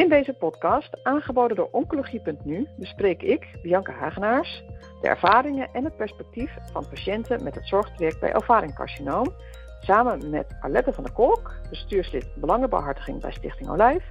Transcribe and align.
In 0.00 0.08
deze 0.08 0.32
podcast, 0.32 0.98
aangeboden 1.02 1.56
door 1.56 1.68
Oncologie.nu, 1.70 2.66
bespreek 2.76 3.22
ik, 3.22 3.46
Bianca 3.62 3.92
Hagenaars, 3.92 4.62
de 5.00 5.08
ervaringen 5.08 5.68
en 5.72 5.84
het 5.84 5.96
perspectief 5.96 6.54
van 6.72 6.88
patiënten 6.88 7.42
met 7.44 7.54
het 7.54 7.66
zorgtraject 7.68 8.20
bij 8.20 8.34
ovaringcarcinoom, 8.34 9.34
samen 9.80 10.30
met 10.30 10.56
Arlette 10.60 10.92
van 10.92 11.04
der 11.04 11.12
Kolk, 11.12 11.52
bestuurslid 11.70 12.28
Belangenbehartiging 12.36 13.20
bij 13.20 13.32
Stichting 13.32 13.70
Olijf, 13.70 14.04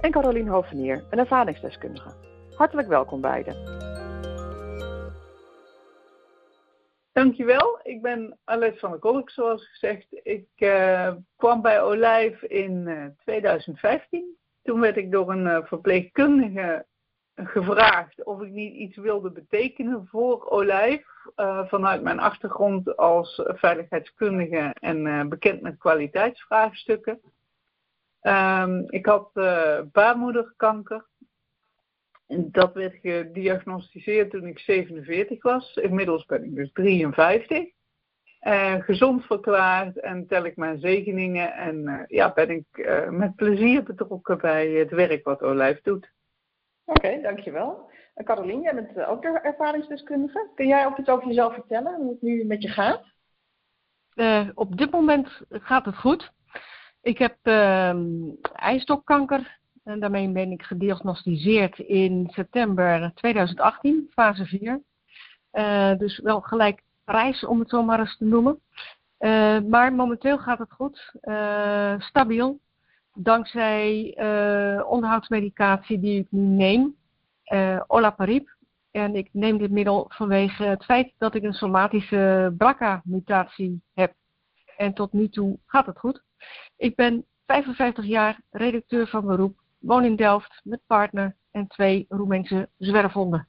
en 0.00 0.10
Carolien 0.10 0.48
Hovenier, 0.48 1.04
een 1.10 1.18
ervaringsdeskundige. 1.18 2.10
Hartelijk 2.56 2.88
welkom 2.88 3.20
beiden. 3.20 3.56
Dankjewel, 7.12 7.78
ik 7.82 8.02
ben 8.02 8.38
Arlette 8.44 8.78
van 8.78 8.90
der 8.90 8.98
Kolk, 9.00 9.30
zoals 9.30 9.68
gezegd. 9.68 10.06
Ik 10.10 10.48
uh, 10.56 11.12
kwam 11.36 11.62
bij 11.62 11.82
Olijf 11.82 12.42
in 12.42 12.86
uh, 12.86 13.06
2015 13.18 14.36
toen 14.66 14.80
werd 14.80 14.96
ik 14.96 15.10
door 15.10 15.30
een 15.30 15.46
eh, 15.46 15.64
verpleegkundige 15.64 16.86
gevraagd 17.34 18.24
of 18.24 18.42
ik 18.42 18.50
niet 18.50 18.74
iets 18.74 18.96
wilde 18.96 19.30
betekenen 19.30 20.06
voor 20.06 20.50
Olijf. 20.50 21.06
Uh, 21.36 21.66
vanuit 21.66 22.02
mijn 22.02 22.18
achtergrond 22.18 22.96
als 22.96 23.42
veiligheidskundige 23.44 24.74
en 24.80 25.06
uh, 25.06 25.24
bekend 25.24 25.60
met 25.60 25.78
kwaliteitsvraagstukken. 25.78 27.20
Um, 28.22 28.84
ik 28.86 29.06
had 29.06 29.30
uh, 29.34 29.80
baarmoederkanker. 29.92 31.06
Dat 32.26 32.74
werd 32.74 32.94
gediagnosticeerd 32.94 34.30
toen 34.30 34.46
ik 34.46 34.58
47 34.58 35.42
was. 35.42 35.74
Inmiddels 35.74 36.24
ben 36.24 36.44
ik 36.44 36.54
dus 36.54 36.72
53 36.72 37.75
uh, 38.42 38.74
gezond 38.74 39.24
verklaard 39.24 40.00
en 40.00 40.26
tel 40.26 40.44
ik 40.44 40.56
mijn 40.56 40.78
zegeningen. 40.78 41.54
En 41.54 41.82
uh, 41.82 42.00
ja, 42.06 42.32
ben 42.32 42.50
ik 42.50 42.66
uh, 42.72 43.08
met 43.08 43.36
plezier 43.36 43.82
betrokken 43.82 44.38
bij 44.38 44.68
het 44.70 44.90
werk 44.90 45.24
wat 45.24 45.42
Olijf 45.42 45.80
doet. 45.80 46.12
Oké, 46.84 47.06
okay, 47.06 47.22
dankjewel. 47.22 47.90
En 48.14 48.24
Carolien, 48.24 48.60
jij 48.60 48.74
bent 48.74 49.04
ook 49.04 49.22
de 49.22 49.40
ervaringsdeskundige. 49.42 50.50
Kun 50.54 50.66
jij 50.66 50.86
ook 50.86 50.98
iets 50.98 51.08
over 51.08 51.26
jezelf 51.26 51.54
vertellen, 51.54 51.94
hoe 51.94 52.10
het 52.10 52.22
nu 52.22 52.44
met 52.44 52.62
je 52.62 52.68
gaat? 52.68 53.14
op 54.54 54.76
dit 54.76 54.90
moment 54.90 55.40
gaat 55.48 55.84
het 55.84 55.96
goed. 55.96 56.32
Ik 57.02 57.18
heb 57.18 57.36
ijsstokkanker. 58.52 59.58
En 59.84 60.00
daarmee 60.00 60.32
ben 60.32 60.50
ik 60.50 60.62
gediagnosticeerd 60.62 61.78
in 61.78 62.28
september 62.30 63.12
2018, 63.14 64.06
fase 64.10 64.46
4. 64.46 64.82
dus 65.98 66.18
wel 66.18 66.40
gelijk 66.40 66.82
reis, 67.06 67.44
om 67.44 67.58
het 67.58 67.68
zo 67.68 67.82
maar 67.82 67.98
eens 67.98 68.16
te 68.16 68.24
noemen. 68.24 68.60
Uh, 69.18 69.60
maar 69.60 69.92
momenteel 69.92 70.38
gaat 70.38 70.58
het 70.58 70.72
goed, 70.72 71.14
uh, 71.22 71.94
stabiel. 71.98 72.60
Dankzij 73.14 74.16
uh, 74.18 74.90
onderhoudsmedicatie 74.90 76.00
die 76.00 76.20
ik 76.20 76.26
nu 76.30 76.40
neem, 76.40 76.96
olaparib. 77.86 78.54
En 78.90 79.14
ik 79.14 79.28
neem 79.32 79.58
dit 79.58 79.70
middel 79.70 80.04
vanwege 80.08 80.64
het 80.64 80.84
feit 80.84 81.12
dat 81.18 81.34
ik 81.34 81.42
een 81.42 81.52
somatische 81.52 82.54
BRCA-mutatie 82.58 83.82
heb. 83.94 84.12
En 84.76 84.94
tot 84.94 85.12
nu 85.12 85.28
toe 85.28 85.58
gaat 85.66 85.86
het 85.86 85.98
goed. 85.98 86.22
Ik 86.76 86.94
ben 86.94 87.24
55 87.46 88.04
jaar, 88.04 88.40
redacteur 88.50 89.06
van 89.06 89.26
beroep, 89.26 89.60
woon 89.78 90.04
in 90.04 90.16
Delft 90.16 90.60
met 90.64 90.80
partner 90.86 91.36
en 91.50 91.66
twee 91.66 92.06
Roemeense 92.08 92.68
zwerfhonden. 92.78 93.48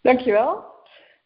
Dankjewel. 0.00 0.64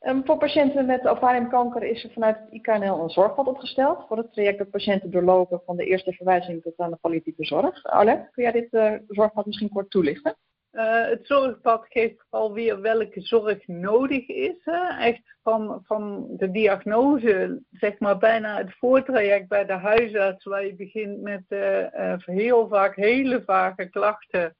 Um, 0.07 0.25
voor 0.25 0.39
patiënten 0.39 0.87
met 0.87 1.07
ovariumkanker 1.09 1.83
is 1.83 2.05
er 2.05 2.11
vanuit 2.11 2.37
het 2.39 2.53
IKNL 2.53 3.03
een 3.03 3.11
zorgpad 3.11 3.47
opgesteld 3.47 4.05
voor 4.09 4.17
het 4.17 4.33
traject 4.33 4.59
dat 4.59 4.71
patiënten 4.71 5.11
doorlopen 5.11 5.63
van 5.65 5.77
de 5.77 5.85
eerste 5.85 6.13
verwijzing 6.13 6.63
tot 6.63 6.79
aan 6.79 6.91
de 6.91 6.97
palliatieve 7.01 7.45
zorg. 7.45 7.85
Arlette, 7.85 8.29
kun 8.31 8.43
jij 8.43 8.53
dit 8.53 8.73
uh, 8.73 8.93
zorgpad 9.09 9.47
misschien 9.47 9.69
kort 9.69 9.91
toelichten? 9.91 10.37
Uh, 10.73 11.07
het 11.07 11.27
zorgpad 11.27 11.87
geeft 11.89 12.25
alweer 12.31 12.81
welke 12.81 13.21
zorg 13.21 13.67
nodig 13.67 14.29
is. 14.29 14.57
Hè? 14.65 15.05
Echt 15.05 15.37
van, 15.43 15.83
van 15.85 16.27
de 16.37 16.51
diagnose, 16.51 17.63
zeg 17.71 17.99
maar 17.99 18.19
bijna 18.19 18.57
het 18.57 18.77
voortraject 18.79 19.49
bij 19.49 19.67
de 19.67 19.73
huisarts, 19.73 20.45
waar 20.45 20.67
je 20.67 20.75
begint 20.75 21.21
met 21.21 21.45
uh, 21.49 22.15
heel 22.19 22.69
vaak 22.69 22.97
hele 22.97 23.43
vage 23.45 23.89
klachten 23.91 24.57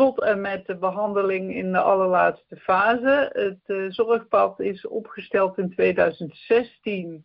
tot 0.00 0.22
en 0.22 0.40
met 0.40 0.66
de 0.66 0.76
behandeling 0.76 1.54
in 1.54 1.72
de 1.72 1.80
allerlaatste 1.80 2.56
fase. 2.56 3.30
Het 3.32 3.60
uh, 3.66 3.90
zorgpad 3.90 4.60
is 4.60 4.86
opgesteld 4.86 5.58
in 5.58 5.70
2016, 5.70 7.24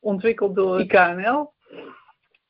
ontwikkeld 0.00 0.54
door 0.54 0.80
IKNL. 0.80 1.52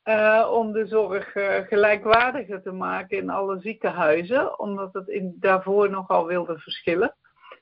Uh, 0.03 0.49
om 0.53 0.71
de 0.71 0.87
zorg 0.87 1.35
uh, 1.35 1.55
gelijkwaardiger 1.55 2.61
te 2.61 2.71
maken 2.71 3.17
in 3.17 3.29
alle 3.29 3.59
ziekenhuizen, 3.59 4.59
omdat 4.59 4.93
het 4.93 5.31
daarvoor 5.35 5.89
nogal 5.89 6.25
wilde 6.25 6.59
verschillen. 6.59 7.15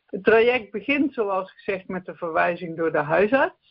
Het 0.05 0.23
traject 0.23 0.71
begint, 0.71 1.13
zoals 1.13 1.51
gezegd, 1.51 1.87
met 1.87 2.05
de 2.05 2.15
verwijzing 2.15 2.77
door 2.77 2.91
de 2.91 2.97
huisarts. 2.97 3.68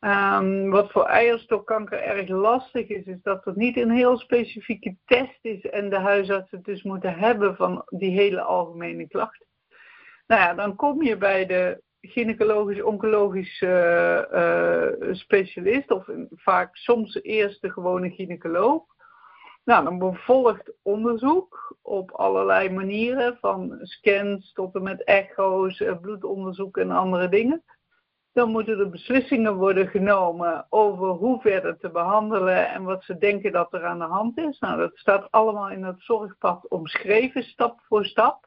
Um, 0.00 0.70
wat 0.70 0.92
voor 0.92 1.04
eierstokkanker 1.04 2.02
erg 2.02 2.28
lastig 2.28 2.88
is, 2.88 3.04
is 3.04 3.22
dat 3.22 3.46
er 3.46 3.52
niet 3.56 3.76
een 3.76 3.90
heel 3.90 4.18
specifieke 4.18 4.96
test 5.04 5.38
is 5.42 5.66
en 5.66 5.90
de 5.90 5.98
huisarts 5.98 6.50
het 6.50 6.64
dus 6.64 6.82
moeten 6.82 7.14
hebben 7.14 7.56
van 7.56 7.82
die 7.86 8.10
hele 8.10 8.40
algemene 8.40 9.08
klachten. 9.08 9.46
Nou 10.26 10.40
ja, 10.40 10.54
dan 10.54 10.76
kom 10.76 11.02
je 11.02 11.16
bij 11.16 11.46
de 11.46 11.82
gynaecologisch-oncologisch 12.00 13.60
uh, 13.60 14.22
uh, 14.32 14.88
specialist, 15.12 15.90
of 15.90 16.08
vaak 16.30 16.76
soms 16.76 17.22
eerst 17.22 17.62
de 17.62 17.70
gewone 17.70 18.10
gynaecoloog. 18.10 18.84
Nou, 19.64 19.84
dan 19.84 20.16
volgt 20.16 20.72
onderzoek 20.82 21.76
op 21.82 22.10
allerlei 22.10 22.70
manieren, 22.70 23.36
van 23.40 23.78
scans 23.80 24.52
tot 24.52 24.74
en 24.74 24.82
met 24.82 25.04
echo's, 25.04 25.84
bloedonderzoek 26.00 26.76
en 26.76 26.90
andere 26.90 27.28
dingen 27.28 27.64
dan 28.40 28.50
moeten 28.50 28.78
er 28.78 28.90
beslissingen 28.90 29.54
worden 29.54 29.88
genomen 29.88 30.66
over 30.68 31.06
hoe 31.08 31.40
verder 31.40 31.78
te 31.78 31.90
behandelen 31.90 32.68
en 32.68 32.82
wat 32.82 33.04
ze 33.04 33.18
denken 33.18 33.52
dat 33.52 33.72
er 33.72 33.84
aan 33.84 33.98
de 33.98 34.04
hand 34.04 34.38
is. 34.38 34.58
Nou, 34.58 34.78
dat 34.78 34.90
staat 34.94 35.30
allemaal 35.30 35.70
in 35.70 35.84
het 35.84 36.00
zorgpad 36.02 36.68
omschreven, 36.68 37.42
stap 37.42 37.80
voor 37.88 38.04
stap. 38.04 38.46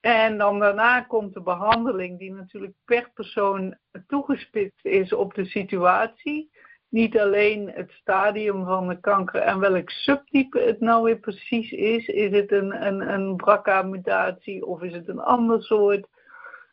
En 0.00 0.38
dan 0.38 0.58
daarna 0.58 1.00
komt 1.00 1.34
de 1.34 1.42
behandeling, 1.42 2.18
die 2.18 2.32
natuurlijk 2.32 2.72
per 2.84 3.10
persoon 3.14 3.76
toegespitst 4.06 4.84
is 4.84 5.12
op 5.12 5.34
de 5.34 5.44
situatie. 5.44 6.50
Niet 6.88 7.18
alleen 7.18 7.70
het 7.74 7.90
stadium 7.90 8.64
van 8.64 8.88
de 8.88 9.00
kanker 9.00 9.40
en 9.40 9.58
welk 9.58 9.90
subtype 9.90 10.58
het 10.58 10.80
nou 10.80 11.04
weer 11.04 11.18
precies 11.18 11.70
is. 11.70 12.06
Is 12.06 12.30
het 12.30 12.52
een, 12.52 12.86
een, 12.86 13.12
een 13.12 13.36
BRCA-mutatie 13.36 14.66
of 14.66 14.82
is 14.82 14.92
het 14.92 15.08
een 15.08 15.20
ander 15.20 15.62
soort? 15.62 16.06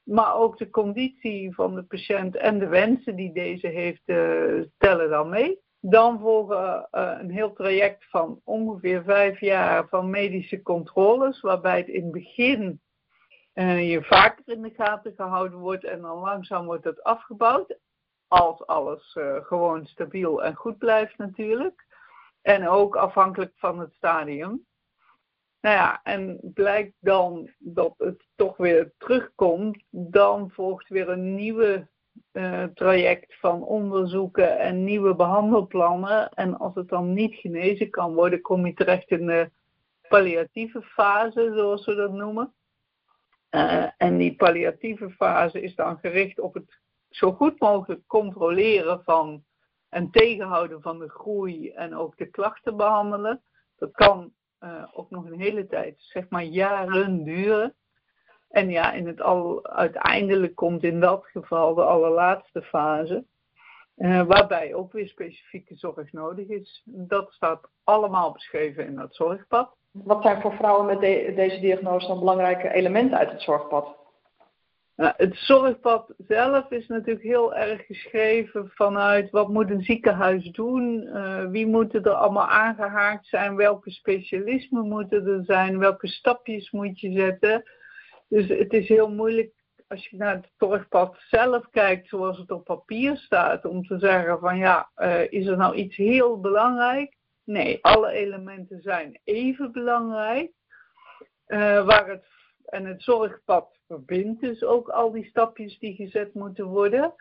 Maar 0.08 0.36
ook 0.36 0.58
de 0.58 0.70
conditie 0.70 1.54
van 1.54 1.76
de 1.76 1.84
patiënt 1.84 2.36
en 2.36 2.60
de 2.60 2.68
wensen 2.68 3.16
die 3.16 3.34
deze 3.34 3.68
heeft, 3.68 4.02
uh, 4.06 4.64
tellen 4.78 5.10
dan 5.10 5.30
mee. 5.30 5.60
Dan 5.80 6.20
volgen 6.20 6.88
uh, 6.92 7.18
een 7.20 7.30
heel 7.30 7.54
traject 7.54 8.10
van 8.10 8.42
ongeveer 8.44 9.04
vijf 9.04 9.40
jaar 9.40 9.88
van 9.88 10.10
medische 10.10 10.62
controles, 10.62 11.42
waarbij 11.42 11.78
het 11.78 11.88
in 11.88 12.04
het 12.04 12.12
begin 12.12 12.82
uh, 13.54 13.92
je 13.92 14.04
vaker 14.04 14.44
in 14.46 14.62
de 14.62 14.74
gaten 14.76 15.14
gehouden 15.16 15.60
wordt 15.60 15.84
en 15.84 16.02
dan 16.02 16.18
langzaam 16.18 16.66
wordt 16.66 16.84
het 16.84 17.04
afgebouwd. 17.04 17.78
Als 18.28 18.66
alles 18.66 19.18
gewoon 19.42 19.86
stabiel 19.86 20.44
en 20.44 20.56
goed 20.56 20.78
blijft 20.78 21.18
natuurlijk. 21.18 21.86
En 22.42 22.68
ook 22.68 22.96
afhankelijk 22.96 23.54
van 23.56 23.80
het 23.80 23.94
stadium. 23.94 24.66
Nou 25.68 25.80
ja, 25.80 26.00
en 26.04 26.40
blijkt 26.54 26.94
dan 27.00 27.50
dat 27.58 27.94
het 27.98 28.26
toch 28.36 28.58
weer 28.58 28.94
terugkomt, 28.98 29.84
dan 29.90 30.52
volgt 30.52 30.88
weer 30.88 31.10
een 31.10 31.36
nieuwe 31.36 31.88
uh, 32.34 32.64
traject 32.64 33.36
van 33.40 33.64
onderzoeken 33.64 34.60
en 34.60 34.84
nieuwe 34.84 35.16
behandelplannen. 35.16 36.30
En 36.30 36.58
als 36.58 36.76
het 36.76 36.90
dan 36.90 37.14
niet 37.14 37.36
genezen 37.36 37.90
kan 37.90 38.14
worden, 38.14 38.42
kom 38.42 38.66
je 38.66 38.74
terecht 38.74 39.10
in 39.10 39.26
de 39.26 39.52
palliatieve 40.08 40.82
fase, 40.82 41.52
zoals 41.56 41.86
we 41.86 41.96
dat 41.96 42.12
noemen. 42.12 42.54
Uh, 43.52 43.88
en 43.98 44.18
die 44.18 44.36
palliatieve 44.36 45.10
fase 45.10 45.62
is 45.62 45.76
dan 45.76 45.98
gericht 45.98 46.40
op 46.40 46.54
het 46.54 46.80
zo 47.10 47.32
goed 47.32 47.60
mogelijk 47.60 48.02
controleren 48.08 49.04
van 49.04 49.44
en 49.90 50.12
tegenhouden 50.12 50.82
van 50.82 51.00
de 51.00 51.10
groei 51.10 51.70
en 51.70 51.96
ook 51.96 52.18
de 52.18 52.30
klachten 52.30 52.78
behandelen. 52.78 53.42
Dat 53.78 53.92
kan 53.92 54.36
uh, 54.60 54.84
ook 54.94 55.10
nog 55.10 55.26
een 55.26 55.40
hele 55.40 55.68
tijd, 55.68 55.96
zeg 55.98 56.30
maar 56.30 56.44
jaren 56.44 57.24
duren. 57.24 57.76
En 58.50 58.70
ja, 58.70 58.94
in 58.94 59.08
het 59.08 59.22
al, 59.22 59.68
uiteindelijk 59.68 60.56
komt 60.56 60.84
in 60.84 61.00
dat 61.00 61.26
geval 61.26 61.74
de 61.74 61.84
allerlaatste 61.84 62.62
fase, 62.62 63.26
uh, 63.98 64.24
waarbij 64.24 64.74
ook 64.74 64.92
weer 64.92 65.08
specifieke 65.08 65.76
zorg 65.76 66.12
nodig 66.12 66.48
is. 66.48 66.82
Dat 66.86 67.32
staat 67.32 67.70
allemaal 67.84 68.32
beschreven 68.32 68.86
in 68.86 68.96
dat 68.96 69.16
zorgpad. 69.16 69.76
Wat 69.92 70.22
zijn 70.24 70.42
voor 70.42 70.54
vrouwen 70.54 70.86
met 70.86 71.00
de, 71.00 71.34
deze 71.36 71.60
diagnose 71.60 72.08
dan 72.08 72.20
belangrijke 72.20 72.74
elementen 72.74 73.18
uit 73.18 73.32
het 73.32 73.42
zorgpad? 73.42 73.96
Nou, 74.98 75.14
het 75.18 75.36
zorgpad 75.36 76.14
zelf 76.18 76.72
is 76.72 76.88
natuurlijk 76.88 77.26
heel 77.26 77.56
erg 77.56 77.86
geschreven 77.86 78.72
vanuit 78.74 79.30
wat 79.30 79.48
moet 79.48 79.70
een 79.70 79.84
ziekenhuis 79.84 80.52
doen, 80.52 81.02
uh, 81.02 81.46
wie 81.46 81.68
moeten 81.68 82.04
er 82.04 82.12
allemaal 82.12 82.48
aangehaakt 82.48 83.28
zijn, 83.28 83.56
welke 83.56 83.92
specialismen 83.92 84.88
moeten 84.88 85.28
er 85.28 85.44
zijn, 85.46 85.80
welke 85.80 86.08
stapjes 86.08 86.72
moet 86.72 87.00
je 87.00 87.12
zetten. 87.12 87.64
Dus 88.28 88.48
het 88.48 88.74
is 88.74 88.88
heel 88.88 89.12
moeilijk 89.12 89.54
als 89.88 90.08
je 90.08 90.18
naar 90.18 90.36
het 90.36 90.52
zorgpad 90.58 91.18
zelf 91.30 91.70
kijkt 91.70 92.08
zoals 92.08 92.38
het 92.38 92.52
op 92.52 92.64
papier 92.64 93.18
staat, 93.18 93.66
om 93.66 93.88
te 93.88 94.00
zeggen 94.00 94.40
van 94.40 94.58
ja, 94.58 94.90
uh, 94.96 95.32
is 95.32 95.48
er 95.48 95.58
nou 95.58 95.76
iets 95.76 95.96
heel 95.96 96.40
belangrijk? 96.40 97.16
Nee, 97.44 97.78
alle 97.82 98.12
elementen 98.12 98.82
zijn 98.82 99.20
even 99.24 99.72
belangrijk. 99.72 100.52
Uh, 101.48 101.86
waar 101.86 102.10
het, 102.10 102.26
en 102.68 102.86
het 102.86 103.02
zorgpad 103.04 103.78
verbindt 103.88 104.42
dus 104.42 104.64
ook 104.64 104.90
al 104.90 105.12
die 105.12 105.26
stapjes 105.26 105.80
die 105.80 105.96
gezet 105.96 106.34
moeten 106.34 106.66
worden. 106.66 107.14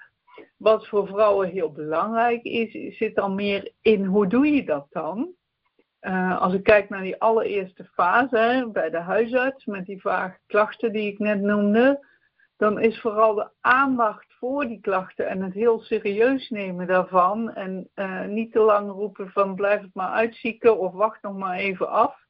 Wat 0.57 0.89
voor 0.89 1.07
vrouwen 1.07 1.49
heel 1.49 1.73
belangrijk 1.73 2.43
is, 2.43 2.97
zit 2.97 3.15
dan 3.15 3.35
meer 3.35 3.73
in 3.81 4.05
hoe 4.05 4.27
doe 4.27 4.47
je 4.47 4.65
dat 4.65 4.87
dan? 4.91 5.35
Uh, 6.01 6.41
als 6.41 6.55
ik 6.55 6.63
kijk 6.63 6.89
naar 6.89 7.03
die 7.03 7.21
allereerste 7.21 7.85
fase 7.85 8.69
bij 8.73 8.91
de 8.91 9.01
huisarts 9.01 9.65
met 9.65 9.87
die 9.87 10.01
vage 10.01 10.39
klachten 10.47 10.93
die 10.93 11.13
ik 11.13 11.19
net 11.19 11.41
noemde, 11.41 12.07
dan 12.57 12.81
is 12.81 13.01
vooral 13.01 13.35
de 13.35 13.51
aandacht 13.61 14.35
voor 14.39 14.67
die 14.67 14.81
klachten 14.81 15.29
en 15.29 15.43
het 15.43 15.53
heel 15.53 15.81
serieus 15.81 16.49
nemen 16.49 16.87
daarvan 16.87 17.55
en 17.55 17.89
uh, 17.95 18.25
niet 18.25 18.53
te 18.53 18.61
lang 18.61 18.91
roepen 18.91 19.31
van 19.31 19.55
blijf 19.55 19.81
het 19.81 19.95
maar 19.95 20.11
uitzieken 20.11 20.79
of 20.79 20.93
wacht 20.93 21.23
nog 21.23 21.37
maar 21.37 21.57
even 21.57 21.89
af. 21.89 22.26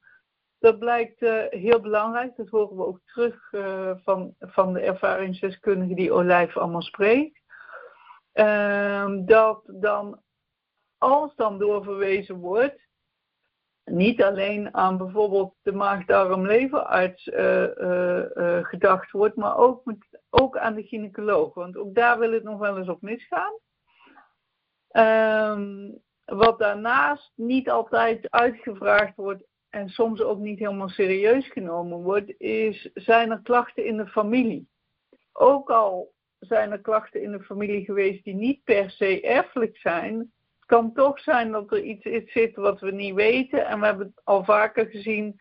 Dat 0.58 0.78
blijkt 0.78 1.22
uh, 1.22 1.42
heel 1.48 1.80
belangrijk, 1.80 2.36
dat 2.36 2.48
horen 2.48 2.76
we 2.76 2.86
ook 2.86 3.00
terug 3.04 3.52
uh, 3.52 3.90
van, 3.96 4.34
van 4.38 4.72
de 4.72 4.80
ervaringsdeskundige 4.80 5.94
die 5.94 6.12
Olijf 6.12 6.56
allemaal 6.56 6.82
spreekt. 6.82 7.40
Ehm, 8.32 9.24
dat 9.24 9.62
dan, 9.66 10.20
als 10.98 11.34
dan 11.34 11.58
doorverwezen 11.58 12.36
wordt, 12.36 12.84
niet 13.84 14.22
alleen 14.22 14.74
aan 14.74 14.96
bijvoorbeeld 14.96 15.54
de 15.62 15.72
maag-darm-leverarts 15.72 17.30
gedacht 18.68 19.10
wordt, 19.10 19.36
maar 19.36 19.56
ook 19.56 19.84
met 19.84 19.98
ook 20.30 20.56
aan 20.56 20.74
de 20.74 20.82
gynaecoloog, 20.82 21.54
want 21.54 21.76
ook 21.76 21.94
daar 21.94 22.18
wil 22.18 22.32
het 22.32 22.42
nog 22.42 22.58
wel 22.58 22.78
eens 22.78 22.88
op 22.88 23.02
misgaan. 23.02 23.52
Um, 24.90 26.02
wat 26.24 26.58
daarnaast 26.58 27.32
niet 27.34 27.70
altijd 27.70 28.30
uitgevraagd 28.30 29.16
wordt 29.16 29.44
en 29.76 29.88
soms 29.88 30.20
ook 30.20 30.38
niet 30.38 30.58
helemaal 30.58 30.88
serieus 30.88 31.48
genomen 31.48 32.02
wordt, 32.02 32.40
is 32.40 32.90
zijn 32.94 33.30
er 33.30 33.40
klachten 33.42 33.84
in 33.84 33.96
de 33.96 34.06
familie? 34.06 34.68
Ook 35.32 35.70
al 35.70 36.12
zijn 36.38 36.72
er 36.72 36.80
klachten 36.80 37.22
in 37.22 37.32
de 37.32 37.42
familie 37.42 37.84
geweest 37.84 38.24
die 38.24 38.34
niet 38.34 38.64
per 38.64 38.90
se 38.90 39.20
erfelijk 39.20 39.76
zijn, 39.76 40.18
het 40.18 40.66
kan 40.66 40.92
toch 40.92 41.20
zijn 41.20 41.52
dat 41.52 41.72
er 41.72 41.82
iets 41.82 42.32
zit 42.32 42.56
wat 42.56 42.80
we 42.80 42.90
niet 42.90 43.14
weten. 43.14 43.66
En 43.66 43.80
we 43.80 43.86
hebben 43.86 44.14
al 44.24 44.44
vaker 44.44 44.86
gezien 44.86 45.40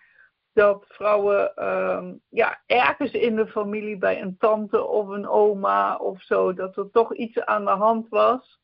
dat 0.54 0.86
vrouwen 0.88 1.68
um, 1.68 2.22
ja, 2.30 2.62
ergens 2.66 3.12
in 3.12 3.36
de 3.36 3.48
familie 3.48 3.98
bij 3.98 4.22
een 4.22 4.38
tante 4.38 4.84
of 4.84 5.08
een 5.08 5.28
oma 5.28 5.96
of 5.96 6.22
zo, 6.22 6.54
dat 6.54 6.78
er 6.78 6.90
toch 6.92 7.16
iets 7.16 7.40
aan 7.40 7.66
de 7.66 7.72
hand 7.72 8.10
was. 8.10 8.60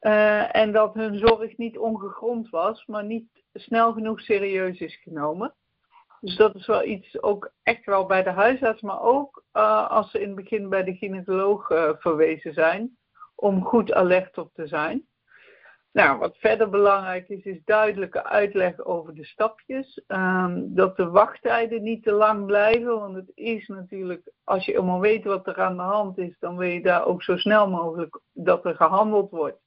Uh, 0.00 0.56
en 0.56 0.72
dat 0.72 0.94
hun 0.94 1.18
zorg 1.18 1.56
niet 1.56 1.78
ongegrond 1.78 2.50
was, 2.50 2.86
maar 2.86 3.04
niet 3.04 3.41
snel 3.52 3.92
genoeg 3.92 4.20
serieus 4.20 4.80
is 4.80 4.96
genomen. 4.96 5.54
Dus 6.20 6.36
dat 6.36 6.54
is 6.54 6.66
wel 6.66 6.84
iets, 6.84 7.22
ook 7.22 7.52
echt 7.62 7.84
wel 7.84 8.06
bij 8.06 8.22
de 8.22 8.30
huisarts, 8.30 8.82
maar 8.82 9.00
ook 9.02 9.44
uh, 9.52 9.90
als 9.90 10.10
ze 10.10 10.20
in 10.20 10.26
het 10.26 10.36
begin 10.36 10.68
bij 10.68 10.84
de 10.84 10.94
gynaecoloog 10.94 11.70
uh, 11.70 11.90
verwezen 11.98 12.52
zijn, 12.52 12.96
om 13.34 13.64
goed 13.64 13.92
alert 13.92 14.38
op 14.38 14.50
te 14.54 14.66
zijn. 14.66 15.06
Nou, 15.92 16.18
wat 16.18 16.36
verder 16.36 16.70
belangrijk 16.70 17.28
is, 17.28 17.44
is 17.44 17.64
duidelijke 17.64 18.24
uitleg 18.24 18.84
over 18.84 19.14
de 19.14 19.24
stapjes. 19.24 20.02
Um, 20.08 20.74
dat 20.74 20.96
de 20.96 21.10
wachttijden 21.10 21.82
niet 21.82 22.02
te 22.02 22.12
lang 22.12 22.46
blijven, 22.46 22.98
want 22.98 23.14
het 23.14 23.30
is 23.34 23.68
natuurlijk, 23.68 24.32
als 24.44 24.64
je 24.64 24.76
eenmaal 24.76 25.00
weet 25.00 25.24
wat 25.24 25.46
er 25.46 25.60
aan 25.60 25.76
de 25.76 25.82
hand 25.82 26.18
is, 26.18 26.36
dan 26.38 26.56
wil 26.56 26.68
je 26.68 26.82
daar 26.82 27.06
ook 27.06 27.22
zo 27.22 27.36
snel 27.36 27.68
mogelijk 27.68 28.20
dat 28.32 28.64
er 28.64 28.74
gehandeld 28.74 29.30
wordt. 29.30 29.60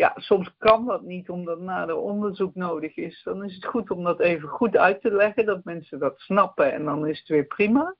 Ja, 0.00 0.12
soms 0.14 0.54
kan 0.58 0.86
dat 0.86 1.02
niet 1.02 1.30
omdat 1.30 1.60
nader 1.60 1.96
onderzoek 1.96 2.54
nodig 2.54 2.96
is. 2.96 3.22
Dan 3.24 3.44
is 3.44 3.54
het 3.54 3.64
goed 3.64 3.90
om 3.90 4.04
dat 4.04 4.20
even 4.20 4.48
goed 4.48 4.76
uit 4.76 5.00
te 5.00 5.12
leggen, 5.12 5.46
dat 5.46 5.64
mensen 5.64 5.98
dat 5.98 6.18
snappen 6.18 6.72
en 6.72 6.84
dan 6.84 7.06
is 7.06 7.18
het 7.18 7.28
weer 7.28 7.44
prima. 7.44 7.96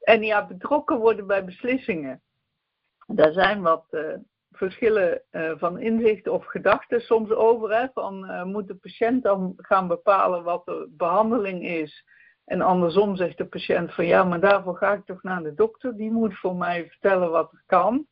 En 0.00 0.22
ja, 0.22 0.46
betrokken 0.46 0.98
worden 0.98 1.26
bij 1.26 1.44
beslissingen. 1.44 2.22
Daar 3.06 3.32
zijn 3.32 3.62
wat 3.62 3.86
uh, 3.90 4.14
verschillen 4.52 5.22
uh, 5.30 5.52
van 5.56 5.78
inzicht 5.78 6.28
of 6.28 6.44
gedachten 6.44 7.00
soms 7.00 7.30
over. 7.30 7.74
Hè, 7.74 7.86
van 7.94 8.30
uh, 8.30 8.44
moet 8.44 8.68
de 8.68 8.76
patiënt 8.76 9.22
dan 9.22 9.54
gaan 9.56 9.88
bepalen 9.88 10.42
wat 10.42 10.64
de 10.64 10.88
behandeling 10.90 11.64
is. 11.66 12.04
En 12.44 12.60
andersom 12.60 13.16
zegt 13.16 13.38
de 13.38 13.46
patiënt 13.46 13.94
van 13.94 14.06
ja, 14.06 14.24
maar 14.24 14.40
daarvoor 14.40 14.76
ga 14.76 14.92
ik 14.92 15.04
toch 15.04 15.22
naar 15.22 15.42
de 15.42 15.54
dokter. 15.54 15.96
Die 15.96 16.10
moet 16.10 16.38
voor 16.38 16.56
mij 16.56 16.88
vertellen 16.88 17.30
wat 17.30 17.52
er 17.52 17.62
kan. 17.66 18.06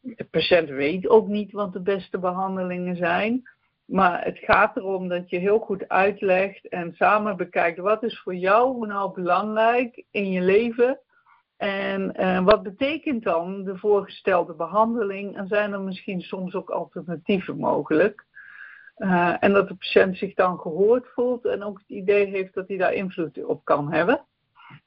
De 0.00 0.26
patiënt 0.30 0.68
weet 0.68 1.08
ook 1.08 1.28
niet 1.28 1.52
wat 1.52 1.72
de 1.72 1.80
beste 1.80 2.18
behandelingen 2.18 2.96
zijn. 2.96 3.48
Maar 3.84 4.24
het 4.24 4.38
gaat 4.38 4.76
erom 4.76 5.08
dat 5.08 5.30
je 5.30 5.38
heel 5.38 5.58
goed 5.58 5.88
uitlegt 5.88 6.68
en 6.68 6.94
samen 6.94 7.36
bekijkt 7.36 7.78
wat 7.78 8.02
is 8.02 8.20
voor 8.20 8.34
jou 8.34 8.86
nou 8.86 9.14
belangrijk 9.14 10.04
in 10.10 10.30
je 10.30 10.40
leven 10.40 11.00
en 11.60 12.12
uh, 12.20 12.44
wat 12.44 12.62
betekent 12.62 13.22
dan 13.24 13.64
de 13.64 13.76
voorgestelde 13.76 14.54
behandeling? 14.54 15.36
En 15.36 15.48
zijn 15.48 15.72
er 15.72 15.80
misschien 15.80 16.20
soms 16.20 16.54
ook 16.54 16.70
alternatieven 16.70 17.56
mogelijk? 17.56 18.24
Uh, 18.96 19.36
en 19.40 19.52
dat 19.52 19.68
de 19.68 19.74
patiënt 19.74 20.16
zich 20.16 20.34
dan 20.34 20.58
gehoord 20.58 21.06
voelt 21.14 21.44
en 21.44 21.62
ook 21.62 21.78
het 21.78 21.88
idee 21.88 22.26
heeft 22.26 22.54
dat 22.54 22.68
hij 22.68 22.76
daar 22.76 22.92
invloed 22.92 23.44
op 23.44 23.64
kan 23.64 23.92
hebben. 23.92 24.24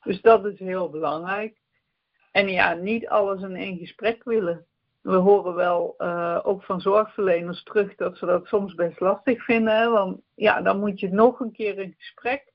Dus 0.03 0.21
dat 0.21 0.45
is 0.45 0.59
heel 0.59 0.89
belangrijk. 0.89 1.57
En 2.31 2.50
ja, 2.50 2.74
niet 2.74 3.07
alles 3.07 3.41
in 3.41 3.56
één 3.56 3.77
gesprek 3.77 4.24
willen. 4.24 4.65
We 5.03 5.15
horen 5.15 5.55
wel 5.55 5.95
uh, 5.97 6.39
ook 6.44 6.63
van 6.63 6.81
zorgverleners 6.81 7.63
terug 7.63 7.95
dat 7.95 8.17
ze 8.17 8.25
dat 8.25 8.45
soms 8.45 8.73
best 8.73 9.00
lastig 9.00 9.44
vinden. 9.44 9.77
Hè? 9.77 9.89
Want 9.89 10.21
ja, 10.35 10.61
dan 10.61 10.79
moet 10.79 11.00
je 11.00 11.09
nog 11.09 11.39
een 11.39 11.51
keer 11.51 11.77
in 11.77 11.95
gesprek. 11.97 12.51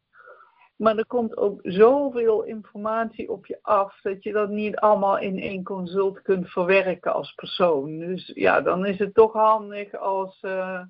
Maar 0.77 0.97
er 0.97 1.07
komt 1.07 1.37
ook 1.37 1.61
zoveel 1.63 2.43
informatie 2.43 3.31
op 3.31 3.47
je 3.47 3.59
af 3.63 4.01
dat 4.03 4.23
je 4.23 4.33
dat 4.33 4.49
niet 4.49 4.77
allemaal 4.77 5.19
in 5.19 5.39
één 5.39 5.65
consult 5.65 6.23
kunt 6.23 6.49
verwerken 6.51 7.13
als 7.13 7.33
persoon. 7.33 7.99
Dus 7.99 8.31
ja, 8.35 8.61
dan 8.61 8.87
is 8.87 8.99
het 8.99 9.15
toch 9.15 9.33
handig 9.33 9.95
als, 9.95 10.43
uh, 10.43 10.83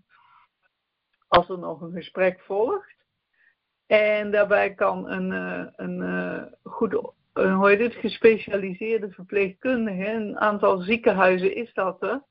als 1.28 1.48
er 1.48 1.58
nog 1.58 1.80
een 1.80 1.92
gesprek 1.92 2.40
volgt. 2.40 2.96
En 3.86 4.30
daarbij 4.30 4.74
kan 4.74 5.10
een, 5.10 5.30
uh, 5.30 5.66
een 5.76 6.00
uh, 6.00 6.42
goed, 6.62 7.12
hoe 7.44 7.68
heet 7.68 7.80
het, 7.80 7.94
gespecialiseerde 7.94 9.10
verpleegkundige, 9.10 10.10
een 10.10 10.38
aantal 10.38 10.80
ziekenhuizen 10.80 11.54
is 11.54 11.72
dat 11.72 12.02
er, 12.02 12.22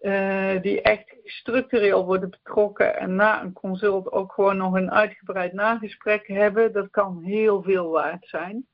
uh, 0.00 0.62
die 0.62 0.82
echt 0.82 1.16
structureel 1.24 2.04
worden 2.04 2.30
betrokken 2.30 2.98
en 2.98 3.14
na 3.14 3.42
een 3.42 3.52
consult 3.52 4.12
ook 4.12 4.32
gewoon 4.32 4.56
nog 4.56 4.74
een 4.74 4.90
uitgebreid 4.90 5.52
nagesprek 5.52 6.26
hebben, 6.26 6.72
dat 6.72 6.90
kan 6.90 7.22
heel 7.22 7.62
veel 7.62 7.90
waard 7.90 8.26
zijn. 8.28 8.66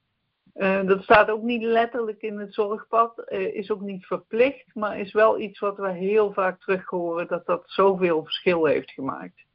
Uh, 0.54 0.86
dat 0.86 1.02
staat 1.02 1.30
ook 1.30 1.42
niet 1.42 1.62
letterlijk 1.62 2.22
in 2.22 2.38
het 2.38 2.54
zorgpad, 2.54 3.24
uh, 3.28 3.54
is 3.54 3.70
ook 3.70 3.80
niet 3.80 4.06
verplicht, 4.06 4.74
maar 4.74 4.98
is 4.98 5.12
wel 5.12 5.40
iets 5.40 5.58
wat 5.58 5.76
we 5.76 5.90
heel 5.90 6.32
vaak 6.32 6.60
terug 6.60 6.86
horen 6.86 7.28
dat 7.28 7.46
dat 7.46 7.62
zoveel 7.66 8.24
verschil 8.24 8.64
heeft 8.64 8.90
gemaakt. 8.90 9.46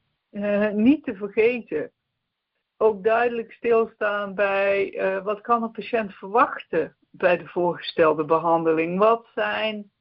niet 0.74 1.04
te 1.04 1.16
vergeten, 1.16 1.92
ook 2.78 3.04
duidelijk 3.04 3.52
stilstaan 3.52 4.36
bij 4.36 5.00
wat 5.24 5.42
kan 5.42 5.64
een 5.64 5.72
patiënt 5.72 6.14
verwachten 6.14 6.98
bij 7.10 7.38
de 7.38 7.48
voorgestelde 7.48 8.26
behandeling. 8.26 9.00
Wat 9.00 9.28
zijn 9.34 9.92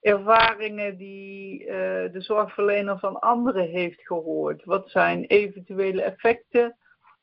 ervaringen 0.00 0.96
die 0.96 1.60
uh, 1.60 1.68
de 2.12 2.20
zorgverlener 2.20 2.98
van 2.98 3.20
anderen 3.20 3.68
heeft 3.68 4.00
gehoord? 4.06 4.64
Wat 4.64 4.90
zijn 4.90 5.24
eventuele 5.24 6.02
effecten? 6.02 6.76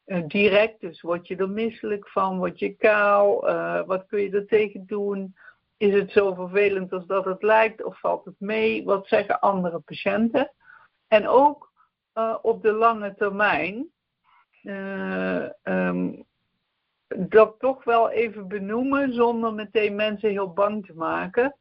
Uh, 0.06 0.24
direct, 0.28 0.82
dus 0.82 1.02
word 1.02 1.28
je 1.28 1.36
er 1.36 1.50
misselijk 1.50 2.10
van, 2.10 2.38
word 2.38 2.60
je 2.60 2.76
kaal, 2.76 3.42
wat 3.86 4.06
kun 4.08 4.22
je 4.22 4.32
er 4.32 4.48
tegen 4.48 4.86
doen? 4.86 5.36
Is 5.78 5.94
het 5.94 6.12
zo 6.12 6.34
vervelend 6.34 6.94
als 6.94 7.06
dat 7.06 7.26
het 7.26 7.44
lijkt 7.44 7.84
of 7.84 8.00
valt 8.00 8.26
het 8.26 8.40
mee? 8.40 8.84
Wat 8.84 9.08
zeggen 9.08 9.40
andere 9.40 9.80
patiënten? 9.80 10.54
En 11.08 11.28
ook 11.28 11.72
op 12.42 12.62
de 12.62 12.72
lange 12.72 13.16
termijn, 13.16 13.90
um, 15.64 16.26
dat 17.08 17.56
toch 17.60 17.84
wel 17.84 18.10
even 18.10 18.48
benoemen 18.48 19.14
zonder 19.14 19.54
meteen 19.54 19.96
mensen 19.96 20.30
heel 20.30 20.54
bang 20.54 20.86
te 20.86 20.94
maken. 20.94 21.56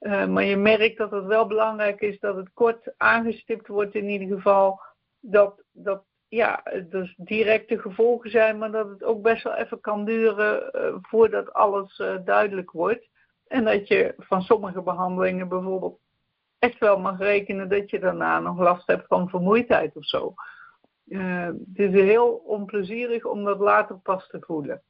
Uh, 0.00 0.26
maar 0.26 0.44
je 0.44 0.56
merkt 0.56 0.98
dat 0.98 1.10
het 1.10 1.24
wel 1.24 1.46
belangrijk 1.46 2.00
is 2.00 2.18
dat 2.18 2.36
het 2.36 2.52
kort 2.54 2.92
aangestipt 2.96 3.66
wordt 3.66 3.94
in 3.94 4.08
ieder 4.08 4.36
geval. 4.36 4.80
Dat, 5.20 5.62
dat 5.72 6.04
ja, 6.28 6.62
dus 6.88 7.14
directe 7.16 7.78
gevolgen 7.78 8.30
zijn, 8.30 8.58
maar 8.58 8.70
dat 8.70 8.88
het 8.88 9.04
ook 9.04 9.22
best 9.22 9.42
wel 9.42 9.54
even 9.54 9.80
kan 9.80 10.04
duren 10.04 10.70
uh, 10.76 10.94
voordat 11.00 11.52
alles 11.52 12.02
duidelijk 12.24 12.70
wordt. 12.70 13.08
En 13.46 13.64
dat 13.64 13.88
je 13.88 14.14
van 14.18 14.42
sommige 14.42 14.82
behandelingen 14.82 15.48
bijvoorbeeld 15.48 15.98
echt 16.58 16.78
wel 16.78 16.98
mag 16.98 17.18
rekenen 17.18 17.68
dat 17.68 17.90
je 17.90 17.98
daarna 17.98 18.40
nog 18.40 18.58
last 18.58 18.86
hebt 18.86 19.06
van 19.06 19.28
vermoeidheid 19.28 19.96
of 19.96 20.04
zo. 20.04 20.34
Uh, 21.12 21.46
het 21.46 21.78
is 21.78 21.90
heel 21.90 22.28
onplezierig 22.28 23.24
om 23.24 23.44
dat 23.44 23.58
later 23.58 23.96
pas 23.96 24.26
te 24.28 24.40
voelen. 24.40 24.82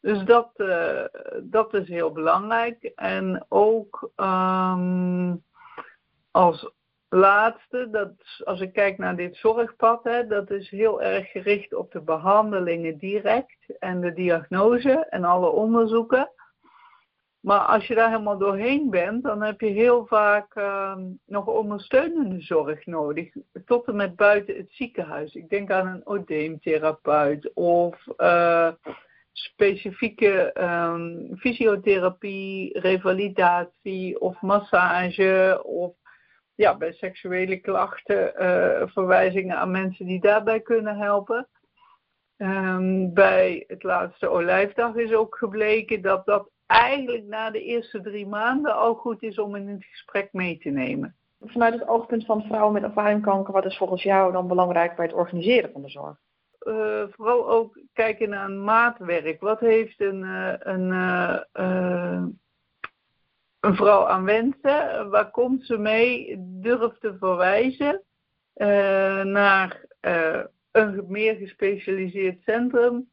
Dus 0.00 0.24
dat, 0.24 0.50
dat 1.42 1.74
is 1.74 1.88
heel 1.88 2.12
belangrijk. 2.12 2.92
En 2.94 3.46
ook 3.48 4.10
um, 4.16 5.44
als 6.30 6.72
laatste, 7.08 7.88
dat, 7.90 8.12
als 8.44 8.60
ik 8.60 8.72
kijk 8.72 8.98
naar 8.98 9.16
dit 9.16 9.36
zorgpad, 9.36 10.04
hè, 10.04 10.26
dat 10.26 10.50
is 10.50 10.70
heel 10.70 11.02
erg 11.02 11.30
gericht 11.30 11.74
op 11.74 11.92
de 11.92 12.00
behandelingen 12.00 12.98
direct 12.98 13.78
en 13.78 14.00
de 14.00 14.12
diagnose 14.12 15.06
en 15.10 15.24
alle 15.24 15.48
onderzoeken. 15.48 16.30
Maar 17.40 17.60
als 17.60 17.86
je 17.86 17.94
daar 17.94 18.10
helemaal 18.10 18.38
doorheen 18.38 18.90
bent, 18.90 19.22
dan 19.22 19.42
heb 19.42 19.60
je 19.60 19.66
heel 19.66 20.06
vaak 20.06 20.56
uh, 20.56 20.96
nog 21.26 21.46
ondersteunende 21.46 22.40
zorg 22.40 22.86
nodig. 22.86 23.32
Tot 23.64 23.86
en 23.86 23.96
met 23.96 24.16
buiten 24.16 24.56
het 24.56 24.72
ziekenhuis. 24.72 25.34
Ik 25.34 25.48
denk 25.48 25.70
aan 25.70 25.86
een 25.86 26.06
odeemtherapeut 26.06 27.50
of 27.54 28.06
uh, 28.16 28.72
specifieke 29.32 30.54
um, 30.60 31.36
fysiotherapie, 31.36 32.78
revalidatie 32.78 34.20
of 34.20 34.40
massage 34.40 35.60
of 35.64 35.94
ja, 36.54 36.76
bij 36.76 36.92
seksuele 36.92 37.56
klachten 37.56 38.32
uh, 38.42 38.88
verwijzingen 38.88 39.56
aan 39.56 39.70
mensen 39.70 40.06
die 40.06 40.20
daarbij 40.20 40.60
kunnen 40.60 40.96
helpen. 40.96 41.48
Um, 42.36 43.14
bij 43.14 43.64
het 43.66 43.82
laatste 43.82 44.28
olijfdag 44.28 44.94
is 44.94 45.12
ook 45.12 45.36
gebleken 45.36 46.02
dat 46.02 46.26
dat 46.26 46.50
eigenlijk 46.70 47.24
na 47.24 47.50
de 47.50 47.62
eerste 47.62 48.00
drie 48.00 48.26
maanden 48.26 48.76
al 48.76 48.94
goed 48.94 49.22
is 49.22 49.38
om 49.38 49.56
in 49.56 49.68
het 49.68 49.84
gesprek 49.84 50.28
mee 50.32 50.58
te 50.58 50.68
nemen. 50.68 51.16
Vanuit 51.40 51.72
het 51.72 51.88
oogpunt 51.88 52.24
van 52.24 52.42
vrouwen 52.42 52.72
met 52.72 52.82
ervaringskanker, 52.82 53.52
wat 53.52 53.64
is 53.64 53.76
volgens 53.76 54.02
jou 54.02 54.32
dan 54.32 54.48
belangrijk 54.48 54.96
bij 54.96 55.06
het 55.06 55.14
organiseren 55.14 55.72
van 55.72 55.82
de 55.82 55.88
zorg? 55.88 56.18
Uh, 56.60 57.02
vooral 57.10 57.50
ook 57.50 57.80
kijken 57.92 58.28
naar 58.28 58.44
een 58.44 58.64
maatwerk. 58.64 59.40
Wat 59.40 59.60
heeft 59.60 60.00
een, 60.00 60.22
uh, 60.22 60.54
een 60.58 60.90
een 63.60 63.74
vrouw 63.74 64.06
aan 64.06 64.24
wensen. 64.24 65.10
Waar 65.10 65.30
komt 65.30 65.66
ze 65.66 65.78
mee? 65.78 66.36
Durf 66.38 66.98
te 66.98 67.16
verwijzen 67.18 68.02
naar 69.32 69.84
een 70.70 71.04
meer 71.08 71.34
gespecialiseerd 71.34 72.42
centrum. 72.42 73.10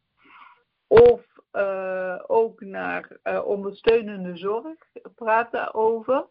Of 0.87 1.26
uh, 1.57 2.23
ook 2.27 2.61
naar 2.61 3.19
ondersteunende 3.43 4.37
zorg. 4.37 4.77
Praat 5.15 5.51
daarover. 5.51 6.27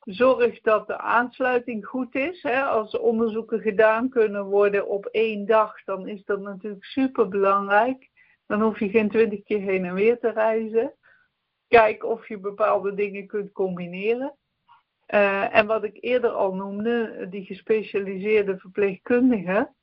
Zorg 0.00 0.60
dat 0.60 0.86
de 0.86 0.98
aansluiting 0.98 1.86
goed 1.86 2.14
is. 2.14 2.42
Hè. 2.42 2.62
Als 2.62 2.98
onderzoeken 2.98 3.60
gedaan 3.60 4.08
kunnen 4.08 4.44
worden 4.44 4.88
op 4.88 5.06
één 5.06 5.46
dag, 5.46 5.84
dan 5.84 6.08
is 6.08 6.24
dat 6.24 6.40
natuurlijk 6.40 6.84
super 6.84 7.28
belangrijk. 7.28 8.10
Dan 8.46 8.62
hoef 8.62 8.78
je 8.78 8.88
geen 8.88 9.10
twintig 9.10 9.42
keer 9.42 9.60
heen 9.60 9.84
en 9.84 9.94
weer 9.94 10.18
te 10.18 10.30
reizen. 10.30 10.94
Kijk 11.68 12.04
of 12.04 12.28
je 12.28 12.38
bepaalde 12.38 12.94
dingen 12.94 13.26
kunt 13.26 13.52
combineren. 13.52 14.36
Uh, 15.14 15.56
en 15.56 15.66
wat 15.66 15.84
ik 15.84 15.98
eerder 16.00 16.30
al 16.30 16.54
noemde, 16.54 17.26
die 17.30 17.44
gespecialiseerde 17.44 18.58
verpleegkundige, 18.58 19.74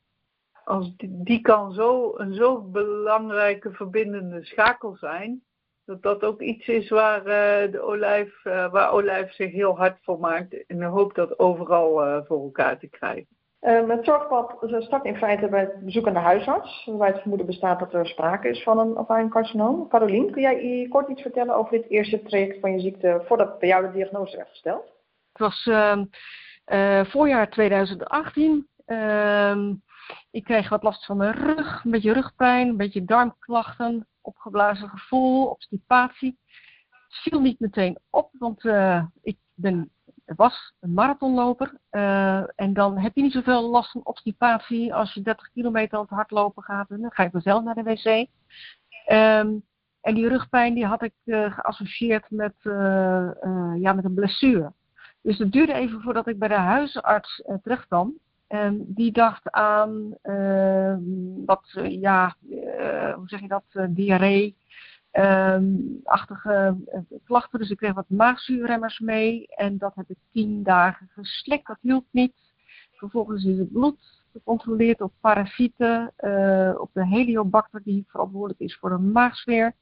als 0.64 0.96
die, 0.96 1.22
die, 1.22 1.40
kan 1.40 1.72
zo 1.72 2.12
een 2.16 2.34
zo 2.34 2.60
belangrijke 2.62 3.72
verbindende 3.72 4.44
schakel 4.44 4.96
zijn, 4.96 5.42
dat 5.84 6.02
dat 6.02 6.24
ook 6.24 6.40
iets 6.40 6.66
is 6.66 6.88
waar, 6.88 7.18
uh, 7.18 7.72
de 7.72 7.80
olijf, 7.80 8.44
uh, 8.44 8.72
waar 8.72 8.92
olijf 8.92 9.32
zich 9.32 9.52
heel 9.52 9.76
hard 9.76 9.98
voor 10.02 10.18
maakt 10.18 10.52
in 10.66 10.78
de 10.78 10.84
hoop 10.84 11.14
dat 11.14 11.38
overal 11.38 12.22
voor 12.24 12.42
elkaar 12.42 12.78
te 12.78 12.88
krijgen. 12.88 13.26
Um, 13.60 13.90
het 13.90 14.04
zorgpad 14.04 14.56
start 14.78 15.04
in 15.04 15.16
feite 15.16 15.48
bij 15.48 15.60
het 15.60 15.84
bezoek 15.84 16.06
aan 16.06 16.12
de 16.12 16.18
huisarts, 16.18 16.84
waarbij 16.86 17.08
het 17.08 17.20
vermoeden 17.20 17.46
bestaat 17.46 17.78
dat 17.78 17.94
er 17.94 18.06
sprake 18.06 18.48
is 18.48 18.62
van 18.62 18.78
een, 18.78 18.96
of 18.96 19.08
een 19.08 19.28
carcinoom. 19.28 19.88
Carolien, 19.88 20.30
kun 20.30 20.42
jij 20.42 20.86
kort 20.90 21.08
iets 21.08 21.22
vertellen 21.22 21.56
over 21.56 21.70
dit 21.70 21.90
eerste 21.90 22.22
traject 22.22 22.60
van 22.60 22.72
je 22.72 22.80
ziekte 22.80 23.22
voordat 23.26 23.58
bij 23.58 23.68
jou 23.68 23.86
de 23.86 23.92
diagnose 23.92 24.36
werd 24.36 24.48
gesteld? 24.48 24.92
Het 25.32 25.38
was 25.38 25.66
uh, 25.66 27.04
voorjaar 27.04 27.50
2018. 27.50 28.68
Ik 30.30 30.44
kreeg 30.44 30.68
wat 30.68 30.82
last 30.82 31.04
van 31.04 31.16
mijn 31.16 31.32
rug, 31.32 31.84
een 31.84 31.90
beetje 31.90 32.12
rugpijn, 32.12 32.68
een 32.68 32.76
beetje 32.76 33.04
darmklachten, 33.04 34.06
opgeblazen 34.20 34.88
gevoel, 34.88 35.46
obstipatie. 35.46 36.38
Het 36.88 37.16
viel 37.22 37.40
niet 37.40 37.60
meteen 37.60 37.98
op, 38.10 38.30
want 38.38 38.64
uh, 38.64 39.04
ik 39.22 39.38
ben 39.54 39.90
was 40.24 40.74
een 40.80 40.92
marathonloper. 40.92 41.78
Uh, 41.90 42.60
en 42.60 42.72
dan 42.72 42.98
heb 42.98 43.14
je 43.14 43.22
niet 43.22 43.32
zoveel 43.32 43.70
last 43.70 43.90
van 43.90 44.00
obstipatie 44.04 44.94
als 44.94 45.14
je 45.14 45.22
30 45.22 45.50
kilometer 45.52 45.94
aan 45.94 46.04
het 46.04 46.10
hardlopen 46.10 46.62
gaat. 46.62 46.88
Dan 46.88 47.12
ga 47.12 47.22
ik 47.22 47.30
vanzelf 47.30 47.64
naar 47.64 47.74
de 47.74 47.82
wc. 47.82 48.26
Um, 49.12 49.62
en 50.00 50.14
die 50.14 50.28
rugpijn 50.28 50.74
die 50.74 50.86
had 50.86 51.02
ik 51.02 51.12
uh, 51.24 51.52
geassocieerd 51.52 52.30
met, 52.30 52.54
ja, 53.78 53.92
met 53.92 54.04
een 54.04 54.14
blessure. 54.14 54.72
Dus 55.22 55.38
het 55.38 55.52
duurde 55.52 55.72
even 55.72 56.00
voordat 56.00 56.26
ik 56.26 56.38
bij 56.38 56.48
de 56.48 56.54
huisarts 56.54 57.42
terecht 57.62 57.86
kwam. 57.86 58.18
En 58.46 58.84
die 58.88 59.12
dacht 59.12 59.50
aan 59.50 60.16
ehm, 60.22 61.00
wat, 61.46 61.70
ja, 61.88 62.36
hoe 63.14 63.28
zeg 63.28 63.40
je 63.40 63.48
dat, 63.48 63.64
diarree 63.88 64.56
um, 65.18 66.00
achtige 66.04 66.76
uh, 66.94 67.18
klachten. 67.24 67.58
Dus 67.58 67.70
ik 67.70 67.76
kreeg 67.76 67.94
wat 67.94 68.08
maagzuurremmers 68.08 68.98
mee. 68.98 69.46
En 69.46 69.78
dat 69.78 69.94
heb 69.94 70.10
ik 70.10 70.16
tien 70.32 70.62
dagen 70.62 71.08
geslikt. 71.12 71.66
Dat 71.66 71.78
hielp 71.80 72.06
niet. 72.10 72.32
Vervolgens 72.92 73.44
is 73.44 73.58
het 73.58 73.72
bloed 73.72 74.22
gecontroleerd 74.32 75.00
op 75.00 75.12
parasieten, 75.20 76.12
op 76.78 76.90
de 76.92 77.06
heliobacter 77.06 77.80
die 77.84 78.04
verantwoordelijk 78.08 78.60
is 78.60 78.76
voor 78.76 78.90
de 78.90 78.98
maagsfeer. 78.98 79.74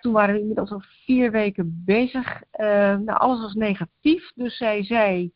Toen 0.00 0.12
waren 0.12 0.34
we 0.34 0.40
inmiddels 0.40 0.70
al 0.70 0.82
vier 1.04 1.30
weken 1.30 1.82
bezig. 1.84 2.42
Nou, 2.58 3.12
alles 3.12 3.40
was 3.40 3.54
negatief. 3.54 4.32
Dus 4.34 4.56
zij 4.56 4.84
zei, 4.84 5.32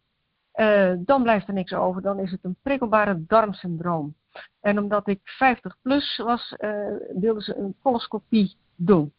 dan 0.99 1.23
blijft 1.23 1.49
er 1.49 1.55
niks 1.55 1.73
over. 1.73 2.03
Dan 2.03 2.19
is 2.19 2.31
het 2.31 2.45
een 2.45 2.57
prikkelbare 2.63 3.25
darmsyndroom. 3.27 4.15
En 4.61 4.79
omdat 4.79 5.09
ik 5.09 5.21
50 5.23 5.77
plus 5.83 6.17
was, 6.17 6.55
wilden 7.15 7.43
ze 7.43 7.57
een 7.57 7.77
coloscopie 7.83 8.57
doen. 8.77 9.13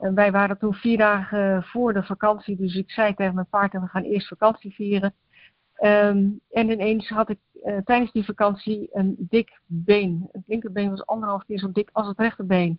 En 0.00 0.14
wij 0.14 0.32
waren 0.32 0.58
toen 0.58 0.74
vier 0.74 0.98
dagen 0.98 1.62
voor 1.62 1.92
de 1.92 2.02
vakantie, 2.02 2.56
dus 2.56 2.74
ik 2.74 2.90
zei 2.90 3.14
tegen 3.14 3.34
mijn 3.34 3.46
partner, 3.50 3.82
we 3.82 3.88
gaan 3.88 4.02
eerst 4.02 4.28
vakantie 4.28 4.74
vieren. 4.74 5.14
Um, 5.82 6.40
en 6.50 6.70
ineens 6.70 7.08
had 7.08 7.28
ik 7.28 7.38
uh, 7.64 7.76
tijdens 7.84 8.12
die 8.12 8.24
vakantie 8.24 8.88
een 8.92 9.16
dik 9.18 9.60
been. 9.66 10.28
Het 10.32 10.42
linkerbeen 10.46 10.90
was 10.90 11.06
anderhalf 11.06 11.44
keer 11.44 11.58
zo 11.58 11.72
dik 11.72 11.88
als 11.92 12.06
het 12.06 12.18
rechterbeen. 12.18 12.78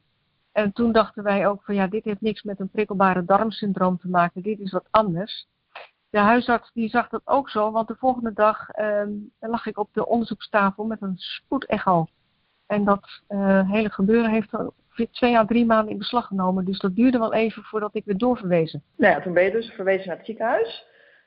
En 0.51 0.71
toen 0.71 0.91
dachten 0.91 1.23
wij 1.23 1.47
ook 1.47 1.63
van 1.63 1.75
ja, 1.75 1.87
dit 1.87 2.03
heeft 2.03 2.21
niks 2.21 2.43
met 2.43 2.59
een 2.59 2.69
prikkelbare 2.69 3.25
darmsyndroom 3.25 3.97
te 3.97 4.09
maken, 4.09 4.41
dit 4.41 4.59
is 4.59 4.71
wat 4.71 4.87
anders. 4.89 5.47
De 6.11 6.19
huisarts 6.19 6.71
die 6.73 6.89
zag 6.89 7.09
dat 7.09 7.21
ook 7.25 7.49
zo, 7.49 7.71
want 7.71 7.87
de 7.87 7.95
volgende 7.95 8.33
dag 8.33 8.67
um, 8.79 9.31
lag 9.39 9.65
ik 9.65 9.77
op 9.77 9.89
de 9.93 10.07
onderzoekstafel 10.07 10.83
met 10.83 11.01
een 11.01 11.17
spoedecho. 11.17 12.05
En 12.67 12.83
dat 12.83 13.21
uh, 13.29 13.69
hele 13.71 13.89
gebeuren 13.89 14.29
heeft 14.29 14.51
twee 15.11 15.37
à 15.37 15.45
drie 15.45 15.65
maanden 15.65 15.91
in 15.91 15.97
beslag 15.97 16.27
genomen. 16.27 16.65
Dus 16.65 16.79
dat 16.79 16.95
duurde 16.95 17.19
wel 17.19 17.33
even 17.33 17.63
voordat 17.63 17.95
ik 17.95 18.05
weer 18.05 18.17
doorverwezen. 18.17 18.83
Nou 18.97 19.13
ja, 19.13 19.21
toen 19.21 19.33
ben 19.33 19.43
je 19.43 19.51
dus 19.51 19.69
verwezen 19.69 20.07
naar 20.07 20.17
het 20.17 20.25
ziekenhuis. 20.25 20.85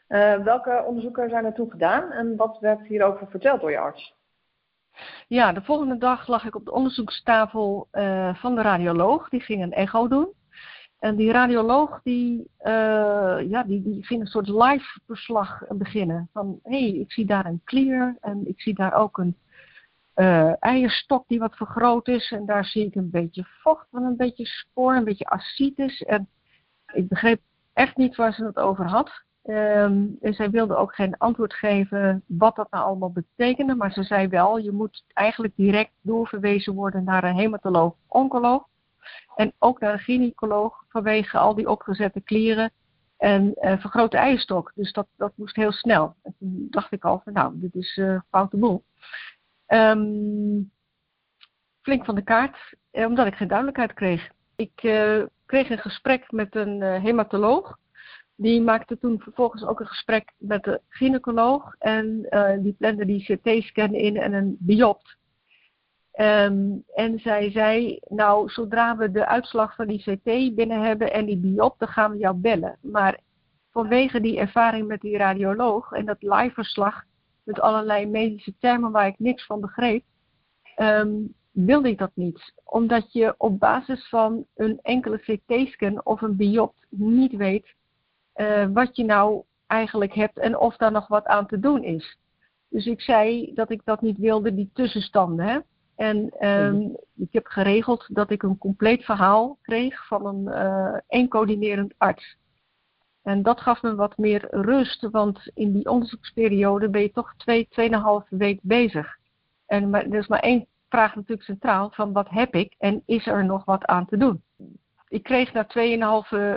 Uh, 0.08 0.36
welke 0.36 0.84
onderzoeken 0.86 1.30
zijn 1.30 1.44
er 1.44 1.54
toen 1.54 1.70
gedaan 1.70 2.10
en 2.10 2.36
wat 2.36 2.58
werd 2.60 2.86
hierover 2.86 3.26
verteld 3.30 3.60
door 3.60 3.70
je 3.70 3.78
arts? 3.78 4.14
Ja, 5.28 5.52
de 5.52 5.62
volgende 5.62 5.98
dag 5.98 6.26
lag 6.26 6.44
ik 6.44 6.54
op 6.54 6.64
de 6.64 6.72
onderzoekstafel 6.72 7.88
uh, 7.92 8.34
van 8.34 8.54
de 8.54 8.62
radioloog. 8.62 9.28
Die 9.28 9.40
ging 9.40 9.62
een 9.62 9.72
echo 9.72 10.08
doen. 10.08 10.28
En 11.04 11.16
die 11.16 11.32
radioloog 11.32 12.00
die, 12.02 12.50
uh, 12.60 13.36
ja, 13.48 13.62
die, 13.62 13.82
die 13.82 14.04
ging 14.04 14.20
een 14.20 14.26
soort 14.26 14.48
live 14.48 15.00
verslag 15.06 15.62
beginnen. 15.68 16.28
Van 16.32 16.60
hé, 16.62 16.78
hey, 16.78 16.98
ik 16.98 17.12
zie 17.12 17.26
daar 17.26 17.46
een 17.46 17.60
clear 17.64 18.16
en 18.20 18.46
ik 18.48 18.60
zie 18.60 18.74
daar 18.74 18.94
ook 18.94 19.18
een 19.18 19.36
uh, 20.16 20.62
eierstok 20.62 21.24
die 21.28 21.38
wat 21.38 21.56
vergroot 21.56 22.08
is. 22.08 22.30
En 22.32 22.46
daar 22.46 22.64
zie 22.64 22.86
ik 22.86 22.94
een 22.94 23.10
beetje 23.10 23.44
vocht 23.62 23.86
van 23.90 24.02
een 24.02 24.16
beetje 24.16 24.46
spoor, 24.46 24.94
een 24.94 25.04
beetje 25.04 25.26
acides. 25.26 26.02
En 26.02 26.28
ik 26.92 27.08
begreep 27.08 27.40
echt 27.72 27.96
niet 27.96 28.16
waar 28.16 28.32
ze 28.32 28.44
het 28.44 28.58
over 28.58 28.86
had. 28.86 29.22
Um, 29.44 30.16
en 30.20 30.34
zij 30.34 30.50
wilde 30.50 30.76
ook 30.76 30.94
geen 30.94 31.16
antwoord 31.18 31.54
geven 31.54 32.22
wat 32.26 32.56
dat 32.56 32.70
nou 32.70 32.84
allemaal 32.84 33.12
betekende. 33.12 33.74
Maar 33.74 33.92
ze 33.92 34.02
zei 34.02 34.28
wel, 34.28 34.58
je 34.58 34.72
moet 34.72 35.04
eigenlijk 35.12 35.56
direct 35.56 35.92
doorverwezen 36.00 36.74
worden 36.74 37.04
naar 37.04 37.24
een 37.24 37.36
hematoloog, 37.36 37.94
oncoloog. 38.06 38.72
En 39.36 39.52
ook 39.58 39.80
naar 39.80 39.92
een 39.92 39.98
gynaecoloog 39.98 40.84
vanwege 40.88 41.38
al 41.38 41.54
die 41.54 41.68
opgezette 41.68 42.20
klieren 42.20 42.72
en 43.16 43.54
uh, 43.60 43.80
vergrote 43.80 44.16
eierstok. 44.16 44.72
Dus 44.74 44.92
dat, 44.92 45.06
dat 45.16 45.32
moest 45.36 45.56
heel 45.56 45.72
snel. 45.72 46.14
En 46.22 46.34
toen 46.38 46.66
dacht 46.70 46.92
ik 46.92 47.04
al 47.04 47.20
van 47.24 47.32
nou, 47.32 47.52
dit 47.54 47.74
is 47.74 47.96
uh, 47.96 48.20
foute 48.30 48.56
boel. 48.56 48.84
Ehm, 49.66 50.62
flink 51.82 52.04
van 52.04 52.14
de 52.14 52.22
kaart, 52.22 52.74
eh, 52.90 53.06
omdat 53.06 53.26
ik 53.26 53.34
geen 53.34 53.48
duidelijkheid 53.48 53.94
kreeg. 53.94 54.30
Ik 54.56 54.82
eh, 54.82 55.22
kreeg 55.46 55.70
een 55.70 55.78
gesprek 55.78 56.32
met 56.32 56.56
een 56.56 56.82
hematoloog. 56.82 57.78
Die 58.36 58.60
maakte 58.60 58.98
toen 58.98 59.20
vervolgens 59.20 59.64
ook 59.64 59.80
een 59.80 59.86
gesprek 59.86 60.32
met 60.38 60.62
de 60.62 60.80
gynaecoloog. 60.88 61.74
En 61.78 62.28
die 62.62 62.72
plande 62.72 63.06
die 63.06 63.24
CT-scan 63.24 63.94
in 63.94 64.16
en 64.16 64.32
een 64.32 64.56
biopt. 64.58 65.16
Ehm, 66.14 66.76
en 66.94 67.18
zij 67.18 67.50
zei, 67.50 67.98
nou, 68.08 68.48
zodra 68.48 68.96
we 68.96 69.10
de 69.10 69.26
uitslag 69.26 69.74
van 69.74 69.86
die 69.86 70.02
CT 70.02 70.54
binnen 70.54 70.80
hebben 70.80 71.12
en 71.12 71.24
die 71.24 71.36
biop, 71.36 71.78
dan 71.78 71.88
gaan 71.88 72.10
we 72.10 72.18
jou 72.18 72.36
bellen. 72.36 72.78
Maar 72.80 73.20
vanwege 73.70 74.20
die 74.20 74.38
ervaring 74.38 74.86
met 74.86 75.00
die 75.00 75.16
radioloog 75.16 75.92
en 75.92 76.04
dat 76.04 76.22
live 76.22 76.54
verslag 76.54 77.02
met 77.42 77.60
allerlei 77.60 78.06
medische 78.06 78.54
termen 78.58 78.90
waar 78.90 79.06
ik 79.06 79.18
niks 79.18 79.46
van 79.46 79.60
begreep, 79.60 80.04
um, 80.76 81.34
wilde 81.50 81.88
ik 81.88 81.98
dat 81.98 82.10
niet. 82.14 82.52
Omdat 82.64 83.12
je 83.12 83.34
op 83.38 83.58
basis 83.58 84.08
van 84.08 84.46
een 84.54 84.78
enkele 84.82 85.18
CT-scan 85.18 86.04
of 86.04 86.20
een 86.20 86.36
biopt 86.36 86.86
niet 86.88 87.36
weet 87.36 87.74
uh, 88.36 88.66
wat 88.72 88.96
je 88.96 89.04
nou 89.04 89.42
eigenlijk 89.66 90.14
hebt 90.14 90.38
en 90.38 90.58
of 90.58 90.76
daar 90.76 90.92
nog 90.92 91.06
wat 91.06 91.26
aan 91.26 91.46
te 91.46 91.58
doen 91.58 91.84
is. 91.84 92.18
Dus 92.68 92.86
ik 92.86 93.00
zei 93.00 93.54
dat 93.54 93.70
ik 93.70 93.80
dat 93.84 94.02
niet 94.02 94.18
wilde, 94.18 94.54
die 94.54 94.70
tussenstanden. 94.72 95.46
Hè? 95.46 95.58
En 95.96 96.48
um, 96.48 96.96
ik 97.16 97.32
heb 97.32 97.46
geregeld 97.46 98.06
dat 98.08 98.30
ik 98.30 98.42
een 98.42 98.58
compleet 98.58 99.04
verhaal 99.04 99.58
kreeg 99.62 100.06
van 100.06 100.26
een 100.26 100.46
uh, 100.46 100.98
een 101.08 101.28
coördinerend 101.28 101.94
arts. 101.98 102.36
En 103.22 103.42
dat 103.42 103.60
gaf 103.60 103.82
me 103.82 103.94
wat 103.94 104.16
meer 104.16 104.46
rust, 104.50 105.08
want 105.10 105.50
in 105.54 105.72
die 105.72 105.90
onderzoeksperiode 105.90 106.88
ben 106.88 107.00
je 107.00 107.10
toch 107.10 107.34
twee, 107.36 107.68
tweeënhalve 107.70 108.36
week 108.36 108.58
bezig. 108.62 109.18
En 109.66 109.90
maar, 109.90 110.04
er 110.04 110.18
is 110.18 110.26
maar 110.26 110.40
één 110.40 110.66
vraag 110.88 111.14
natuurlijk 111.14 111.42
centraal 111.42 111.90
van 111.90 112.12
wat 112.12 112.28
heb 112.28 112.54
ik 112.54 112.74
en 112.78 113.02
is 113.06 113.26
er 113.26 113.44
nog 113.44 113.64
wat 113.64 113.84
aan 113.84 114.06
te 114.06 114.16
doen? 114.16 114.42
Ik 115.08 115.22
kreeg 115.22 115.52
na 115.52 115.66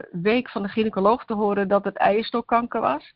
2,5 0.01 0.09
week 0.11 0.49
van 0.49 0.63
de 0.63 0.69
gynaecoloog 0.69 1.25
te 1.25 1.33
horen 1.33 1.67
dat 1.67 1.83
het 1.83 1.95
eierstokkanker 1.95 2.81
was. 2.81 3.13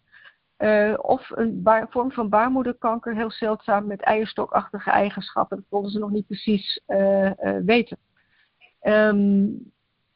Uh, 0.61 0.93
of 0.97 1.29
een 1.29 1.63
vorm 1.89 2.11
van 2.11 2.29
baarmoederkanker, 2.29 3.15
heel 3.15 3.31
zeldzaam 3.31 3.87
met 3.87 4.01
eierstokachtige 4.01 4.89
eigenschappen. 4.89 5.57
Dat 5.57 5.65
konden 5.69 5.91
ze 5.91 5.99
nog 5.99 6.11
niet 6.11 6.27
precies 6.27 6.81
uh, 6.87 7.25
uh, 7.25 7.31
weten. 7.65 7.97
Um, 8.83 9.71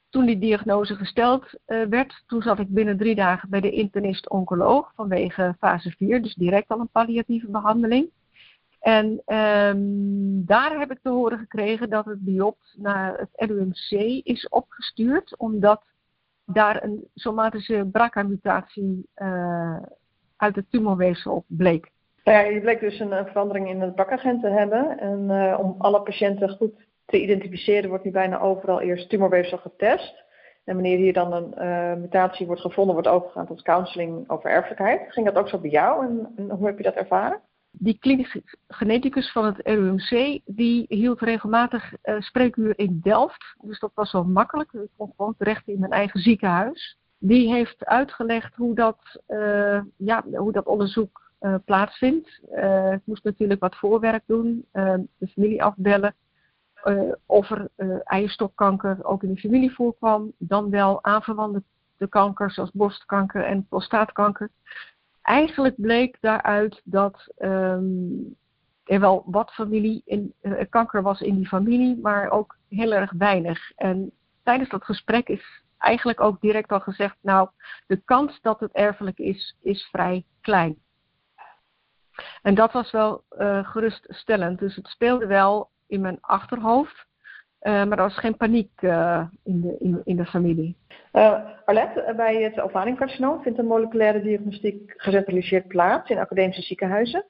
toen 0.10 0.25
die 0.25 0.40
diagnose 0.40 0.96
gesteld 0.96 1.54
werd, 1.66 2.24
toen 2.28 2.42
zat 2.42 2.60
ik 2.60 2.70
binnen 2.70 2.98
drie 2.98 3.16
dagen 3.16 3.50
bij 3.50 3.62
de 3.62 3.72
internist-oncoloog 3.72 4.92
vanwege 4.96 5.56
fase 5.60 5.92
4, 5.92 6.22
dus 6.22 6.36
direct 6.36 6.70
al 6.70 6.80
een 6.80 6.90
palliatieve 6.90 7.52
behandeling. 7.52 8.10
En 8.86 9.22
um, 9.25 10.46
daar 10.46 10.80
heb 10.80 10.92
ik 10.92 11.00
te 11.02 11.10
horen 11.10 11.38
gekregen 11.38 11.90
dat 11.90 12.06
het 12.06 12.20
biopt 12.20 12.75
naar 12.78 13.18
het 13.18 13.50
LUMC 13.50 13.92
is 14.24 14.50
opgestuurd, 14.50 15.38
omdat 15.38 15.84
daar 16.46 16.84
een 16.84 17.08
somatische 17.14 17.90
BRCA-mutatie 17.92 19.08
uh, 19.16 19.78
uit 20.46 20.56
het 20.56 20.72
tumorweefsel 20.72 21.44
bleek. 21.48 21.92
Ja, 22.24 22.40
je 22.40 22.62
bleek 22.62 22.80
dus 22.80 23.00
een, 23.00 23.12
een 23.12 23.25
verandering 23.25 23.70
in 23.70 23.82
het 23.82 23.96
BRCA-gen 23.96 24.40
te 24.42 24.50
hebben. 24.50 25.00
En 25.00 25.30
uh, 25.30 25.60
om 25.60 25.75
alle 25.78 26.02
patiënten 26.02 26.50
goed 26.50 26.74
te 27.06 27.22
identificeren 27.22 27.90
wordt 27.90 28.04
nu 28.04 28.12
bijna 28.12 28.40
overal 28.40 28.82
eerst 28.82 29.10
tumorweefsel 29.10 29.58
getest. 29.58 30.24
En 30.64 30.74
wanneer 30.74 30.98
hier 30.98 31.14
dan 31.14 31.34
een 31.34 31.54
uh, 31.58 32.02
mutatie 32.02 32.46
wordt 32.46 32.62
gevonden, 32.62 32.94
wordt 32.94 33.10
overgegaan 33.10 33.46
tot 33.46 33.62
counseling 33.62 34.30
over 34.30 34.50
erfelijkheid. 34.50 35.02
Ging 35.08 35.25
dat 35.25 35.36
ook 35.36 35.50
zo 35.50 35.60
bij 35.60 35.70
jou 35.70 36.06
en, 36.06 36.34
en 36.36 36.50
hoe 36.50 36.68
heb 36.68 36.78
je 36.78 36.84
dat 36.84 36.96
ervaren? 36.96 37.42
die 37.78 37.98
klinisch 38.00 38.38
geneticus 38.68 39.32
van 39.32 39.46
het 39.46 39.60
RUMC, 39.64 40.42
die 40.46 40.86
hield 40.88 41.22
regelmatig 41.22 41.94
uh, 42.04 42.22
spreekuur 42.22 42.80
in 42.80 43.00
Delft. 43.04 43.56
Dus 43.62 43.80
dat 43.80 43.92
was 43.94 44.12
wel 44.12 44.24
makkelijk. 44.24 44.74
Ik 44.74 44.90
kon 44.98 45.14
gewoon 45.16 45.36
terecht 45.38 45.68
in 45.68 45.80
mijn 45.80 45.92
eigen 45.92 46.20
ziekenhuis. 46.20 46.98
Die 47.18 47.54
heeft 47.54 47.86
uitgelegd 47.86 48.56
hoe 48.56 48.76
dat, 48.76 49.22
uh, 49.28 49.82
ja, 49.98 50.24
hoe 50.32 50.52
dat 50.52 50.66
onderzoek 50.66 51.32
uh, 51.42 51.56
plaatsvindt. 51.66 52.42
ik 52.92 53.02
moest 53.04 53.24
natuurlijk 53.24 53.60
wat 53.60 53.76
voorwerk 53.76 54.24
doen, 54.26 54.66
de 55.18 55.28
familie 55.28 55.64
afbellen. 55.64 56.16
of 57.26 57.50
er 57.50 57.70
eierstokkanker 58.04 58.98
ook 59.01 59.24
in 59.24 59.34
de 59.34 59.40
familie 59.40 59.74
voorkwam. 59.74 60.34
Dan 60.38 60.70
wel 60.70 61.04
aanverwante 61.04 61.64
kankers 62.10 62.54
zoals 62.54 62.72
borstkanker 62.72 63.44
en 63.44 63.68
prostaatkanker 63.68 64.50
eigenlijk 65.25 65.75
bleek 65.75 66.18
daaruit 66.22 66.82
dat 66.84 67.28
um, 67.38 68.36
er 68.84 69.00
wel 69.00 69.24
wat 69.25 69.51
familie 69.51 70.01
in, 70.06 70.34
uh, 70.42 70.54
kanker 70.70 71.01
was 71.01 71.22
in 71.22 71.36
die 71.36 71.48
familie, 71.48 72.00
maar 72.01 72.30
ook 72.30 72.58
heel 72.70 72.94
erg 72.94 73.12
weinig. 73.18 73.72
En 73.75 74.12
tijdens 74.44 74.70
dat 74.70 74.84
gesprek 74.84 75.28
is 75.28 75.64
eigenlijk 75.77 76.22
ook 76.22 76.42
direct 76.42 76.72
al 76.72 76.79
gezegd, 76.79 77.16
nou, 77.22 77.50
de 77.88 78.01
kans 78.05 78.42
dat 78.42 78.59
het 78.59 78.72
erfelijk 78.72 79.18
is, 79.18 79.57
is 79.61 79.88
vrij 79.92 80.25
klein. 80.42 80.77
En 82.42 82.55
dat 82.55 82.72
was 82.72 82.92
wel 82.92 83.24
uh, 83.38 83.68
geruststellend. 83.68 84.59
Dus 84.59 84.75
het 84.75 84.88
speelde 84.88 85.27
wel 85.27 85.70
in 85.88 86.01
mijn 86.01 86.18
achterhoofd. 86.22 87.05
Uh, 87.61 87.72
maar 87.72 87.98
er 87.98 88.03
was 88.03 88.18
geen 88.18 88.38
paniek 88.38 88.81
uh, 88.81 89.25
in, 89.44 89.61
de, 89.61 89.75
in, 89.79 90.01
in 90.03 90.16
de 90.16 90.25
familie. 90.25 90.77
Arlette, 91.66 92.14
bij 92.16 92.42
het 92.42 92.59
ovariumcarcinoom 92.59 93.42
vindt 93.42 93.59
een 93.59 93.66
moleculaire 93.66 94.22
diagnostiek 94.22 94.94
gecentraliseerd 94.98 95.68
plaats 95.68 96.09
in 96.09 96.18
academische 96.18 96.61
ziekenhuizen. 96.61 97.25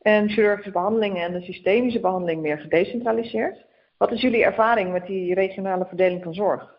En 0.00 0.28
chirurgische 0.28 0.70
behandeling 0.70 1.18
en 1.18 1.32
de 1.32 1.40
systemische 1.40 2.00
behandeling 2.00 2.40
meer 2.40 2.58
gedecentraliseerd. 2.58 3.64
Wat 3.96 4.12
is 4.12 4.20
jullie 4.20 4.44
ervaring 4.44 4.92
met 4.92 5.06
die 5.06 5.34
regionale 5.34 5.86
verdeling 5.86 6.22
van 6.22 6.34
zorg? 6.34 6.73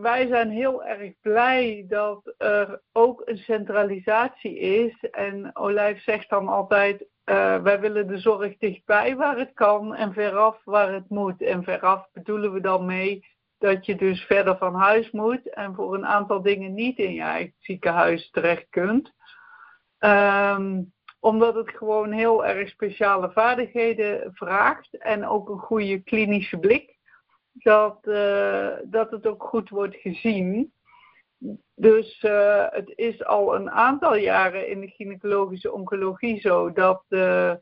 Wij 0.00 0.26
zijn 0.26 0.50
heel 0.50 0.84
erg 0.84 1.12
blij 1.20 1.84
dat 1.88 2.34
er 2.36 2.82
ook 2.92 3.22
een 3.24 3.38
centralisatie 3.38 4.58
is. 4.58 5.10
En 5.10 5.56
Olijf 5.56 6.02
zegt 6.02 6.30
dan 6.30 6.48
altijd, 6.48 7.00
uh, 7.00 7.62
wij 7.62 7.80
willen 7.80 8.06
de 8.06 8.18
zorg 8.18 8.56
dichtbij 8.56 9.16
waar 9.16 9.38
het 9.38 9.52
kan 9.54 9.94
en 9.94 10.12
veraf 10.12 10.60
waar 10.64 10.92
het 10.92 11.08
moet. 11.08 11.42
En 11.42 11.64
veraf 11.64 12.08
bedoelen 12.12 12.52
we 12.52 12.60
dan 12.60 12.86
mee 12.86 13.26
dat 13.58 13.86
je 13.86 13.96
dus 13.96 14.22
verder 14.22 14.56
van 14.56 14.74
huis 14.74 15.10
moet 15.10 15.54
en 15.54 15.74
voor 15.74 15.94
een 15.94 16.06
aantal 16.06 16.42
dingen 16.42 16.74
niet 16.74 16.98
in 16.98 17.14
je 17.14 17.22
eigen 17.22 17.54
ziekenhuis 17.58 18.30
terecht 18.30 18.66
kunt. 18.70 19.12
Um, 19.98 20.92
omdat 21.20 21.54
het 21.54 21.70
gewoon 21.70 22.12
heel 22.12 22.46
erg 22.46 22.68
speciale 22.68 23.30
vaardigheden 23.30 24.34
vraagt 24.34 24.98
en 24.98 25.26
ook 25.26 25.48
een 25.48 25.58
goede 25.58 26.02
klinische 26.02 26.58
blik. 26.58 26.97
Dat, 27.62 27.98
uh, 28.02 28.68
dat 28.84 29.10
het 29.10 29.26
ook 29.26 29.42
goed 29.42 29.68
wordt 29.68 29.96
gezien. 29.96 30.72
Dus 31.74 32.22
uh, 32.22 32.66
het 32.70 32.92
is 32.94 33.24
al 33.24 33.54
een 33.54 33.70
aantal 33.70 34.16
jaren 34.16 34.68
in 34.68 34.80
de 34.80 34.88
gynaecologische 34.88 35.72
oncologie 35.72 36.40
zo 36.40 36.72
dat, 36.72 37.04
uh, 37.08 37.54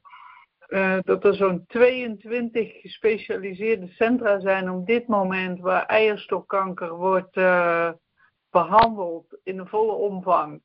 dat 1.00 1.24
er 1.24 1.34
zo'n 1.34 1.64
22 1.66 2.80
gespecialiseerde 2.80 3.88
centra 3.88 4.40
zijn 4.40 4.70
op 4.70 4.86
dit 4.86 5.06
moment 5.06 5.60
waar 5.60 5.86
eierstokkanker 5.86 6.94
wordt 6.94 7.34
behandeld 8.50 9.38
in 9.42 9.56
de 9.56 9.66
volle 9.66 9.92
omvang. 9.92 10.62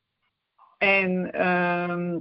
En 0.78 1.32
ehm, 1.34 2.20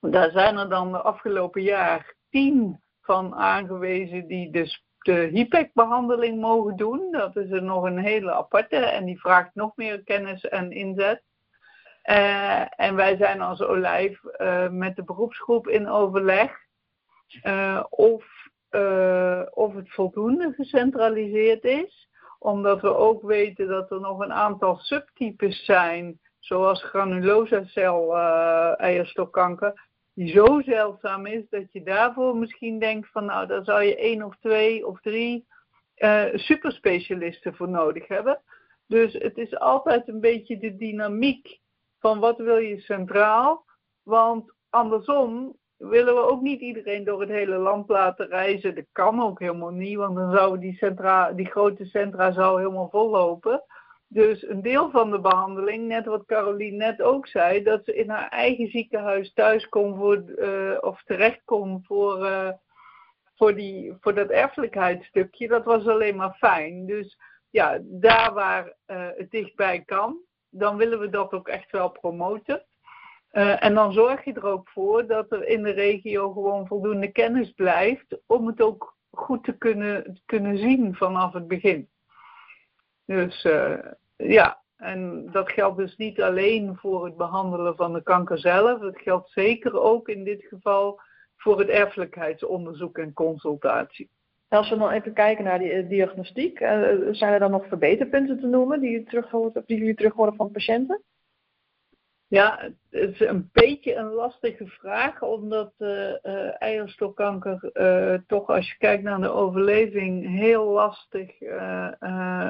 daar 0.00 0.30
zijn 0.30 0.56
er 0.56 0.68
dan 0.68 0.92
de 0.92 1.00
afgelopen 1.00 1.62
jaar 1.62 2.14
tien 2.30 2.82
van 3.00 3.34
aangewezen 3.34 4.26
die 4.26 4.50
dus 4.50 4.85
de 5.06 5.28
HIPEC-behandeling 5.32 6.40
mogen 6.40 6.76
doen. 6.76 7.08
Dat 7.10 7.36
is 7.36 7.50
er 7.50 7.62
nog 7.62 7.84
een 7.84 7.98
hele 7.98 8.32
aparte 8.32 8.76
en 8.76 9.04
die 9.04 9.20
vraagt 9.20 9.54
nog 9.54 9.76
meer 9.76 10.02
kennis 10.02 10.44
en 10.44 10.70
inzet. 10.70 11.22
Uh, 12.04 12.80
en 12.80 12.94
wij 12.94 13.16
zijn 13.16 13.40
als 13.40 13.62
Olijf 13.62 14.20
uh, 14.38 14.68
met 14.68 14.96
de 14.96 15.04
beroepsgroep 15.04 15.68
in 15.68 15.88
overleg 15.88 16.52
uh, 17.42 17.84
of, 17.90 18.24
of 19.50 19.74
het 19.74 19.90
voldoende 19.90 20.52
gecentraliseerd 20.56 21.64
is. 21.64 22.08
Omdat 22.38 22.80
we 22.80 22.94
ook 22.94 23.22
weten 23.22 23.68
dat 23.68 23.90
er 23.90 24.00
nog 24.00 24.20
een 24.20 24.32
aantal 24.32 24.76
subtypes 24.76 25.64
zijn, 25.64 26.20
zoals 26.38 26.82
granulosa-cel 26.84 28.16
eierstokkanker, 28.76 29.85
die 30.16 30.28
zo 30.28 30.60
zeldzaam 30.60 31.26
is 31.26 31.48
dat 31.50 31.72
je 31.72 31.82
daarvoor 31.82 32.36
misschien 32.36 32.78
denkt 32.78 33.08
van 33.10 33.24
nou, 33.24 33.46
daar 33.46 33.64
zou 33.64 33.82
je 33.82 33.96
één 33.96 34.22
of 34.22 34.36
twee 34.36 34.86
of 34.86 35.00
drie 35.00 35.46
uh, 35.96 36.24
superspecialisten 36.34 37.54
voor 37.54 37.68
nodig 37.68 38.08
hebben. 38.08 38.42
Dus 38.86 39.12
het 39.12 39.38
is 39.38 39.58
altijd 39.58 40.08
een 40.08 40.20
beetje 40.20 40.58
de 40.58 40.76
dynamiek 40.76 41.58
van 41.98 42.18
wat 42.18 42.38
wil 42.38 42.56
je 42.56 42.80
centraal. 42.80 43.64
Want 44.02 44.54
andersom 44.70 45.56
willen 45.76 46.14
we 46.14 46.20
ook 46.20 46.40
niet 46.40 46.60
iedereen 46.60 47.04
door 47.04 47.20
het 47.20 47.30
hele 47.30 47.56
land 47.56 47.88
laten 47.88 48.28
reizen. 48.28 48.74
Dat 48.74 48.84
kan 48.92 49.22
ook 49.22 49.38
helemaal 49.38 49.70
niet, 49.70 49.96
want 49.96 50.16
dan 50.16 50.32
zouden 50.32 50.60
die, 50.60 50.76
centra, 50.76 51.32
die 51.32 51.50
grote 51.50 51.84
centra 51.84 52.32
zou 52.32 52.58
helemaal 52.58 52.90
vollopen. 52.90 53.64
Dus 54.08 54.48
een 54.48 54.62
deel 54.62 54.90
van 54.90 55.10
de 55.10 55.20
behandeling, 55.20 55.86
net 55.86 56.06
wat 56.06 56.26
Caroline 56.26 56.76
net 56.76 57.02
ook 57.02 57.26
zei, 57.26 57.62
dat 57.62 57.84
ze 57.84 57.94
in 57.94 58.10
haar 58.10 58.28
eigen 58.28 58.68
ziekenhuis 58.70 59.32
thuis 59.32 59.68
kon 59.68 59.96
voor, 59.96 60.24
uh, 60.26 60.78
of 60.80 61.02
terecht 61.02 61.40
kon 61.44 61.84
voor, 61.84 62.26
uh, 62.26 62.50
voor, 63.34 63.54
die, 63.54 63.96
voor 64.00 64.14
dat 64.14 64.30
erfelijkheidsstukje, 64.30 65.48
dat 65.48 65.64
was 65.64 65.86
alleen 65.86 66.16
maar 66.16 66.34
fijn. 66.34 66.86
Dus 66.86 67.18
ja, 67.50 67.78
daar 67.82 68.34
waar 68.34 68.64
uh, 68.64 69.08
het 69.16 69.30
dichtbij 69.30 69.82
kan, 69.82 70.18
dan 70.50 70.76
willen 70.76 70.98
we 70.98 71.08
dat 71.08 71.32
ook 71.32 71.48
echt 71.48 71.70
wel 71.70 71.88
promoten. 71.88 72.66
En 73.36 73.74
dan 73.74 73.92
zorg 73.92 74.24
je 74.24 74.32
er 74.32 74.46
ook 74.46 74.68
voor 74.68 75.06
dat 75.06 75.32
er 75.32 75.46
in 75.48 75.62
de 75.62 75.70
regio 75.70 76.32
gewoon 76.32 76.66
voldoende 76.66 77.12
kennis 77.12 77.50
blijft 77.50 78.18
om 78.26 78.46
het 78.46 78.60
ook 78.60 78.96
goed 79.10 79.44
te 79.44 79.58
kunnen, 79.58 80.20
kunnen 80.24 80.58
zien 80.58 80.94
vanaf 80.94 81.32
het 81.32 81.48
begin. 81.48 81.88
Dus 83.06 83.44
uh, 83.44 83.78
ja, 84.16 84.62
en 84.76 85.28
dat 85.32 85.50
geldt 85.50 85.76
dus 85.76 85.96
niet 85.96 86.22
alleen 86.22 86.76
voor 86.76 87.04
het 87.04 87.16
behandelen 87.16 87.76
van 87.76 87.92
de 87.92 88.02
kanker 88.02 88.38
zelf. 88.38 88.80
Het 88.80 88.98
geldt 88.98 89.30
zeker 89.30 89.80
ook 89.80 90.08
in 90.08 90.24
dit 90.24 90.44
geval 90.44 91.00
voor 91.36 91.58
het 91.58 91.68
erfelijkheidsonderzoek 91.68 92.98
en 92.98 93.12
consultatie. 93.12 94.10
Als 94.48 94.70
we 94.70 94.76
dan 94.76 94.90
even 94.90 95.12
kijken 95.12 95.44
naar 95.44 95.58
die 95.58 95.72
eh, 95.72 95.88
diagnostiek, 95.88 96.60
uh, 96.60 96.68
zijn 97.10 97.32
er 97.32 97.38
dan 97.38 97.50
nog 97.50 97.66
verbeterpunten 97.66 98.40
te 98.40 98.46
noemen 98.46 98.80
die, 98.80 99.04
terug, 99.04 99.30
die 99.66 99.78
jullie 99.78 99.94
terug 99.94 100.14
horen 100.14 100.36
van 100.36 100.50
patiënten? 100.50 101.02
Ja, 102.28 102.70
het 102.90 103.10
is 103.12 103.20
een 103.20 103.50
beetje 103.52 103.94
een 103.94 104.12
lastige 104.12 104.66
vraag, 104.66 105.22
omdat 105.22 105.72
uh, 105.78 106.08
uh, 106.08 106.62
eierstokkanker 106.62 107.70
uh, 107.72 108.18
toch, 108.26 108.48
als 108.48 108.68
je 108.68 108.76
kijkt 108.78 109.02
naar 109.02 109.20
de 109.20 109.28
overleving, 109.28 110.36
heel 110.38 110.64
lastig 110.64 111.30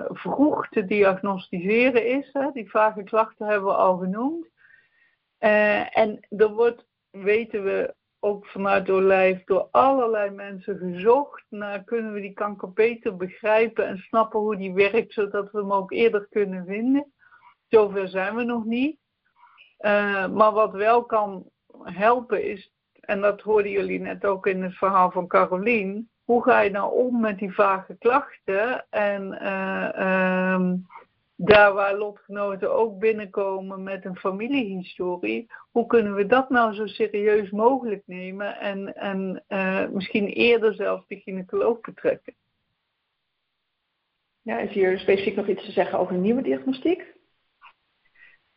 vroeg 0.09 0.69
te 0.69 0.85
diagnosticeren 0.85 2.07
is. 2.07 2.31
Hè. 2.33 2.51
Die 2.53 2.71
vage 2.71 3.03
klachten 3.03 3.47
hebben 3.47 3.69
we 3.69 3.75
al 3.75 3.97
genoemd. 3.97 4.49
en 5.39 6.27
er 6.29 6.53
wordt, 6.53 6.87
weten 7.11 7.65
we 7.65 7.95
ook 8.21 8.47
vanuit 8.47 8.91
Olijf, 8.91 9.45
door 9.45 9.69
allerlei 9.71 10.31
mensen 10.31 10.79
gezocht 10.79 11.45
naar 11.49 11.85
kunnen 11.85 12.13
we 12.13 12.21
die 12.21 12.33
kanker 12.33 12.73
beter 12.73 13.17
begrijpen 13.17 13.87
en 13.87 13.99
snappen 13.99 14.41
hoe 14.41 14.57
die 14.57 14.73
werkt, 14.73 15.13
zodat 15.13 15.51
we 15.51 15.59
hem 15.59 15.73
ook 15.73 15.93
eerder 15.93 16.27
kunnen 16.31 16.65
vinden. 16.67 17.13
Zover 17.69 18.09
zijn 18.09 18.35
we 18.35 18.45
nog 18.45 18.65
niet. 18.65 18.99
Uh, 19.81 20.29
maar 20.29 20.53
wat 20.53 20.73
wel 20.73 21.05
kan 21.05 21.51
helpen 21.83 22.45
is, 22.45 22.73
en 23.01 23.21
dat 23.21 23.41
hoorden 23.41 23.71
jullie 23.71 24.01
net 24.01 24.25
ook 24.25 24.47
in 24.47 24.63
het 24.63 24.75
verhaal 24.75 25.11
van 25.11 25.27
Carolien, 25.27 26.11
hoe 26.25 26.43
ga 26.43 26.61
je 26.61 26.71
nou 26.71 26.95
om 26.95 27.21
met 27.21 27.39
die 27.39 27.55
vage 27.55 27.97
klachten 27.99 28.87
en 28.91 29.39
uh, 29.43 30.53
um, 30.55 30.87
daar 31.37 31.73
waar 31.73 31.97
lotgenoten 31.97 32.75
ook 32.75 32.99
binnenkomen 32.99 33.83
met 33.83 34.05
een 34.05 34.17
familiehistorie, 34.17 35.51
hoe 35.71 35.87
kunnen 35.87 36.15
we 36.15 36.27
dat 36.27 36.51
nou 36.51 36.75
zo 36.75 36.87
serieus 36.87 37.51
mogelijk 37.51 38.03
nemen 38.07 38.59
en, 38.59 38.95
en 38.95 39.45
uh, 39.49 39.89
misschien 39.89 40.27
eerder 40.27 40.75
zelfs 40.75 41.07
de 41.07 41.17
gynaecoloog 41.17 41.81
betrekken? 41.81 42.35
Ja, 44.43 44.59
is 44.59 44.73
hier 44.73 44.99
specifiek 44.99 45.37
nog 45.37 45.49
iets 45.49 45.65
te 45.65 45.73
zeggen 45.73 45.99
over 45.99 46.15
nieuwe 46.15 46.43
diagnostiek? 46.43 47.16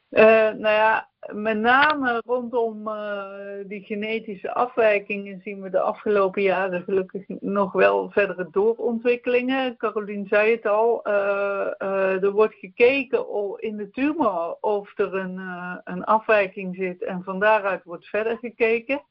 Uh, 0.09 0.21
nou 0.49 0.61
ja, 0.61 1.09
met 1.31 1.57
name 1.57 2.21
rondom 2.25 2.87
uh, 2.87 3.23
die 3.65 3.83
genetische 3.83 4.53
afwijkingen 4.53 5.41
zien 5.43 5.61
we 5.61 5.69
de 5.69 5.79
afgelopen 5.79 6.41
jaren 6.41 6.83
gelukkig 6.83 7.23
nog 7.27 7.71
wel 7.71 8.11
verdere 8.11 8.47
doorontwikkelingen. 8.51 9.77
Carolien 9.77 10.27
zei 10.27 10.51
het 10.51 10.65
al, 10.65 11.07
uh, 11.07 12.23
er 12.23 12.31
wordt 12.31 12.55
gekeken 12.55 13.25
in 13.57 13.77
de 13.77 13.89
tumor 13.89 14.57
of 14.59 14.97
er 14.99 15.15
een, 15.15 15.39
een 15.83 16.03
afwijking 16.03 16.75
zit 16.75 17.03
en 17.03 17.23
van 17.23 17.39
daaruit 17.39 17.83
wordt 17.83 18.07
verder 18.07 18.37
gekeken. 18.37 19.01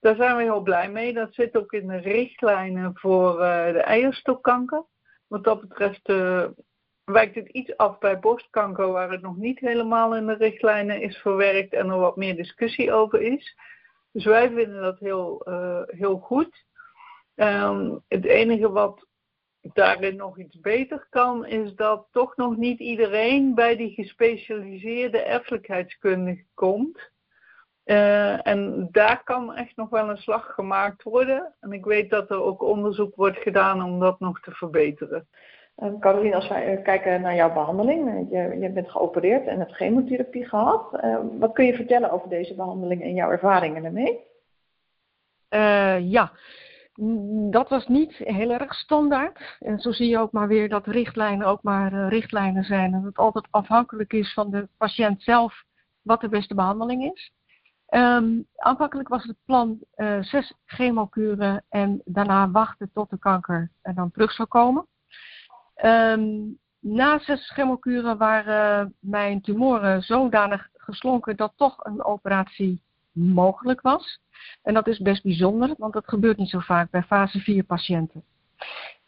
Daar 0.00 0.16
zijn 0.16 0.36
we 0.36 0.42
heel 0.42 0.62
blij 0.62 0.90
mee. 0.90 1.12
Dat 1.12 1.34
zit 1.34 1.56
ook 1.56 1.72
in 1.72 1.86
de 1.86 1.96
richtlijnen 1.96 2.90
voor 2.94 3.36
de 3.72 3.82
eierstokkanker. 3.84 4.84
Wat 5.26 5.44
dat 5.44 5.60
betreft 5.60 6.08
wijkt 7.12 7.34
het 7.34 7.48
iets 7.48 7.76
af 7.76 7.98
bij 7.98 8.18
borstkanker, 8.18 8.88
waar 8.88 9.10
het 9.10 9.22
nog 9.22 9.36
niet 9.36 9.58
helemaal 9.58 10.16
in 10.16 10.26
de 10.26 10.34
richtlijnen 10.34 11.00
is 11.00 11.16
verwerkt 11.16 11.72
en 11.72 11.90
er 11.90 11.98
wat 11.98 12.16
meer 12.16 12.36
discussie 12.36 12.92
over 12.92 13.22
is. 13.22 13.56
Dus 14.12 14.24
wij 14.24 14.50
vinden 14.50 14.82
dat 14.82 14.98
heel, 14.98 15.42
uh, 15.48 15.82
heel 15.86 16.18
goed. 16.18 16.64
Um, 17.34 18.02
het 18.08 18.24
enige 18.24 18.70
wat 18.70 19.06
daarin 19.60 20.16
nog 20.16 20.38
iets 20.38 20.60
beter 20.60 21.06
kan, 21.10 21.46
is 21.46 21.74
dat 21.74 22.06
toch 22.10 22.36
nog 22.36 22.56
niet 22.56 22.78
iedereen 22.78 23.54
bij 23.54 23.76
die 23.76 23.94
gespecialiseerde 23.94 25.18
erfelijkheidskundige 25.18 26.44
komt. 26.54 27.10
Uh, 27.84 28.46
en 28.46 28.88
daar 28.90 29.22
kan 29.24 29.54
echt 29.54 29.76
nog 29.76 29.88
wel 29.88 30.08
een 30.10 30.16
slag 30.16 30.54
gemaakt 30.54 31.02
worden. 31.02 31.54
En 31.60 31.72
ik 31.72 31.84
weet 31.84 32.10
dat 32.10 32.30
er 32.30 32.42
ook 32.42 32.62
onderzoek 32.62 33.14
wordt 33.14 33.38
gedaan 33.38 33.82
om 33.82 34.00
dat 34.00 34.20
nog 34.20 34.40
te 34.40 34.50
verbeteren. 34.50 35.28
Um, 35.82 35.98
Caroline, 36.00 36.34
als 36.34 36.48
wij 36.48 36.82
kijken 36.82 37.20
naar 37.20 37.34
jouw 37.34 37.52
behandeling, 37.52 38.08
eh, 38.08 38.30
je, 38.30 38.58
je 38.58 38.70
bent 38.70 38.90
geopereerd 38.90 39.46
en 39.46 39.58
hebt 39.58 39.74
chemotherapie 39.74 40.48
gehad. 40.48 41.04
Uh, 41.04 41.18
wat 41.38 41.52
kun 41.52 41.64
je 41.64 41.74
vertellen 41.74 42.10
over 42.10 42.28
deze 42.28 42.54
behandeling 42.54 43.02
en 43.02 43.14
jouw 43.14 43.30
ervaringen 43.30 43.84
ermee? 43.84 44.24
Uh, 45.50 46.10
ja, 46.10 46.32
dat 47.50 47.68
was 47.68 47.86
niet 47.86 48.12
heel 48.16 48.50
erg 48.50 48.74
standaard. 48.74 49.56
En 49.58 49.78
zo 49.78 49.92
zie 49.92 50.08
je 50.08 50.18
ook 50.18 50.32
maar 50.32 50.48
weer 50.48 50.68
dat 50.68 50.86
richtlijnen 50.86 51.46
ook 51.46 51.62
maar 51.62 52.08
richtlijnen 52.08 52.64
zijn. 52.64 52.92
En 52.92 53.00
dat 53.00 53.04
het 53.04 53.16
altijd 53.16 53.46
afhankelijk 53.50 54.12
is 54.12 54.32
van 54.32 54.50
de 54.50 54.68
patiënt 54.76 55.22
zelf 55.22 55.64
wat 56.02 56.20
de 56.20 56.28
beste 56.28 56.54
behandeling 56.54 57.12
is. 57.12 57.32
Um, 57.88 58.46
aanvankelijk 58.56 59.08
was 59.08 59.24
het 59.24 59.36
plan 59.44 59.78
zes 60.20 60.54
chemokuren 60.64 61.64
en 61.68 62.00
daarna 62.04 62.50
wachten 62.50 62.90
tot 62.92 63.10
de 63.10 63.18
kanker 63.18 63.70
dan 63.94 64.10
terug 64.10 64.32
zou 64.32 64.48
komen. 64.48 64.86
Um, 65.84 66.58
na 66.80 67.18
zes 67.18 67.50
chemokuren 67.52 68.18
waren 68.18 68.94
mijn 69.00 69.40
tumoren 69.40 70.02
zodanig 70.02 70.68
geslonken 70.74 71.36
dat 71.36 71.52
toch 71.56 71.84
een 71.84 72.04
operatie 72.04 72.82
mogelijk 73.12 73.80
was. 73.80 74.20
En 74.62 74.74
dat 74.74 74.86
is 74.86 74.98
best 74.98 75.22
bijzonder, 75.22 75.74
want 75.78 75.92
dat 75.92 76.08
gebeurt 76.08 76.36
niet 76.36 76.50
zo 76.50 76.58
vaak 76.58 76.90
bij 76.90 77.02
fase 77.02 77.38
4 77.40 77.64
patiënten. 77.64 78.24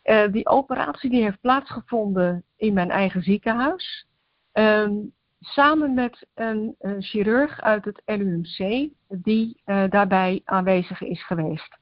Uh, 0.04 0.32
die 0.32 0.46
operatie 0.46 1.10
die 1.10 1.22
heeft 1.22 1.40
plaatsgevonden 1.40 2.44
in 2.56 2.72
mijn 2.72 2.90
eigen 2.90 3.22
ziekenhuis. 3.22 4.06
Um, 4.52 5.12
samen 5.40 5.94
met 5.94 6.26
een, 6.34 6.76
chirurg 6.98 7.60
uit 7.60 7.84
het 7.84 8.02
LUMC 8.04 8.88
die 9.08 9.62
uh, 9.66 9.84
daarbij 9.88 10.40
aanwezig 10.44 11.02
is 11.02 11.26
geweest. 11.26 11.78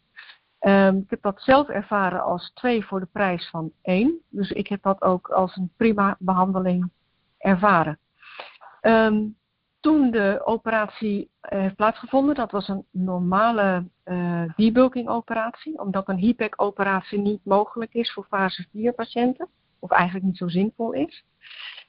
Um, 0.60 0.96
ik 0.96 1.10
heb 1.10 1.22
dat 1.22 1.40
zelf 1.40 1.68
ervaren 1.68 2.22
als 2.22 2.50
twee 2.54 2.84
voor 2.84 3.00
de 3.00 3.08
prijs 3.12 3.48
van 3.50 3.72
één. 3.82 4.20
Dus 4.28 4.50
ik 4.50 4.66
heb 4.66 4.82
dat 4.82 5.02
ook 5.02 5.28
als 5.28 5.56
een 5.56 5.72
prima 5.76 6.16
behandeling 6.18 6.90
ervaren. 7.38 7.98
Um, 8.82 9.36
toen 9.80 10.10
de 10.10 10.40
operatie 10.44 11.20
uh, 11.20 11.60
heeft 11.60 11.76
plaatsgevonden, 11.76 12.34
dat 12.34 12.50
was 12.50 12.68
een 12.68 12.84
normale 12.90 13.88
uh, 14.04 14.42
debulking 14.56 15.08
operatie, 15.08 15.78
omdat 15.78 16.08
een 16.08 16.16
HIPEC 16.16 16.62
operatie 16.62 17.18
niet 17.18 17.44
mogelijk 17.44 17.94
is 17.94 18.12
voor 18.12 18.26
fase 18.28 18.66
4 18.72 18.92
patiënten, 18.92 19.48
of 19.78 19.90
eigenlijk 19.90 20.24
niet 20.24 20.36
zo 20.36 20.48
zinvol 20.48 20.92
is, 20.92 21.24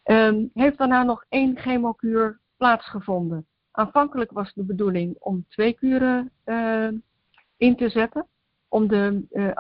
um, 0.03 0.49
heeft 0.53 0.77
daarna 0.77 1.03
nog 1.03 1.25
één 1.30 1.58
chemokuur 1.58 2.39
plaatsgevonden. 2.58 3.45
Aanvankelijk 3.71 4.32
was 4.32 4.53
de 4.53 4.63
bedoeling 4.63 5.15
om 5.19 5.45
twee 5.49 5.73
kuren 5.73 6.32
uh, 6.45 6.89
in 7.58 7.75
te 7.75 7.89
zetten 7.89 8.27
om 8.67 8.88
de 8.88 9.25
uh, 9.32 9.51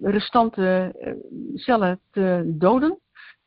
restante 0.00 0.94
uh, 1.00 1.12
cellen 1.54 2.00
te 2.10 2.42
doden. 2.46 2.98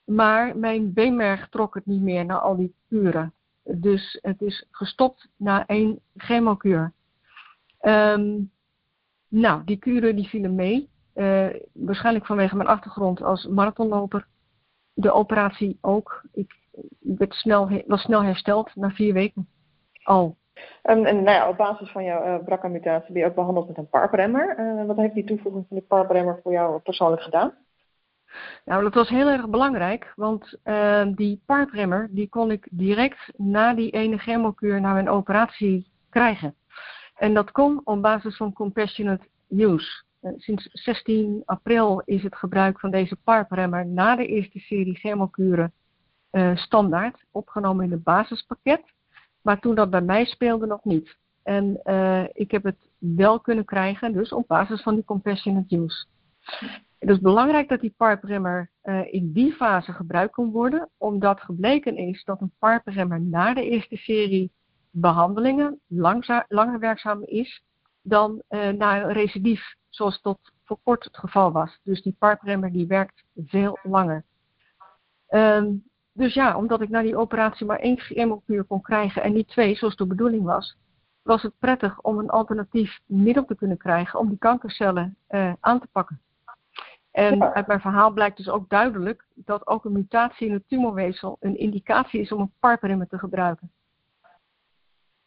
Maar 0.03 0.57
mijn 0.57 0.93
beenmerg 0.93 1.49
trok 1.49 1.73
het 1.75 1.85
niet 1.85 2.01
meer 2.01 2.25
na 2.25 2.39
al 2.39 2.55
die 2.55 2.73
kuren. 2.89 3.33
Dus 3.63 4.19
het 4.21 4.41
is 4.41 4.65
gestopt 4.71 5.29
na 5.35 5.65
één 5.65 5.99
chemokuur. 6.15 6.93
Um, 7.81 8.51
nou, 9.27 9.63
die 9.65 9.77
kuren 9.77 10.15
die 10.15 10.27
vielen 10.27 10.55
mee. 10.55 10.89
Uh, 11.15 11.47
waarschijnlijk 11.73 12.25
vanwege 12.25 12.55
mijn 12.55 12.69
achtergrond 12.69 13.21
als 13.21 13.45
marathonloper. 13.45 14.27
De 14.93 15.11
operatie 15.11 15.77
ook. 15.81 16.23
Ik 16.31 16.55
werd 16.99 17.33
snel, 17.33 17.83
was 17.85 18.01
snel 18.01 18.23
hersteld 18.23 18.75
na 18.75 18.89
vier 18.89 19.13
weken 19.13 19.47
al. 20.03 20.37
En, 20.81 21.05
en 21.05 21.23
nou 21.23 21.49
op 21.49 21.57
basis 21.57 21.91
van 21.91 22.03
jouw 22.03 22.25
uh, 22.25 22.43
BRCA-mutatie 22.43 23.13
ben 23.13 23.21
je 23.21 23.27
ook 23.27 23.35
behandeld 23.35 23.67
met 23.67 23.77
een 23.77 23.89
PARP-remmer. 23.89 24.59
Uh, 24.59 24.85
wat 24.85 24.97
heeft 24.97 25.13
die 25.13 25.23
toevoeging 25.23 25.65
van 25.67 25.77
de 25.77 25.83
PARP-remmer 25.83 26.39
voor 26.43 26.51
jou 26.51 26.79
persoonlijk 26.79 27.21
gedaan? 27.21 27.53
Nou, 28.65 28.83
dat 28.83 28.93
was 28.93 29.09
heel 29.09 29.27
erg 29.27 29.49
belangrijk, 29.49 30.13
want 30.15 30.57
uh, 30.63 31.05
die 31.15 31.41
PARP-remmer 31.45 32.07
die 32.11 32.29
kon 32.29 32.51
ik 32.51 32.67
direct 32.71 33.31
na 33.35 33.73
die 33.73 33.91
ene 33.91 34.17
chemokuur 34.17 34.81
na 34.81 34.93
mijn 34.93 35.09
operatie 35.09 35.91
krijgen. 36.09 36.55
En 37.15 37.33
dat 37.33 37.51
kon 37.51 37.81
op 37.83 38.01
basis 38.01 38.37
van 38.37 38.53
compassionate 38.53 39.27
use. 39.49 40.05
sinds 40.37 40.69
16 40.71 41.41
april 41.45 42.01
is 42.05 42.23
het 42.23 42.35
gebruik 42.35 42.79
van 42.79 42.91
deze 42.91 43.15
PARP-remmer 43.15 43.85
na 43.85 44.15
de 44.15 44.25
eerste 44.25 44.59
serie 44.59 44.95
chemokuren 44.95 45.73
standaard, 46.53 47.25
opgenomen 47.31 47.85
in 47.85 47.91
het 47.91 48.03
basispakket. 48.03 48.81
Maar 49.47 49.59
toen 49.59 49.75
dat 49.75 49.89
bij 49.89 50.01
mij 50.01 50.25
speelde 50.25 50.65
nog 50.65 50.83
niet. 50.83 51.17
En 51.43 51.79
uh, 51.83 52.23
ik 52.33 52.51
heb 52.51 52.63
het 52.63 52.89
wel 52.97 53.39
kunnen 53.39 53.65
krijgen, 53.65 54.13
dus 54.13 54.31
op 54.31 54.47
basis 54.47 54.81
van 54.81 54.95
die 54.95 55.03
compassionate 55.03 55.75
use. 55.77 56.05
Het 56.99 57.09
is 57.09 57.19
belangrijk 57.19 57.69
dat 57.69 57.79
die 57.79 57.93
PARP-remmer 57.97 58.69
uh, 58.83 59.13
in 59.13 59.31
die 59.31 59.53
fase 59.53 59.91
gebruikt 59.91 60.33
kan 60.33 60.51
worden, 60.51 60.89
omdat 60.97 61.41
gebleken 61.41 61.97
is 61.97 62.23
dat 62.23 62.41
een 62.41 62.51
PARP-remmer 62.59 63.21
na 63.21 63.53
de 63.53 63.69
eerste 63.69 63.95
serie 63.95 64.51
behandelingen 64.91 65.79
langer 66.47 66.79
werkzaam 66.79 67.23
is 67.23 67.63
dan 68.01 68.41
uh, 68.49 68.69
na 68.69 69.01
een 69.01 69.11
recidief, 69.11 69.75
zoals 69.89 70.21
tot 70.21 70.39
voor 70.63 70.77
kort 70.83 71.03
het 71.03 71.17
geval 71.17 71.51
was. 71.51 71.79
Dus 71.83 72.01
die 72.01 72.15
PARP-remmer 72.19 72.71
die 72.71 72.87
werkt 72.87 73.23
veel 73.35 73.79
langer. 73.83 74.23
Um, 75.29 75.83
dus 76.17 76.33
ja, 76.33 76.57
omdat 76.57 76.81
ik 76.81 76.89
na 76.89 77.01
die 77.01 77.17
operatie 77.17 77.65
maar 77.65 77.79
één 77.79 77.99
chemokuur 77.99 78.63
kon 78.63 78.81
krijgen 78.81 79.23
en 79.23 79.33
niet 79.33 79.47
twee, 79.47 79.75
zoals 79.75 79.95
de 79.95 80.07
bedoeling 80.07 80.43
was, 80.43 80.77
was 81.21 81.41
het 81.41 81.53
prettig 81.59 82.01
om 82.01 82.19
een 82.19 82.29
alternatief 82.29 82.99
middel 83.05 83.45
te 83.45 83.55
kunnen 83.55 83.77
krijgen 83.77 84.19
om 84.19 84.29
die 84.29 84.37
kankercellen 84.37 85.17
uh, 85.29 85.53
aan 85.59 85.79
te 85.79 85.87
pakken. 85.91 86.21
En 87.11 87.53
uit 87.53 87.67
mijn 87.67 87.81
verhaal 87.81 88.11
blijkt 88.11 88.37
dus 88.37 88.49
ook 88.49 88.69
duidelijk 88.69 89.25
dat 89.35 89.67
ook 89.67 89.85
een 89.85 89.91
mutatie 89.91 90.47
in 90.47 90.53
het 90.53 90.67
tumorweefsel 90.67 91.37
een 91.39 91.57
indicatie 91.57 92.21
is 92.21 92.31
om 92.31 92.41
een 92.41 92.51
PARP-remmer 92.59 93.07
te 93.07 93.17
gebruiken. 93.17 93.71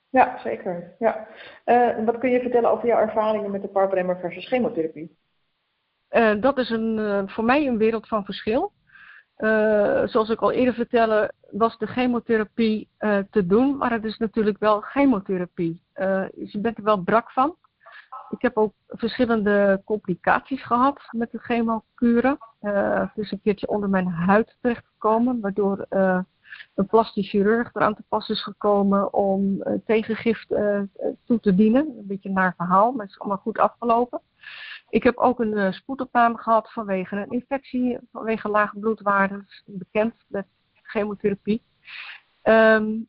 Ja, 0.08 0.38
zeker. 0.38 0.94
Ja. 0.98 1.26
Uh, 1.64 2.04
wat 2.04 2.18
kun 2.18 2.30
je 2.30 2.40
vertellen 2.40 2.70
over 2.70 2.86
jouw 2.86 2.98
ervaringen 2.98 3.50
met 3.50 3.62
de 3.62 3.68
PARP-remmer 3.68 4.18
versus 4.18 4.48
chemotherapie? 4.48 5.16
Uh, 6.10 6.40
dat 6.40 6.58
is 6.58 6.70
een, 6.70 6.98
uh, 6.98 7.22
voor 7.26 7.44
mij 7.44 7.66
een 7.66 7.78
wereld 7.78 8.08
van 8.08 8.24
verschil. 8.24 8.72
Zoals 10.10 10.28
ik 10.28 10.40
al 10.40 10.52
eerder 10.52 10.74
vertelde, 10.74 11.32
was 11.50 11.78
de 11.78 11.86
chemotherapie 11.86 12.88
te 13.30 13.46
doen, 13.46 13.76
maar 13.76 13.92
het 13.92 14.04
is 14.04 14.18
natuurlijk 14.18 14.58
wel 14.58 14.80
chemotherapie. 14.80 15.80
dus 16.34 16.52
je 16.52 16.58
bent 16.60 16.78
er 16.78 16.84
wel 16.84 17.02
brak 17.02 17.30
van. 17.30 17.56
Ik 18.30 18.42
heb 18.42 18.56
ook 18.56 18.72
verschillende 18.88 19.82
complicaties 19.84 20.62
gehad 20.62 21.00
met 21.10 21.30
de 21.30 21.38
chemokuren. 21.38 22.38
het 22.60 23.16
is 23.16 23.30
een 23.30 23.40
keertje 23.40 23.68
onder 23.68 23.88
mijn 23.88 24.06
huid 24.06 24.56
terechtgekomen, 24.60 25.40
waardoor 25.40 25.86
een 26.74 26.86
plastisch 26.86 27.28
chirurg 27.28 27.74
eraan 27.74 27.94
te 27.94 28.02
pas 28.08 28.28
is 28.28 28.42
gekomen 28.42 29.12
om 29.12 29.62
tegengift 29.86 30.48
toe 31.26 31.40
te 31.40 31.54
dienen. 31.54 31.86
Een 31.86 32.06
beetje 32.06 32.30
naar 32.30 32.54
verhaal, 32.56 32.92
maar 32.92 33.02
het 33.02 33.14
is 33.14 33.20
allemaal 33.20 33.38
goed 33.38 33.58
afgelopen. 33.58 34.20
Ik 34.90 35.02
heb 35.02 35.16
ook 35.16 35.40
een 35.40 35.56
uh, 35.56 35.72
spoedopname 35.72 36.38
gehad 36.38 36.72
vanwege 36.72 37.16
een 37.16 37.30
infectie, 37.30 37.98
vanwege 38.12 38.48
lage 38.48 38.78
bloedwaarden, 38.78 39.46
bekend 39.64 40.14
met 40.26 40.46
chemotherapie. 40.82 41.62
Um, 42.42 43.08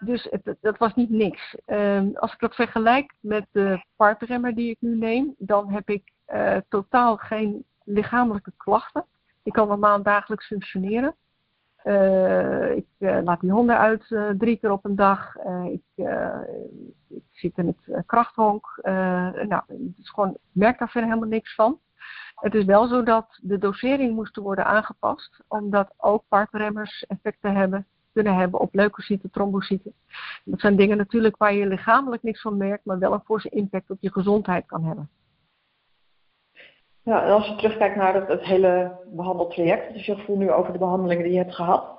dus 0.00 0.26
het, 0.30 0.56
dat 0.60 0.78
was 0.78 0.94
niet 0.94 1.10
niks. 1.10 1.56
Um, 1.66 2.16
als 2.16 2.32
ik 2.32 2.38
dat 2.38 2.54
vergelijk 2.54 3.14
met 3.20 3.46
de 3.50 3.84
partremmer 3.96 4.54
die 4.54 4.70
ik 4.70 4.76
nu 4.80 4.96
neem, 4.96 5.34
dan 5.38 5.72
heb 5.72 5.88
ik 5.88 6.12
totaal 6.68 7.16
geen 7.16 7.64
lichamelijke 7.84 8.52
klachten. 8.56 9.04
Ik 9.42 9.52
kan 9.52 9.68
normaal 9.68 10.02
dagelijks 10.02 10.46
functioneren. 10.46 11.16
Uh, 11.88 12.76
ik 12.76 12.86
uh, 12.98 13.18
laat 13.24 13.40
die 13.40 13.50
honden 13.50 13.78
uit 13.78 14.10
uh, 14.10 14.30
drie 14.38 14.56
keer 14.56 14.70
op 14.70 14.84
een 14.84 14.96
dag. 14.96 15.36
Ik, 15.64 16.06
ik, 17.08 17.22
zit 17.30 17.58
in 17.58 17.66
het 17.66 18.06
krachthonk. 18.06 18.78
nou, 19.48 19.62
gewoon, 20.02 20.30
ik 20.30 20.38
merk 20.52 20.78
daar 20.78 20.90
verder 20.90 21.10
helemaal 21.10 21.30
niks 21.30 21.54
van. 21.54 21.78
Het 22.34 22.54
is 22.54 22.64
wel 22.64 22.86
zo 22.86 23.02
dat 23.02 23.38
de 23.42 23.58
dosering 23.58 24.14
moest 24.14 24.36
worden 24.36 24.64
aangepast, 24.64 25.44
omdat 25.48 25.94
ook 25.96 26.24
parkremmers 26.28 27.04
effecten 27.06 27.54
hebben, 27.54 27.86
kunnen 28.12 28.36
hebben 28.36 28.60
op 28.60 28.74
leukocyten, 28.74 29.30
trombocyten. 29.30 29.92
Dat 30.44 30.60
zijn 30.60 30.76
dingen 30.76 30.96
natuurlijk 30.96 31.36
waar 31.36 31.54
je 31.54 31.66
lichamelijk 31.66 32.22
niks 32.22 32.40
van 32.40 32.56
merkt, 32.56 32.84
maar 32.84 32.98
wel 32.98 33.12
een 33.12 33.24
forse 33.24 33.48
impact 33.48 33.90
op 33.90 33.98
je 34.00 34.12
gezondheid 34.12 34.66
kan 34.66 34.84
hebben. 34.84 35.08
Ja, 37.08 37.24
en 37.24 37.30
als 37.30 37.46
je 37.46 37.54
terugkijkt 37.54 37.96
naar 37.96 38.14
het, 38.14 38.28
het 38.28 38.42
hele 38.42 38.98
behandeltraject, 39.06 39.94
is 39.94 40.06
je 40.06 40.14
gevoel 40.14 40.36
nu 40.36 40.50
over 40.50 40.72
de 40.72 40.78
behandelingen 40.78 41.24
die 41.24 41.32
je 41.32 41.38
hebt 41.38 41.54
gehad? 41.54 41.98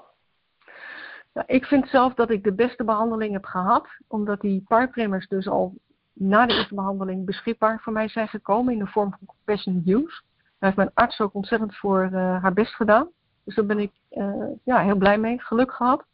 Ik 1.45 1.65
vind 1.65 1.87
zelf 1.87 2.13
dat 2.13 2.29
ik 2.29 2.43
de 2.43 2.53
beste 2.53 2.83
behandeling 2.83 3.33
heb 3.33 3.45
gehad, 3.45 3.87
omdat 4.07 4.41
die 4.41 4.63
parpremmers 4.67 5.27
dus 5.27 5.47
al 5.47 5.73
na 6.13 6.45
de 6.45 6.53
eerste 6.53 6.75
behandeling 6.75 7.25
beschikbaar 7.25 7.79
voor 7.79 7.93
mij 7.93 8.07
zijn 8.07 8.27
gekomen 8.27 8.73
in 8.73 8.79
de 8.79 8.87
vorm 8.87 9.09
van 9.09 9.27
compassionate 9.27 9.91
use. 9.91 10.21
Daar 10.43 10.55
heeft 10.59 10.75
mijn 10.75 10.91
arts 10.93 11.19
ook 11.19 11.33
ontzettend 11.33 11.75
voor 11.75 12.09
uh, 12.13 12.41
haar 12.41 12.53
best 12.53 12.75
gedaan. 12.75 13.09
Dus 13.43 13.55
daar 13.55 13.65
ben 13.65 13.79
ik 13.79 13.91
uh, 14.11 14.45
ja, 14.63 14.79
heel 14.79 14.97
blij 14.97 15.17
mee, 15.17 15.41
geluk 15.41 15.71
gehad. 15.71 16.05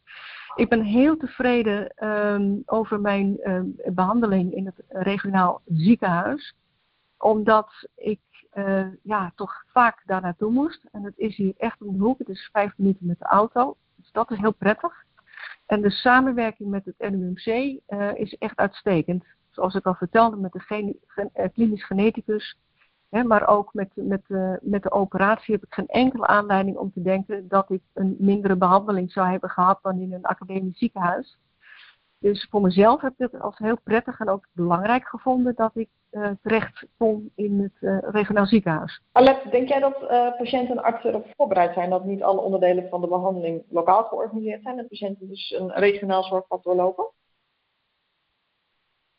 Ik 0.54 0.68
ben 0.68 0.82
heel 0.82 1.16
tevreden 1.16 2.06
um, 2.08 2.62
over 2.66 3.00
mijn 3.00 3.38
uh, 3.42 3.60
behandeling 3.94 4.54
in 4.54 4.66
het 4.66 4.82
regionaal 4.88 5.60
ziekenhuis. 5.64 6.54
Omdat 7.18 7.88
ik 7.96 8.20
uh, 8.56 8.86
ja, 9.02 9.32
toch 9.34 9.64
vaak 9.66 10.02
daar 10.06 10.20
naartoe 10.20 10.50
moest. 10.50 10.84
En 10.92 11.02
het 11.02 11.18
is 11.18 11.36
hier 11.36 11.54
echt 11.56 11.82
om 11.82 11.96
de 11.96 12.02
hoek. 12.02 12.18
Het 12.18 12.28
is 12.28 12.48
vijf 12.52 12.72
minuten 12.76 13.06
met 13.06 13.18
de 13.18 13.24
auto. 13.24 13.76
Dus 13.94 14.12
dat 14.12 14.30
is 14.30 14.38
heel 14.38 14.54
prettig. 14.54 15.04
En 15.66 15.80
de 15.80 15.90
samenwerking 15.90 16.68
met 16.68 16.84
het 16.84 17.10
NUMC 17.10 17.46
uh, 17.46 17.80
eh, 17.86 18.16
is 18.16 18.34
echt 18.38 18.56
uitstekend. 18.56 19.24
Zoals 19.50 19.74
ik 19.74 19.86
al 19.86 19.94
vertelde 19.94 20.36
met 20.36 20.52
de 20.52 20.60
gen, 20.60 20.98
uh, 21.16 21.44
klinisch 21.52 21.84
geneticus. 21.84 22.58
Hè, 23.08 23.24
maar 23.24 23.48
ook 23.48 23.74
met, 23.74 23.90
met, 23.94 24.22
met 24.60 24.82
de 24.82 24.90
operatie 24.90 25.54
heb 25.54 25.64
ik 25.64 25.74
geen 25.74 25.86
enkele 25.86 26.26
aanleiding 26.26 26.76
om 26.76 26.92
te 26.92 27.02
denken 27.02 27.48
dat 27.48 27.70
ik 27.70 27.82
een 27.92 28.16
mindere 28.18 28.56
behandeling 28.56 29.12
zou 29.12 29.28
hebben 29.28 29.50
gehad 29.50 29.78
dan 29.82 30.00
in 30.00 30.12
een 30.12 30.24
academisch 30.24 30.78
ziekenhuis. 30.78 31.38
Dus 32.18 32.46
voor 32.50 32.60
mezelf 32.60 33.00
heb 33.00 33.12
ik 33.16 33.30
het 33.30 33.40
als 33.40 33.58
heel 33.58 33.78
prettig 33.84 34.20
en 34.20 34.28
ook 34.28 34.48
belangrijk 34.52 35.08
gevonden 35.08 35.54
dat 35.54 35.70
ik 35.74 35.88
uh, 36.10 36.30
terecht 36.42 36.86
kom 36.98 37.30
in 37.34 37.60
het 37.60 37.72
uh, 37.80 37.98
regionaal 38.00 38.46
ziekenhuis. 38.46 39.00
Alet, 39.12 39.50
denk 39.50 39.68
jij 39.68 39.80
dat 39.80 40.02
uh, 40.02 40.08
patiënten 40.36 40.76
en 40.76 40.82
artsen 40.82 41.10
erop 41.10 41.26
voorbereid 41.36 41.74
zijn 41.74 41.90
dat 41.90 42.04
niet 42.04 42.22
alle 42.22 42.40
onderdelen 42.40 42.88
van 42.88 43.00
de 43.00 43.08
behandeling 43.08 43.62
lokaal 43.68 44.04
georganiseerd 44.04 44.62
zijn 44.62 44.78
en 44.78 44.88
patiënten 44.88 45.28
dus 45.28 45.54
een 45.58 45.72
regionaal 45.72 46.22
zorgpad 46.22 46.62
doorlopen? 46.62 47.06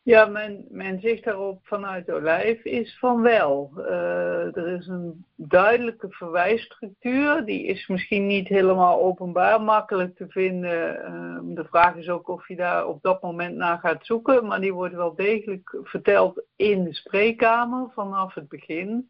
Ja, 0.07 0.25
mijn, 0.69 0.99
zicht 0.99 1.23
daarop 1.23 1.59
vanuit 1.63 2.11
Olijf 2.11 2.63
is 2.63 2.97
van 2.99 3.21
wel. 3.21 3.71
Uh, 3.77 4.57
er 4.57 4.67
is 4.67 4.87
een 4.87 5.25
duidelijke 5.35 6.07
verwijsstructuur. 6.09 7.45
Die 7.45 7.65
is 7.65 7.87
misschien 7.87 8.27
niet 8.27 8.47
helemaal 8.47 9.01
openbaar, 9.01 9.61
makkelijk 9.61 10.15
te 10.15 10.25
vinden. 10.27 10.95
Uh, 10.95 11.55
de 11.55 11.65
vraag 11.65 11.95
is 11.95 12.09
ook 12.09 12.27
of 12.27 12.47
je 12.47 12.55
daar 12.55 12.85
op 12.85 13.01
dat 13.01 13.21
moment 13.21 13.55
naar 13.55 13.79
gaat 13.79 14.05
zoeken. 14.05 14.45
Maar 14.45 14.61
die 14.61 14.73
wordt 14.73 14.95
wel 14.95 15.15
degelijk 15.15 15.77
verteld 15.83 16.43
in 16.55 16.83
de 16.83 16.93
spreekkamer 16.93 17.91
vanaf 17.93 18.33
het 18.33 18.47
begin. 18.47 19.09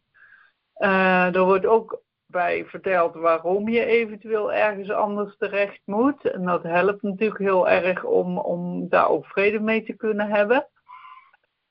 Uh, 0.77 1.35
er 1.35 1.43
wordt 1.43 1.65
ook 1.65 2.01
bij 2.25 2.65
verteld 2.65 3.13
waarom 3.13 3.69
je 3.69 3.85
eventueel 3.85 4.53
ergens 4.53 4.91
anders 4.91 5.37
terecht 5.37 5.81
moet. 5.85 6.31
En 6.31 6.45
dat 6.45 6.63
helpt 6.63 7.01
natuurlijk 7.01 7.39
heel 7.39 7.69
erg 7.69 8.03
om, 8.03 8.37
om 8.37 8.89
daar 8.89 9.09
ook 9.09 9.25
vrede 9.25 9.59
mee 9.59 9.83
te 9.83 9.93
kunnen 9.93 10.29
hebben. 10.29 10.67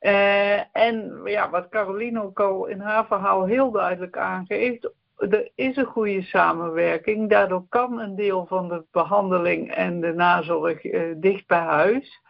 Uh, 0.06 0.76
en 0.76 1.20
ja, 1.24 1.50
wat 1.50 1.68
Caroline 1.68 2.22
ook 2.22 2.40
al 2.40 2.66
in 2.66 2.80
haar 2.80 3.06
verhaal 3.06 3.44
heel 3.44 3.70
duidelijk 3.70 4.16
aangeeft, 4.16 4.90
er 5.16 5.50
is 5.54 5.76
een 5.76 5.84
goede 5.84 6.22
samenwerking. 6.22 7.30
Daardoor 7.30 7.64
kan 7.68 8.00
een 8.00 8.16
deel 8.16 8.46
van 8.46 8.68
de 8.68 8.84
behandeling 8.90 9.72
en 9.72 10.00
de 10.00 10.12
nazorg 10.12 10.84
uh, 10.84 11.14
dicht 11.16 11.46
bij 11.46 11.58
huis. 11.58 12.20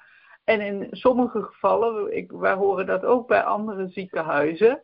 En 0.45 0.61
in 0.61 0.87
sommige 0.91 1.43
gevallen, 1.43 2.17
ik, 2.17 2.31
wij 2.33 2.53
horen 2.55 2.87
dat 2.87 3.05
ook 3.05 3.29
bij 3.29 3.43
andere 3.43 3.89
ziekenhuizen, 3.89 4.83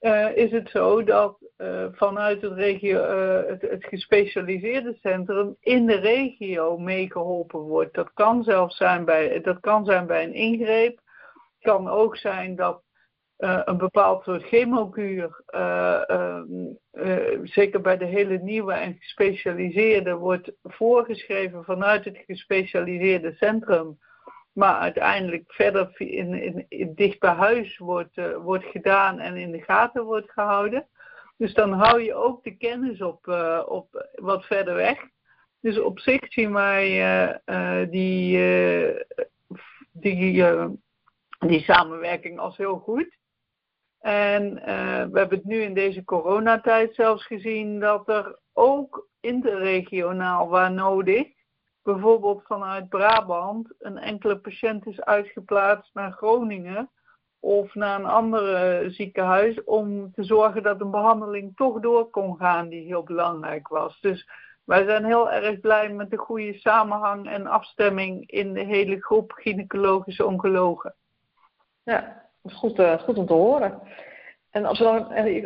uh, 0.00 0.36
is 0.36 0.50
het 0.50 0.68
zo 0.68 1.04
dat 1.04 1.38
vanuit 1.92 2.42
het, 2.42 2.52
regio, 2.52 3.00
het, 3.46 3.84
gespecialiseerde 3.84 4.96
centrum 5.00 5.56
in 5.60 5.86
de 5.86 5.96
regio 5.96 6.78
meegeholpen 6.78 7.60
wordt. 7.60 7.94
Dat 7.94 8.12
kan 8.14 8.42
zelfs 8.42 8.76
zijn 8.76 9.04
bij, 9.04 9.40
dat 9.40 9.60
kan 9.60 9.84
zijn 9.84 10.06
bij 10.06 10.24
een 10.24 10.34
ingreep 10.34 11.01
kan 11.62 11.88
ook 11.88 12.16
zijn 12.16 12.56
dat 12.56 12.82
uh, 13.38 13.60
een 13.64 13.76
bepaald 13.76 14.24
soort 14.24 14.42
chemokuur, 14.42 15.42
uh, 15.54 16.40
zeker 17.42 17.80
bij 17.80 17.96
de 17.98 18.04
hele 18.04 18.38
nieuwe 18.38 18.72
en 18.72 18.96
gespecialiseerde, 18.98 20.14
wordt 20.14 20.52
voorgeschreven 20.62 21.64
vanuit 21.64 22.04
het 22.04 22.22
gespecialiseerde 22.26 23.32
centrum. 23.32 23.98
Maar 24.52 24.74
uiteindelijk 24.74 25.44
verder 25.46 25.90
in, 25.96 26.34
in, 26.34 26.66
in 26.68 26.94
dicht 26.94 27.18
bij 27.18 27.30
huis 27.30 27.78
wordt, 27.78 28.20
wordt 28.42 28.64
gedaan 28.64 29.18
en 29.18 29.36
in 29.36 29.50
de 29.50 29.62
gaten 29.62 30.04
wordt 30.04 30.30
gehouden. 30.32 30.86
Dus 31.36 31.54
dan 31.54 31.72
hou 31.72 32.02
je 32.02 32.14
ook 32.14 32.44
de 32.44 32.56
kennis 32.56 33.02
op, 33.02 33.28
op 33.66 34.08
wat 34.14 34.44
verder 34.44 34.74
weg. 34.74 34.98
Dus 35.60 35.80
op 35.80 35.98
zich 35.98 36.32
zien 36.32 36.52
wij 36.52 37.40
die, 37.90 38.38
die 39.92 40.44
die 41.46 41.62
samenwerking 41.62 42.38
als 42.38 42.56
heel 42.56 42.78
goed. 42.78 43.18
En 43.98 44.56
uh, 44.56 44.64
we 45.10 45.18
hebben 45.18 45.38
het 45.38 45.44
nu 45.44 45.60
in 45.60 45.74
deze 45.74 46.04
coronatijd 46.04 46.94
zelfs 46.94 47.26
gezien 47.26 47.80
dat 47.80 48.08
er 48.08 48.38
ook 48.52 49.08
interregionaal 49.20 50.48
waar 50.48 50.72
nodig, 50.72 51.26
bijvoorbeeld 51.82 52.42
vanuit 52.46 52.88
Brabant, 52.88 53.74
een 53.78 53.98
enkele 53.98 54.38
patiënt 54.38 54.86
is 54.86 55.00
uitgeplaatst 55.00 55.94
naar 55.94 56.12
Groningen 56.12 56.90
of 57.40 57.74
naar 57.74 57.98
een 57.98 58.06
ander 58.06 58.90
ziekenhuis 58.90 59.64
om 59.64 60.12
te 60.12 60.24
zorgen 60.24 60.62
dat 60.62 60.80
een 60.80 60.90
behandeling 60.90 61.56
toch 61.56 61.80
door 61.80 62.10
kon 62.10 62.36
gaan 62.36 62.68
die 62.68 62.86
heel 62.86 63.02
belangrijk 63.02 63.68
was. 63.68 64.00
Dus 64.00 64.28
wij 64.64 64.84
zijn 64.84 65.04
heel 65.04 65.30
erg 65.30 65.60
blij 65.60 65.92
met 65.92 66.10
de 66.10 66.16
goede 66.16 66.58
samenhang 66.58 67.28
en 67.28 67.46
afstemming 67.46 68.30
in 68.30 68.52
de 68.52 68.64
hele 68.64 69.00
groep 69.00 69.32
gynaecologische 69.32 70.26
oncologen. 70.26 70.94
Ja, 71.82 72.30
dat 72.42 72.52
is 72.52 72.58
goed, 72.58 72.78
uh, 72.78 72.98
goed 72.98 73.18
om 73.18 73.26
te 73.26 73.32
horen. 73.32 73.80
En 74.50 74.64
als 74.64 74.78
we 74.78 74.84
dan 74.84 74.98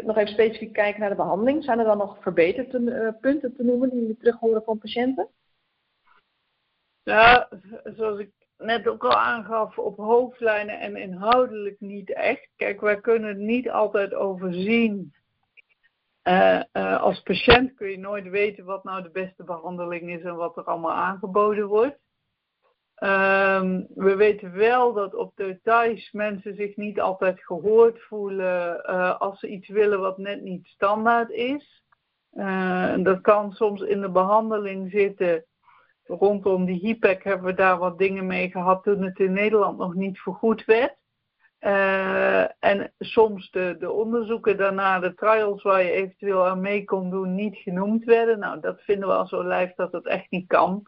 nog 0.05 0.17
even 0.17 0.33
specifiek 0.33 0.73
kijken 0.73 1.01
naar 1.01 1.11
de 1.11 1.17
behandeling, 1.17 1.65
zijn 1.65 1.79
er 1.79 1.85
dan 1.85 1.99
nog 1.99 2.23
verbeterpunten 2.23 3.57
te 3.57 3.65
noemen 3.65 3.91
die 3.91 4.07
we 4.07 4.17
terug 4.17 4.39
horen 4.39 4.63
van 4.63 4.79
patiënten? 4.79 5.29
Ja, 7.03 7.49
zoals 7.85 8.19
ik 8.19 8.31
net 8.59 8.89
ook 8.89 9.05
al 9.05 9.17
aangaf, 9.17 9.79
op 9.79 9.97
hoofdlijnen 9.97 10.81
en 10.81 10.97
inhoudelijk 10.97 11.81
niet 11.81 12.13
echt. 12.13 12.49
Kijk, 12.57 12.81
wij 12.81 13.01
kunnen 13.01 13.29
het 13.29 13.39
niet 13.39 13.71
altijd 13.71 14.15
overzien. 14.15 15.15
Als 16.73 17.21
patiënt 17.23 17.75
kun 17.75 17.91
je 17.91 17.99
nooit 17.99 18.29
weten 18.29 18.65
wat 18.65 18.85
nou 18.85 19.03
de 19.03 19.11
beste 19.11 19.45
behandeling 19.45 20.11
is 20.11 20.23
en 20.23 20.37
wat 20.37 20.57
er 20.57 20.65
allemaal 20.65 20.93
aangeboden 20.93 21.67
wordt. 21.67 21.99
Um, 23.03 23.87
we 23.95 24.17
weten 24.17 24.53
wel 24.53 24.93
dat 24.93 25.15
op 25.15 25.33
details 25.35 26.13
mensen 26.13 26.55
zich 26.55 26.77
niet 26.77 27.01
altijd 27.01 27.41
gehoord 27.41 28.03
voelen 28.03 28.83
uh, 28.91 29.21
als 29.21 29.41
ze 29.41 29.49
iets 29.49 29.69
willen 29.69 30.01
wat 30.01 30.19
net 30.19 30.43
niet 30.43 30.67
standaard 30.67 31.31
is. 31.31 31.85
Uh, 32.33 32.95
dat 32.99 33.21
kan 33.21 33.53
soms 33.53 33.81
in 33.81 34.01
de 34.01 34.11
behandeling 34.11 34.91
zitten. 34.91 35.45
Rondom 36.05 36.65
die 36.65 36.79
HIPEC 36.79 37.25
hebben 37.25 37.47
we 37.47 37.55
daar 37.55 37.79
wat 37.79 37.99
dingen 37.99 38.27
mee 38.27 38.51
gehad 38.51 38.83
toen 38.83 39.03
het 39.03 39.19
in 39.19 39.33
Nederland 39.33 39.79
nog 39.79 39.95
niet 39.95 40.19
vergoed 40.19 40.65
werd. 40.65 40.97
Uh, 41.61 42.65
en 42.65 42.93
soms 42.99 43.51
de, 43.51 43.77
de 43.79 43.91
onderzoeken 43.91 44.57
daarna, 44.57 44.99
de 44.99 45.15
trials 45.15 45.63
waar 45.63 45.83
je 45.83 45.91
eventueel 45.91 46.47
aan 46.47 46.61
mee 46.61 46.85
kon 46.85 47.11
doen, 47.11 47.35
niet 47.35 47.57
genoemd 47.57 48.05
werden. 48.05 48.39
Nou, 48.39 48.61
dat 48.61 48.83
vinden 48.83 49.09
we 49.09 49.15
al 49.15 49.27
zo 49.27 49.45
lijf 49.45 49.75
dat 49.75 49.93
het 49.93 50.07
echt 50.07 50.31
niet 50.31 50.47
kan. 50.47 50.87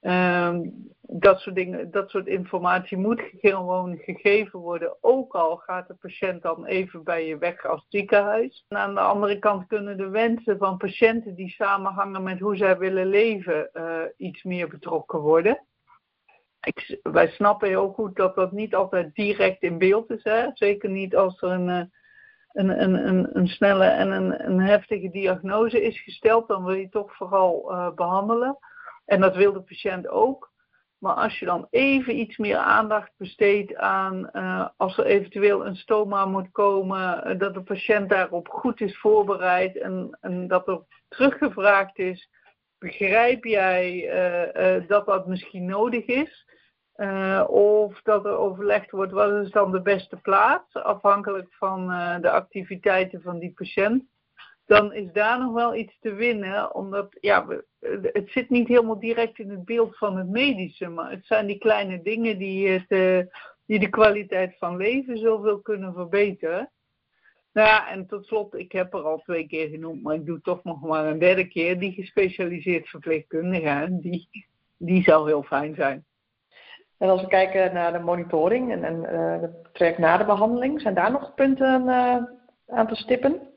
Um, 0.00 0.92
dat 1.06 1.40
soort 1.40 1.54
dingen, 1.54 1.90
dat 1.90 2.10
soort 2.10 2.26
informatie 2.26 2.96
moet 2.96 3.22
gewoon 3.40 3.96
gegeven 3.96 4.58
worden, 4.58 4.96
ook 5.00 5.34
al 5.34 5.56
gaat 5.56 5.88
de 5.88 5.94
patiënt 5.94 6.42
dan 6.42 6.66
even 6.66 7.04
bij 7.04 7.26
je 7.26 7.38
weg 7.38 7.66
als 7.66 7.86
ziekenhuis. 7.88 8.64
En 8.68 8.76
aan 8.76 8.94
de 8.94 9.00
andere 9.00 9.38
kant 9.38 9.66
kunnen 9.66 9.96
de 9.96 10.08
wensen 10.08 10.58
van 10.58 10.76
patiënten 10.76 11.34
die 11.34 11.48
samenhangen 11.48 12.22
met 12.22 12.38
hoe 12.38 12.56
zij 12.56 12.78
willen 12.78 13.06
leven, 13.06 13.70
uh, 13.72 14.00
iets 14.16 14.42
meer 14.42 14.68
betrokken 14.68 15.18
worden. 15.18 15.66
Ik, 16.60 16.98
wij 17.02 17.28
snappen 17.28 17.68
heel 17.68 17.88
goed 17.88 18.16
dat 18.16 18.34
dat 18.34 18.52
niet 18.52 18.74
altijd 18.74 19.14
direct 19.14 19.62
in 19.62 19.78
beeld 19.78 20.10
is. 20.10 20.22
Hè? 20.22 20.46
Zeker 20.54 20.90
niet 20.90 21.16
als 21.16 21.42
er 21.42 21.50
een, 21.50 21.68
eh, 21.68 21.84
een, 22.52 22.82
een, 22.82 23.36
een, 23.38 23.46
snelle 23.46 23.84
en 23.84 24.10
een, 24.10 24.44
een 24.46 24.60
heftige 24.60 25.10
diagnose 25.10 25.82
is 25.82 26.02
gesteld. 26.02 26.48
Dan 26.48 26.64
wil 26.64 26.74
je 26.74 26.88
toch 26.88 27.16
vooral 27.16 27.72
uh, 27.72 27.90
behandelen. 27.94 28.58
En 29.04 29.20
dat 29.20 29.36
wil 29.36 29.52
de 29.52 29.62
patiënt 29.62 30.08
ook. 30.08 30.52
Maar 31.04 31.14
als 31.14 31.38
je 31.38 31.44
dan 31.46 31.66
even 31.70 32.18
iets 32.18 32.36
meer 32.36 32.56
aandacht 32.56 33.12
besteedt 33.16 33.76
aan 33.76 34.30
uh, 34.32 34.68
als 34.76 34.98
er 34.98 35.04
eventueel 35.04 35.66
een 35.66 35.76
stoma 35.76 36.26
moet 36.26 36.50
komen, 36.52 37.30
uh, 37.32 37.38
dat 37.38 37.54
de 37.54 37.62
patiënt 37.62 38.08
daarop 38.08 38.48
goed 38.48 38.80
is 38.80 38.98
voorbereid 38.98 39.78
en, 39.78 40.18
en 40.20 40.48
dat 40.48 40.68
er 40.68 40.80
teruggevraagd 41.08 41.98
is, 41.98 42.30
begrijp 42.78 43.44
jij 43.44 43.92
uh, 44.76 44.88
dat 44.88 45.06
dat 45.06 45.26
misschien 45.26 45.64
nodig 45.64 46.06
is? 46.06 46.52
of 47.46 48.00
dat 48.02 48.24
er 48.24 48.36
overlegd 48.36 48.90
wordt, 48.90 49.12
wat 49.12 49.44
is 49.44 49.50
dan 49.50 49.72
de 49.72 49.82
beste 49.82 50.16
plaats, 50.16 50.74
afhankelijk 50.74 51.54
van 51.54 51.86
de 52.20 52.30
activiteiten 52.30 53.22
van 53.22 53.38
die 53.38 53.52
patiënt 53.52 54.04
dan 54.66 54.92
is 54.92 55.12
daar 55.12 55.38
nog 55.38 55.52
wel 55.52 55.74
iets 55.74 55.98
te 56.00 56.14
winnen. 56.14 56.74
Omdat, 56.74 57.16
ja, 57.20 57.46
het 58.02 58.30
zit 58.30 58.50
niet 58.50 58.68
helemaal 58.68 58.98
direct 58.98 59.38
in 59.38 59.50
het 59.50 59.64
beeld 59.64 59.96
van 59.96 60.16
het 60.16 60.28
medische, 60.28 60.88
maar 60.88 61.10
het 61.10 61.26
zijn 61.26 61.46
die 61.46 61.58
kleine 61.58 62.02
dingen 62.02 62.38
die, 62.38 62.68
het, 62.68 62.84
uh, 62.88 63.18
die 63.66 63.78
de 63.78 63.88
kwaliteit 63.88 64.56
van 64.58 64.76
leven 64.76 65.18
zoveel 65.18 65.60
kunnen 65.60 65.92
verbeteren. 65.92 66.70
Nou 67.52 67.68
ja, 67.68 67.90
en 67.90 68.06
tot 68.06 68.26
slot, 68.26 68.54
ik 68.54 68.72
heb 68.72 68.94
er 68.94 69.02
al 69.02 69.18
twee 69.18 69.46
keer 69.46 69.68
genoemd, 69.68 70.02
maar 70.02 70.14
ik 70.14 70.26
doe 70.26 70.40
toch 70.40 70.64
nog 70.64 70.82
maar 70.82 71.06
een 71.06 71.18
derde 71.18 71.48
keer. 71.48 71.78
Die 71.78 71.92
gespecialiseerd 71.92 72.88
verpleegkundige, 72.88 73.88
die, 73.90 74.28
die 74.76 75.02
zou 75.02 75.26
heel 75.26 75.42
fijn 75.42 75.74
zijn. 75.74 76.04
En 76.98 77.08
als 77.08 77.20
we 77.20 77.26
kijken 77.26 77.74
naar 77.74 77.92
de 77.92 77.98
monitoring 77.98 78.72
en, 78.72 78.84
en 78.84 78.96
uh, 78.96 79.40
de 79.40 79.68
traject 79.72 79.98
na 79.98 80.16
de 80.16 80.24
behandeling, 80.24 80.80
zijn 80.80 80.94
daar 80.94 81.10
nog 81.10 81.34
punten 81.34 81.82
uh, 81.82 82.22
aan 82.66 82.86
te 82.86 82.94
stippen? 82.94 83.53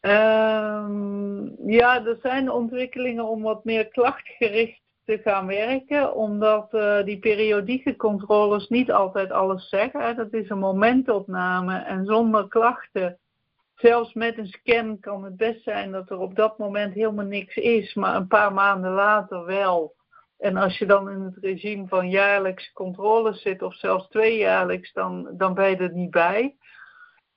Um, 0.00 1.56
ja, 1.66 2.06
er 2.06 2.18
zijn 2.22 2.50
ontwikkelingen 2.50 3.24
om 3.24 3.42
wat 3.42 3.64
meer 3.64 3.88
klachtgericht 3.88 4.80
te 5.04 5.18
gaan 5.18 5.46
werken, 5.46 6.14
omdat 6.14 6.74
uh, 6.74 7.04
die 7.04 7.18
periodieke 7.18 7.96
controles 7.96 8.68
niet 8.68 8.92
altijd 8.92 9.30
alles 9.30 9.68
zeggen. 9.68 10.16
Dat 10.16 10.32
is 10.32 10.48
een 10.48 10.58
momentopname 10.58 11.78
en 11.78 12.04
zonder 12.04 12.48
klachten, 12.48 13.18
zelfs 13.74 14.14
met 14.14 14.38
een 14.38 14.46
scan 14.46 15.00
kan 15.00 15.24
het 15.24 15.36
best 15.36 15.62
zijn 15.62 15.92
dat 15.92 16.10
er 16.10 16.18
op 16.18 16.34
dat 16.34 16.58
moment 16.58 16.94
helemaal 16.94 17.24
niks 17.24 17.56
is, 17.56 17.94
maar 17.94 18.16
een 18.16 18.26
paar 18.26 18.52
maanden 18.52 18.90
later 18.90 19.44
wel. 19.44 19.94
En 20.38 20.56
als 20.56 20.78
je 20.78 20.86
dan 20.86 21.10
in 21.10 21.20
het 21.20 21.36
regime 21.40 21.88
van 21.88 22.10
jaarlijkse 22.10 22.72
controles 22.72 23.42
zit, 23.42 23.62
of 23.62 23.74
zelfs 23.74 24.08
tweejaarlijks, 24.08 24.92
dan, 24.92 25.28
dan 25.36 25.54
ben 25.54 25.70
je 25.70 25.76
er 25.76 25.92
niet 25.92 26.10
bij. 26.10 26.56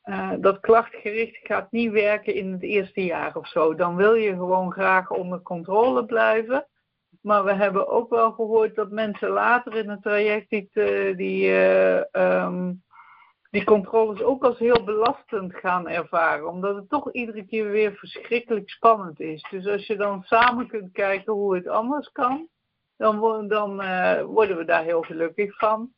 Uh, 0.05 0.31
dat 0.39 0.59
klachtgericht 0.59 1.37
gaat 1.43 1.71
niet 1.71 1.91
werken 1.91 2.33
in 2.33 2.51
het 2.51 2.61
eerste 2.61 3.03
jaar 3.03 3.35
of 3.35 3.47
zo. 3.47 3.75
Dan 3.75 3.95
wil 3.95 4.13
je 4.13 4.33
gewoon 4.33 4.71
graag 4.71 5.11
onder 5.11 5.41
controle 5.41 6.05
blijven. 6.05 6.67
Maar 7.21 7.43
we 7.43 7.53
hebben 7.53 7.87
ook 7.87 8.09
wel 8.09 8.31
gehoord 8.31 8.75
dat 8.75 8.91
mensen 8.91 9.29
later 9.29 9.75
in 9.75 9.89
het 9.89 10.01
traject 10.01 10.49
die, 10.49 10.69
die, 11.15 11.47
uh, 11.47 12.01
um, 12.11 12.83
die 13.49 13.63
controles 13.63 14.21
ook 14.21 14.43
als 14.43 14.59
heel 14.59 14.83
belastend 14.83 15.55
gaan 15.55 15.87
ervaren. 15.87 16.47
Omdat 16.47 16.75
het 16.75 16.89
toch 16.89 17.11
iedere 17.11 17.45
keer 17.45 17.69
weer 17.69 17.93
verschrikkelijk 17.93 18.69
spannend 18.69 19.19
is. 19.19 19.47
Dus 19.49 19.67
als 19.67 19.87
je 19.87 19.95
dan 19.95 20.23
samen 20.23 20.67
kunt 20.67 20.91
kijken 20.91 21.33
hoe 21.33 21.55
het 21.55 21.67
anders 21.67 22.11
kan, 22.11 22.47
dan, 22.97 23.47
dan 23.47 23.75
worden 24.25 24.57
we 24.57 24.65
daar 24.65 24.83
heel 24.83 25.01
gelukkig 25.01 25.57
van. 25.57 25.93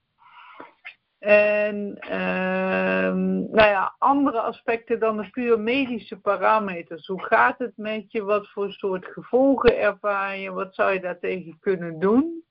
En 1.23 1.97
ehm, 1.99 3.39
nou 3.51 3.69
ja, 3.69 3.95
andere 3.97 4.39
aspecten 4.39 4.99
dan 4.99 5.17
de 5.17 5.29
puur 5.29 5.59
medische 5.59 6.19
parameters. 6.19 7.07
Hoe 7.07 7.23
gaat 7.23 7.57
het 7.57 7.77
met 7.77 8.11
je? 8.11 8.23
Wat 8.23 8.49
voor 8.49 8.71
soort 8.71 9.05
gevolgen 9.05 9.79
ervaar 9.79 10.37
je? 10.37 10.51
Wat 10.51 10.75
zou 10.75 10.93
je 10.93 10.99
daartegen 10.99 11.57
kunnen 11.59 11.99
doen? 11.99 12.43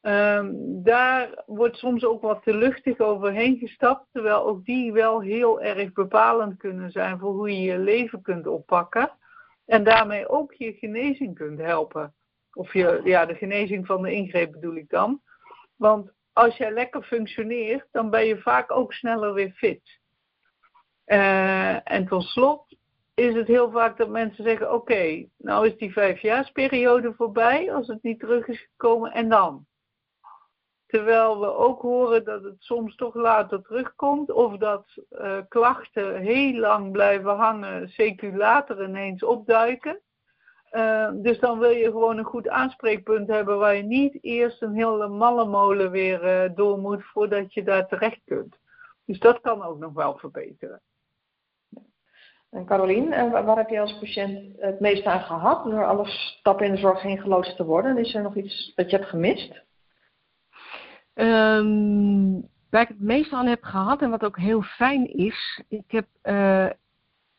Um, 0.00 0.82
daar 0.82 1.42
wordt 1.46 1.76
soms 1.76 2.04
ook 2.04 2.22
wat 2.22 2.42
te 2.42 2.56
luchtig 2.56 2.98
overheen 2.98 3.58
gestapt, 3.58 4.06
terwijl 4.12 4.46
ook 4.46 4.64
die 4.64 4.92
wel 4.92 5.20
heel 5.20 5.60
erg 5.60 5.92
bepalend 5.92 6.56
kunnen 6.56 6.90
zijn 6.90 7.18
voor 7.18 7.32
hoe 7.32 7.50
je 7.50 7.60
je 7.60 7.78
leven 7.78 8.22
kunt 8.22 8.46
oppakken. 8.46 9.10
En 9.66 9.84
daarmee 9.84 10.28
ook 10.28 10.52
je 10.52 10.72
genezing 10.72 11.34
kunt 11.34 11.58
helpen. 11.58 12.14
Of 12.52 12.72
je, 12.72 13.00
ja, 13.04 13.26
de 13.26 13.34
genezing 13.34 13.86
van 13.86 14.02
de 14.02 14.12
ingreep 14.12 14.52
bedoel 14.52 14.76
ik 14.76 14.90
dan. 14.90 15.20
Want 15.76 16.12
als 16.34 16.56
jij 16.56 16.72
lekker 16.72 17.02
functioneert, 17.02 17.86
dan 17.92 18.10
ben 18.10 18.24
je 18.24 18.38
vaak 18.38 18.72
ook 18.72 18.92
sneller 18.92 19.32
weer 19.32 19.50
fit. 19.50 20.00
Uh, 21.06 21.90
en 21.90 22.06
tot 22.06 22.22
slot 22.22 22.76
is 23.14 23.34
het 23.34 23.46
heel 23.46 23.70
vaak 23.70 23.96
dat 23.96 24.08
mensen 24.08 24.44
zeggen: 24.44 24.72
Oké, 24.72 25.26
nou 25.36 25.66
is 25.66 25.76
die 25.76 25.92
vijfjaarsperiode 25.92 27.14
voorbij, 27.14 27.72
als 27.72 27.86
het 27.86 28.02
niet 28.02 28.20
terug 28.20 28.48
is 28.48 28.60
gekomen, 28.60 29.12
en 29.12 29.28
dan? 29.28 29.66
Terwijl 30.86 31.40
we 31.40 31.54
ook 31.54 31.82
horen 31.82 32.24
dat 32.24 32.42
het 32.42 32.56
soms 32.58 32.96
toch 32.96 33.14
later 33.14 33.62
terugkomt, 33.62 34.30
of 34.30 34.56
dat 34.56 34.86
uh, 35.10 35.38
klachten 35.48 36.16
heel 36.16 36.58
lang 36.58 36.92
blijven 36.92 37.36
hangen, 37.36 37.90
CQ 37.90 38.34
later 38.34 38.84
ineens 38.84 39.22
opduiken. 39.22 40.00
Uh, 40.74 41.10
dus 41.14 41.38
dan 41.38 41.58
wil 41.58 41.70
je 41.70 41.84
gewoon 41.84 42.18
een 42.18 42.24
goed 42.24 42.48
aanspreekpunt 42.48 43.28
hebben 43.28 43.58
waar 43.58 43.74
je 43.74 43.82
niet 43.82 44.18
eerst 44.20 44.62
een 44.62 44.74
hele 44.74 45.08
mallenmolen 45.08 45.90
weer 45.90 46.44
uh, 46.44 46.56
door 46.56 46.78
moet 46.78 47.04
voordat 47.04 47.54
je 47.54 47.62
daar 47.62 47.88
terecht 47.88 48.20
kunt. 48.24 48.56
Dus 49.06 49.18
dat 49.18 49.40
kan 49.40 49.62
ook 49.62 49.78
nog 49.78 49.92
wel 49.92 50.18
verbeteren. 50.18 50.80
En 52.50 52.66
Carolien, 52.66 53.08
waar 53.30 53.56
heb 53.56 53.68
je 53.68 53.80
als 53.80 53.98
patiënt 53.98 54.60
het 54.60 54.80
meest 54.80 55.04
aan 55.04 55.20
gehad 55.20 55.64
door 55.64 55.84
alle 55.84 56.06
stappen 56.06 56.66
in 56.66 56.72
de 56.72 56.78
zorg 56.78 57.02
heen 57.02 57.20
geloodst 57.20 57.56
te 57.56 57.64
worden? 57.64 57.98
Is 57.98 58.14
er 58.14 58.22
nog 58.22 58.36
iets 58.36 58.72
dat 58.74 58.90
je 58.90 58.96
hebt 58.96 59.08
gemist? 59.08 59.64
Um, 61.14 62.48
waar 62.70 62.82
ik 62.82 62.88
het 62.88 63.00
meest 63.00 63.32
aan 63.32 63.46
heb 63.46 63.62
gehad 63.62 64.02
en 64.02 64.10
wat 64.10 64.24
ook 64.24 64.38
heel 64.38 64.62
fijn 64.62 65.16
is, 65.16 65.62
ik 65.68 65.90
heb 65.90 66.06
uh, 66.22 66.70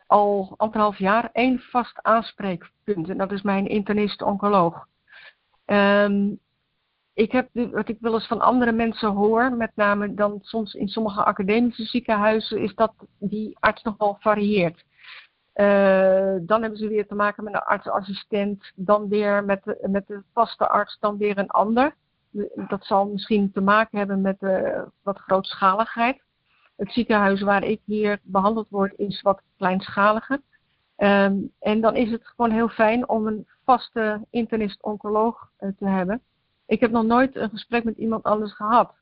al 0.08 0.54
anderhalf 0.58 0.98
jaar 0.98 1.30
één 1.32 1.60
vast 1.60 2.04
aanspreekpunt. 2.04 3.10
En 3.10 3.18
dat 3.18 3.32
is 3.32 3.42
mijn 3.42 3.68
internist-oncoloog. 3.68 4.88
Um, 5.66 6.40
ik 7.14 7.32
heb 7.32 7.50
wat 7.54 7.90
ik 7.90 7.98
wel 8.00 8.14
eens 8.14 8.28
van 8.28 8.42
andere 8.42 8.72
mensen 8.72 9.10
hoor, 9.10 9.52
met 9.52 9.72
name 9.76 10.14
dan 10.14 10.40
soms 10.42 10.74
in 10.74 10.88
sommige 10.88 11.24
academische 11.24 11.84
ziekenhuizen, 11.84 12.60
is 12.60 12.76
dat 12.76 12.94
die 13.20 13.58
arts 13.60 13.84
nog 13.84 13.98
wel 13.98 14.18
varieert. 14.20 14.84
Uh, 15.56 16.36
dan 16.42 16.62
hebben 16.62 16.78
ze 16.78 16.88
weer 16.88 17.08
te 17.08 17.16
maken 17.16 17.44
met 17.44 17.54
een 17.54 17.60
artsassistent, 17.60 18.72
dan 18.76 19.10
weer 19.10 19.46
met 19.46 19.64
de, 19.64 19.88
met 19.90 20.08
de 20.08 20.24
vaste 20.34 20.68
arts, 20.70 20.98
dan 21.00 21.18
weer 21.18 21.38
een 21.38 21.50
ander. 21.50 21.96
Dat 22.68 22.86
zal 22.86 23.08
misschien 23.08 23.52
te 23.52 23.62
maken 23.62 23.98
hebben 23.98 24.22
met 24.22 24.42
uh, 24.42 24.82
wat 25.04 25.20
grootschaligheid. 25.20 26.22
Het 26.76 26.92
ziekenhuis 26.92 27.42
waar 27.42 27.64
ik 27.64 27.82
hier 27.86 28.20
behandeld 28.24 28.68
word 28.70 28.94
is 28.98 29.22
wat 29.22 29.42
kleinschaliger. 29.58 30.40
Um, 30.98 31.52
en 31.60 31.82
dan 31.82 31.96
is 31.96 32.12
het 32.12 32.28
gewoon 32.28 32.52
heel 32.52 32.70
fijn 32.70 33.10
om 33.10 33.28
een 33.28 33.48
vaste 33.64 34.22
internist-oncoloog 34.30 35.50
uh, 35.60 35.70
te 35.78 35.86
hebben. 35.86 36.22
Ik 36.66 36.80
heb 36.80 36.92
nog 36.92 37.04
nooit 37.04 37.36
een 37.36 37.50
gesprek 37.50 37.84
met 37.84 37.98
iemand 37.98 38.24
anders 38.24 38.54
gehad. 38.54 38.94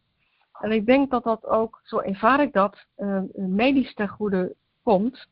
En 0.60 0.72
ik 0.72 0.86
denk 0.86 1.12
dat 1.12 1.24
dat 1.24 1.46
ook, 1.46 1.80
zo 1.84 2.00
ervaar 2.00 2.42
ik 2.42 2.54
dat, 2.54 2.86
uh, 2.98 3.22
medisch 3.36 3.94
ten 3.94 4.08
goede 4.08 4.56
komt. 4.84 5.28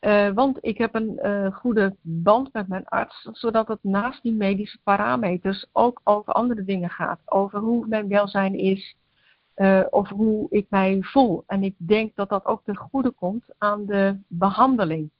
Uh, 0.00 0.30
want 0.30 0.58
ik 0.60 0.78
heb 0.78 0.94
een 0.94 1.18
uh, 1.22 1.54
goede 1.54 1.96
band 2.00 2.52
met 2.52 2.68
mijn 2.68 2.84
arts, 2.84 3.28
zodat 3.32 3.68
het 3.68 3.78
naast 3.82 4.22
die 4.22 4.32
medische 4.32 4.78
parameters 4.82 5.66
ook 5.72 6.00
over 6.04 6.32
andere 6.32 6.64
dingen 6.64 6.90
gaat. 6.90 7.20
Over 7.24 7.58
hoe 7.58 7.86
mijn 7.86 8.08
welzijn 8.08 8.54
is, 8.54 8.96
uh, 9.60 9.84
of 9.90 10.08
hoe 10.08 10.46
ik 10.50 10.66
mij 10.68 10.98
voel. 11.00 11.44
En 11.46 11.62
ik 11.62 11.74
denk 11.78 12.14
dat 12.14 12.28
dat 12.28 12.44
ook 12.44 12.64
ten 12.64 12.76
goede 12.76 13.10
komt 13.10 13.44
aan 13.58 13.86
de 13.86 14.18
behandeling. 14.26 15.10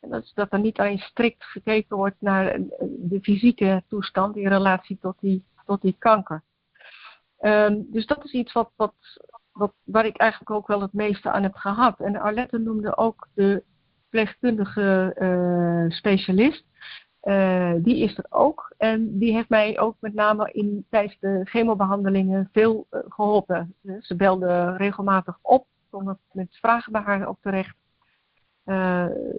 En 0.00 0.10
dat, 0.10 0.22
is 0.22 0.32
dat 0.34 0.52
er 0.52 0.60
niet 0.60 0.78
alleen 0.78 0.98
strikt 0.98 1.44
gekeken 1.44 1.96
wordt 1.96 2.16
naar 2.20 2.60
de 2.80 3.18
fysieke 3.22 3.82
toestand 3.88 4.36
in 4.36 4.48
relatie 4.48 4.98
tot 5.00 5.16
die 5.20 5.44
tot 5.68 5.82
die 5.82 5.96
kanker. 5.98 6.42
Um, 7.40 7.86
dus 7.90 8.06
dat 8.06 8.24
is 8.24 8.32
iets 8.32 8.52
wat, 8.52 8.70
wat, 8.76 8.94
wat, 9.52 9.72
waar 9.84 10.06
ik 10.06 10.16
eigenlijk 10.16 10.50
ook 10.50 10.66
wel 10.66 10.80
het 10.80 10.92
meeste 10.92 11.30
aan 11.30 11.42
heb 11.42 11.54
gehad. 11.54 12.00
En 12.00 12.16
Arlette 12.16 12.58
noemde 12.58 12.96
ook 12.96 13.28
de 13.34 13.62
verpleegkundige 14.00 15.16
uh, 15.18 15.90
specialist. 15.96 16.64
Uh, 17.28 17.72
die 17.76 18.02
is 18.02 18.18
er 18.18 18.26
ook. 18.28 18.74
En 18.76 19.18
die 19.18 19.32
heeft 19.32 19.48
mij 19.48 19.78
ook 19.78 19.96
met 20.00 20.14
name 20.14 20.50
in, 20.52 20.86
tijdens 20.90 21.16
de 21.20 21.40
chemobehandelingen 21.44 22.48
veel 22.52 22.86
uh, 22.90 23.00
geholpen. 23.08 23.74
ze 24.00 24.16
belde 24.16 24.76
regelmatig 24.76 25.38
op, 25.42 25.66
om 25.90 26.18
met 26.32 26.56
vragen 26.60 26.92
bij 26.92 27.00
haar 27.00 27.28
op 27.28 27.38
terecht. 27.40 27.76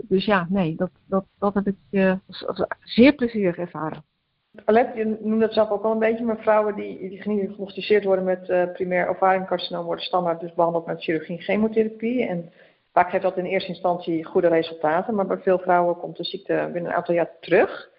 dus 0.02 0.26
ja, 0.26 0.48
nee, 0.50 0.76
dat, 0.76 0.90
dat, 1.06 1.26
dat 1.40 1.54
heb 1.54 1.68
ik 1.68 2.18
zeer 2.80 3.14
plezierig 3.14 3.58
ervaren. 3.58 4.04
Alet, 4.66 4.96
je 4.96 5.18
noemde 5.22 5.46
het 5.46 5.54
zelf 5.54 5.70
ook 5.70 5.84
al 5.84 5.92
een 5.92 6.00
beetje, 6.00 6.24
maar 6.24 6.40
vrouwen 6.42 6.76
die, 6.76 7.10
die 7.10 7.22
gediagnosticeerd 7.22 8.04
worden 8.04 8.26
met 8.26 8.74
primair 8.74 9.08
ovariumcarcinoom 9.08 9.86
worden 9.86 10.06
standaard 10.06 10.40
dus 10.40 10.54
behandeld 10.54 10.86
met 10.86 11.04
chirurgie 11.04 11.38
en 11.38 11.44
chemotherapie. 11.44 12.26
En 12.26 12.52
vaak 13.00 13.10
geeft 13.10 13.24
dat 13.24 13.38
in 13.38 13.46
eerste 13.46 13.70
instantie 13.70 14.26
goede 14.26 14.48
resultaten, 14.48 15.16
maar 15.16 15.26
bij 15.26 15.38
veel 15.38 15.60
vrouwen 15.60 15.98
komt 15.98 16.18
de 16.18 16.24
ziekte 16.24 16.70
binnen 16.74 16.92
een 16.92 16.98
aantal 16.98 17.14
jaar 17.14 17.32
terug. 17.40 17.90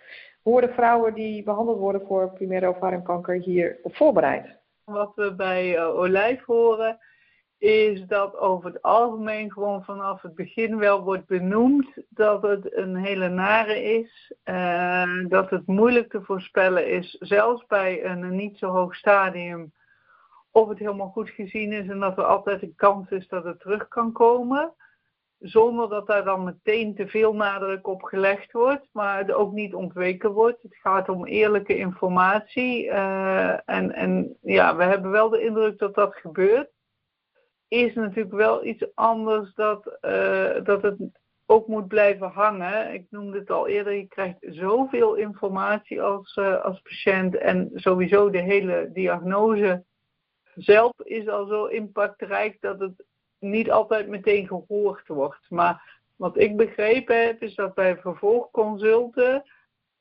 Hoe 0.43 0.53
worden 0.53 0.75
vrouwen 0.75 1.15
die 1.15 1.43
behandeld 1.43 1.79
worden 1.79 2.07
voor 2.07 2.33
primaire 2.33 2.67
ovariumkanker 2.67 3.35
hier 3.35 3.79
op 3.83 3.97
voorbereid? 3.97 4.57
Wat 4.85 5.13
we 5.15 5.35
bij 5.35 5.77
uh, 5.77 5.99
Olijf 5.99 6.45
horen, 6.45 6.99
is 7.59 8.07
dat 8.07 8.37
over 8.37 8.73
het 8.73 8.83
algemeen 8.83 9.53
gewoon 9.53 9.85
vanaf 9.85 10.23
het 10.23 10.35
begin 10.35 10.79
wel 10.79 11.03
wordt 11.03 11.27
benoemd 11.27 11.89
dat 12.09 12.43
het 12.43 12.77
een 12.77 12.97
hele 12.97 13.29
nare 13.29 13.83
is. 13.83 14.33
Uh, 14.45 15.29
dat 15.29 15.51
het 15.51 15.67
moeilijk 15.67 16.11
te 16.11 16.23
voorspellen 16.23 16.89
is, 16.89 17.17
zelfs 17.21 17.67
bij 17.67 18.05
een 18.05 18.37
niet 18.37 18.59
zo 18.59 18.71
hoog 18.71 18.95
stadium, 18.95 19.73
of 20.51 20.69
het 20.69 20.79
helemaal 20.79 21.11
goed 21.11 21.31
gezien 21.31 21.73
is 21.73 21.89
en 21.89 21.99
dat 21.99 22.19
er 22.19 22.25
altijd 22.25 22.63
een 22.63 22.75
kans 22.77 23.11
is 23.11 23.29
dat 23.29 23.45
het 23.45 23.61
terug 23.61 23.89
kan 23.89 24.13
komen. 24.13 24.75
Zonder 25.41 25.89
dat 25.89 26.07
daar 26.07 26.25
dan 26.25 26.45
meteen 26.45 26.95
te 26.95 27.09
veel 27.09 27.35
nadruk 27.35 27.87
op 27.87 28.03
gelegd 28.03 28.53
wordt, 28.53 28.89
maar 28.93 29.35
ook 29.35 29.53
niet 29.53 29.75
ontweken 29.75 30.31
wordt. 30.31 30.63
Het 30.63 30.77
gaat 30.77 31.09
om 31.09 31.27
eerlijke 31.27 31.77
informatie. 31.77 32.85
Uh, 32.85 33.69
en, 33.69 33.93
en 33.93 34.37
ja, 34.41 34.77
we 34.77 34.83
hebben 34.83 35.11
wel 35.11 35.29
de 35.29 35.43
indruk 35.43 35.79
dat 35.79 35.95
dat 35.95 36.15
gebeurt 36.15 36.71
is 37.71 37.95
natuurlijk 37.95 38.35
wel 38.35 38.65
iets 38.65 38.95
anders 38.95 39.55
dat, 39.55 39.99
uh, 40.01 40.65
dat 40.65 40.83
het 40.83 40.97
ook 41.47 41.67
moet 41.67 41.89
blijven 41.89 42.29
hangen. 42.29 42.93
Ik 42.93 43.07
noemde 43.11 43.39
het 43.39 43.51
al 43.51 43.69
eerder, 43.69 43.93
je 43.93 44.07
krijgt 44.07 44.39
zoveel 44.41 45.15
informatie 45.15 46.03
als, 46.03 46.37
uh, 46.37 46.65
als 46.65 46.81
patiënt 46.81 47.37
en 47.37 47.71
sowieso 47.75 48.31
de 48.31 48.43
hele 48.43 48.91
diagnose 48.93 49.85
zelf 50.55 50.93
is 51.03 51.29
al 51.29 51.47
zo 51.47 51.65
impactrijk 51.65 52.61
dat 52.61 52.81
het 52.81 53.05
niet 53.41 53.71
altijd 53.71 54.09
meteen 54.09 54.47
gehoord 54.47 55.09
wordt. 55.09 55.47
Maar 55.49 56.01
wat 56.17 56.39
ik 56.39 56.57
begrepen 56.57 57.27
heb 57.27 57.43
is 57.43 57.55
dat 57.55 57.75
bij 57.75 57.97
vervolgconsulten 57.97 59.43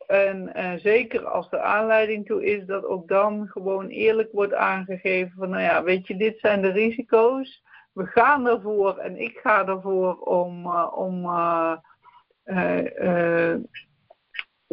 en 0.09 0.51
uh, 0.55 0.73
zeker 0.73 1.25
als 1.25 1.47
er 1.51 1.59
aanleiding 1.59 2.25
toe 2.25 2.45
is, 2.45 2.65
dat 2.65 2.85
ook 2.85 3.07
dan 3.07 3.47
gewoon 3.47 3.87
eerlijk 3.87 4.31
wordt 4.31 4.53
aangegeven 4.53 5.33
van, 5.37 5.49
nou 5.49 5.61
ja, 5.61 5.83
weet 5.83 6.07
je, 6.07 6.17
dit 6.17 6.39
zijn 6.39 6.61
de 6.61 6.71
risico's. 6.71 7.63
We 7.93 8.05
gaan 8.05 8.47
ervoor 8.47 8.97
en 8.97 9.21
ik 9.21 9.37
ga 9.37 9.67
ervoor 9.67 10.19
om, 10.19 10.65
uh, 10.65 10.91
om 10.95 11.23
uh, 11.25 11.73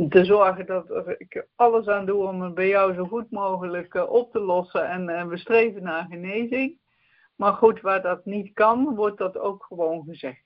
te 0.09 0.25
zorgen 0.25 0.67
dat 0.67 1.15
ik 1.19 1.47
alles 1.57 1.89
aan 1.89 2.07
doe 2.07 2.27
om 2.27 2.43
het 2.43 2.55
bij 2.55 2.69
jou 2.69 2.95
zo 2.95 3.05
goed 3.05 3.31
mogelijk 3.31 3.95
op 4.11 4.33
te 4.33 4.41
lossen. 4.41 4.89
En 4.89 5.29
we 5.29 5.37
streven 5.37 5.83
naar 5.83 6.07
genezing. 6.11 6.79
Maar 7.37 7.53
goed, 7.53 7.81
waar 7.81 8.03
dat 8.03 8.25
niet 8.25 8.53
kan, 8.53 8.95
wordt 8.95 9.19
dat 9.19 9.39
ook 9.39 9.65
gewoon 9.65 10.05
gezegd. 10.05 10.45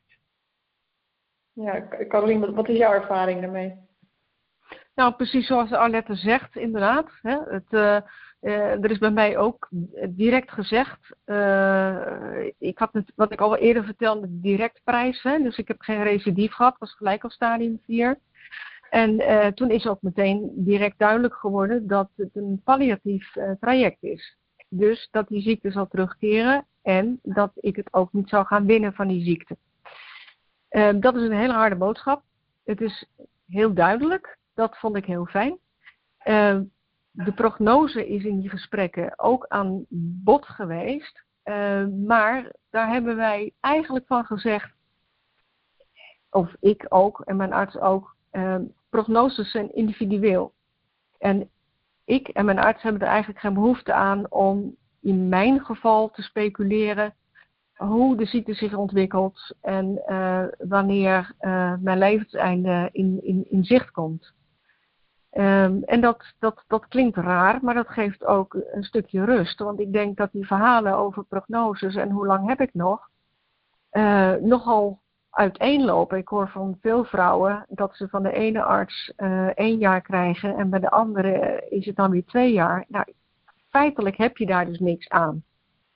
Ja, 1.52 1.88
Carolien, 2.08 2.54
wat 2.54 2.68
is 2.68 2.76
jouw 2.76 2.92
ervaring 2.92 3.40
daarmee? 3.40 3.88
Nou, 4.94 5.14
precies 5.14 5.46
zoals 5.46 5.72
Arlette 5.72 6.14
zegt, 6.14 6.56
inderdaad. 6.56 7.10
Hè, 7.22 7.38
het, 7.44 7.66
uh, 7.70 7.96
uh, 8.40 8.84
er 8.84 8.90
is 8.90 8.98
bij 8.98 9.10
mij 9.10 9.38
ook 9.38 9.68
direct 10.08 10.50
gezegd, 10.50 11.16
uh, 11.26 12.46
ik 12.58 12.78
had 12.78 12.92
het, 12.92 13.12
wat 13.14 13.32
ik 13.32 13.40
al 13.40 13.56
eerder 13.56 13.84
vertelde, 13.84 14.20
de 14.20 14.40
directprijs. 14.40 15.22
Hè, 15.22 15.42
dus 15.42 15.56
ik 15.56 15.68
heb 15.68 15.80
geen 15.80 16.02
recidief 16.02 16.52
gehad, 16.52 16.78
was 16.78 16.94
gelijk 16.94 17.24
al 17.24 17.30
stadium 17.30 17.80
4. 17.84 18.18
En 18.90 19.54
toen 19.54 19.70
is 19.70 19.86
ook 19.86 20.02
meteen 20.02 20.52
direct 20.54 20.98
duidelijk 20.98 21.34
geworden 21.34 21.86
dat 21.86 22.10
het 22.16 22.36
een 22.36 22.60
palliatief 22.64 23.36
traject 23.60 24.02
is. 24.02 24.38
Dus 24.68 25.08
dat 25.10 25.28
die 25.28 25.42
ziekte 25.42 25.70
zal 25.70 25.88
terugkeren 25.88 26.66
en 26.82 27.18
dat 27.22 27.52
ik 27.54 27.76
het 27.76 27.92
ook 27.92 28.12
niet 28.12 28.28
zal 28.28 28.44
gaan 28.44 28.66
winnen 28.66 28.92
van 28.92 29.08
die 29.08 29.24
ziekte. 29.24 29.56
dat 31.00 31.14
is 31.14 31.22
een 31.22 31.32
hele 31.32 31.52
harde 31.52 31.76
boodschap. 31.76 32.22
Het 32.64 32.80
is 32.80 33.06
heel 33.46 33.74
duidelijk 33.74 34.38
dat 34.60 34.78
vond 34.78 34.96
ik 34.96 35.04
heel 35.04 35.26
fijn. 35.26 35.58
Uh, 36.24 36.60
de 37.10 37.32
prognose 37.34 38.08
is 38.08 38.24
in 38.24 38.40
die 38.40 38.50
gesprekken 38.50 39.18
ook 39.18 39.46
aan 39.48 39.84
bod 40.24 40.46
geweest. 40.46 41.24
Uh, 41.44 41.86
maar 41.86 42.52
daar 42.70 42.88
hebben 42.88 43.16
wij 43.16 43.52
eigenlijk 43.60 44.06
van 44.06 44.24
gezegd, 44.24 44.72
of 46.30 46.54
ik 46.60 46.86
ook 46.88 47.20
en 47.20 47.36
mijn 47.36 47.52
arts 47.52 47.78
ook, 47.78 48.16
prognoses 48.88 49.50
zijn 49.50 49.74
individueel. 49.74 50.52
En 51.18 51.50
ik 52.04 52.28
en 52.28 52.44
mijn 52.44 52.58
arts 52.58 52.82
hebben 52.82 53.02
er 53.02 53.08
eigenlijk 53.08 53.40
geen 53.40 53.54
behoefte 53.54 53.92
aan 53.92 54.30
om 54.30 54.76
in 55.00 55.28
mijn 55.28 55.60
geval 55.64 56.10
te 56.10 56.22
speculeren 56.22 57.14
hoe 57.74 58.16
de 58.16 58.24
ziekte 58.24 58.54
zich 58.54 58.74
ontwikkelt 58.74 59.54
en 59.60 60.02
uh, 60.06 60.44
wanneer 60.58 61.32
uh, 61.40 61.74
mijn 61.80 61.98
levenseinde 61.98 62.88
in, 62.92 63.18
in, 63.22 63.46
in 63.50 63.64
zicht 63.64 63.90
komt. 63.90 64.32
Um, 65.32 65.82
en 65.84 66.00
dat, 66.00 66.34
dat, 66.38 66.64
dat 66.66 66.88
klinkt 66.88 67.16
raar, 67.16 67.58
maar 67.62 67.74
dat 67.74 67.88
geeft 67.88 68.24
ook 68.24 68.56
een 68.72 68.82
stukje 68.82 69.24
rust. 69.24 69.58
Want 69.58 69.80
ik 69.80 69.92
denk 69.92 70.16
dat 70.16 70.32
die 70.32 70.46
verhalen 70.46 70.96
over 70.96 71.24
prognoses 71.24 71.94
en 71.94 72.10
hoe 72.10 72.26
lang 72.26 72.48
heb 72.48 72.60
ik 72.60 72.74
nog, 72.74 73.08
uh, 73.92 74.34
nogal 74.34 75.00
uiteenlopen. 75.30 76.18
Ik 76.18 76.28
hoor 76.28 76.48
van 76.48 76.78
veel 76.80 77.04
vrouwen 77.04 77.66
dat 77.68 77.96
ze 77.96 78.08
van 78.08 78.22
de 78.22 78.32
ene 78.32 78.62
arts 78.62 79.12
één 79.54 79.78
jaar 79.78 80.00
krijgen 80.00 80.56
en 80.56 80.70
bij 80.70 80.80
de 80.80 80.90
andere 80.90 81.66
is 81.68 81.86
het 81.86 81.96
dan 81.96 82.10
weer 82.10 82.24
twee 82.24 82.52
jaar. 82.52 82.84
Nou, 82.88 83.04
feitelijk 83.70 84.16
heb 84.16 84.36
je 84.36 84.46
daar 84.46 84.66
dus 84.66 84.78
niks 84.78 85.08
aan. 85.08 85.44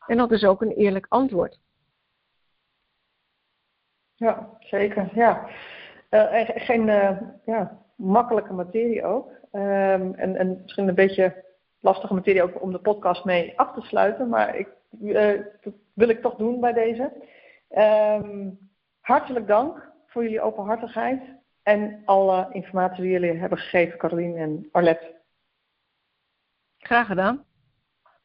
En 0.06 0.16
dat 0.16 0.30
is 0.30 0.44
ook 0.44 0.62
een 0.62 0.72
eerlijk 0.72 1.06
antwoord. 1.08 1.58
Ja, 4.14 4.56
zeker. 4.60 5.10
Ja. 5.14 5.48
Uh, 6.10 6.48
geen, 6.54 6.86
ja, 7.44 7.82
makkelijke 7.96 8.52
materie 8.52 9.04
ook. 9.04 9.30
Um, 9.52 10.14
en, 10.14 10.36
en 10.36 10.60
misschien 10.62 10.88
een 10.88 10.94
beetje 10.94 11.44
lastige 11.80 12.14
materie 12.14 12.42
ook 12.42 12.62
om 12.62 12.72
de 12.72 12.78
podcast 12.78 13.24
mee 13.24 13.58
af 13.58 13.74
te 13.74 13.80
sluiten. 13.80 14.28
Maar 14.28 14.56
ik, 14.56 14.68
uh, 15.00 15.40
dat 15.60 15.74
wil 15.92 16.08
ik 16.08 16.20
toch 16.20 16.36
doen 16.36 16.60
bij 16.60 16.72
deze. 16.72 17.12
Um, 17.70 18.58
hartelijk 19.00 19.46
dank 19.46 19.92
voor 20.06 20.22
jullie 20.22 20.40
openhartigheid 20.40 21.22
en 21.62 22.02
alle 22.04 22.48
informatie 22.52 23.02
die 23.02 23.12
jullie 23.12 23.32
hebben 23.32 23.58
gegeven, 23.58 23.98
Carolien 23.98 24.36
en 24.36 24.68
Arlette. 24.72 25.14
Graag 26.78 27.06
gedaan. 27.06 27.44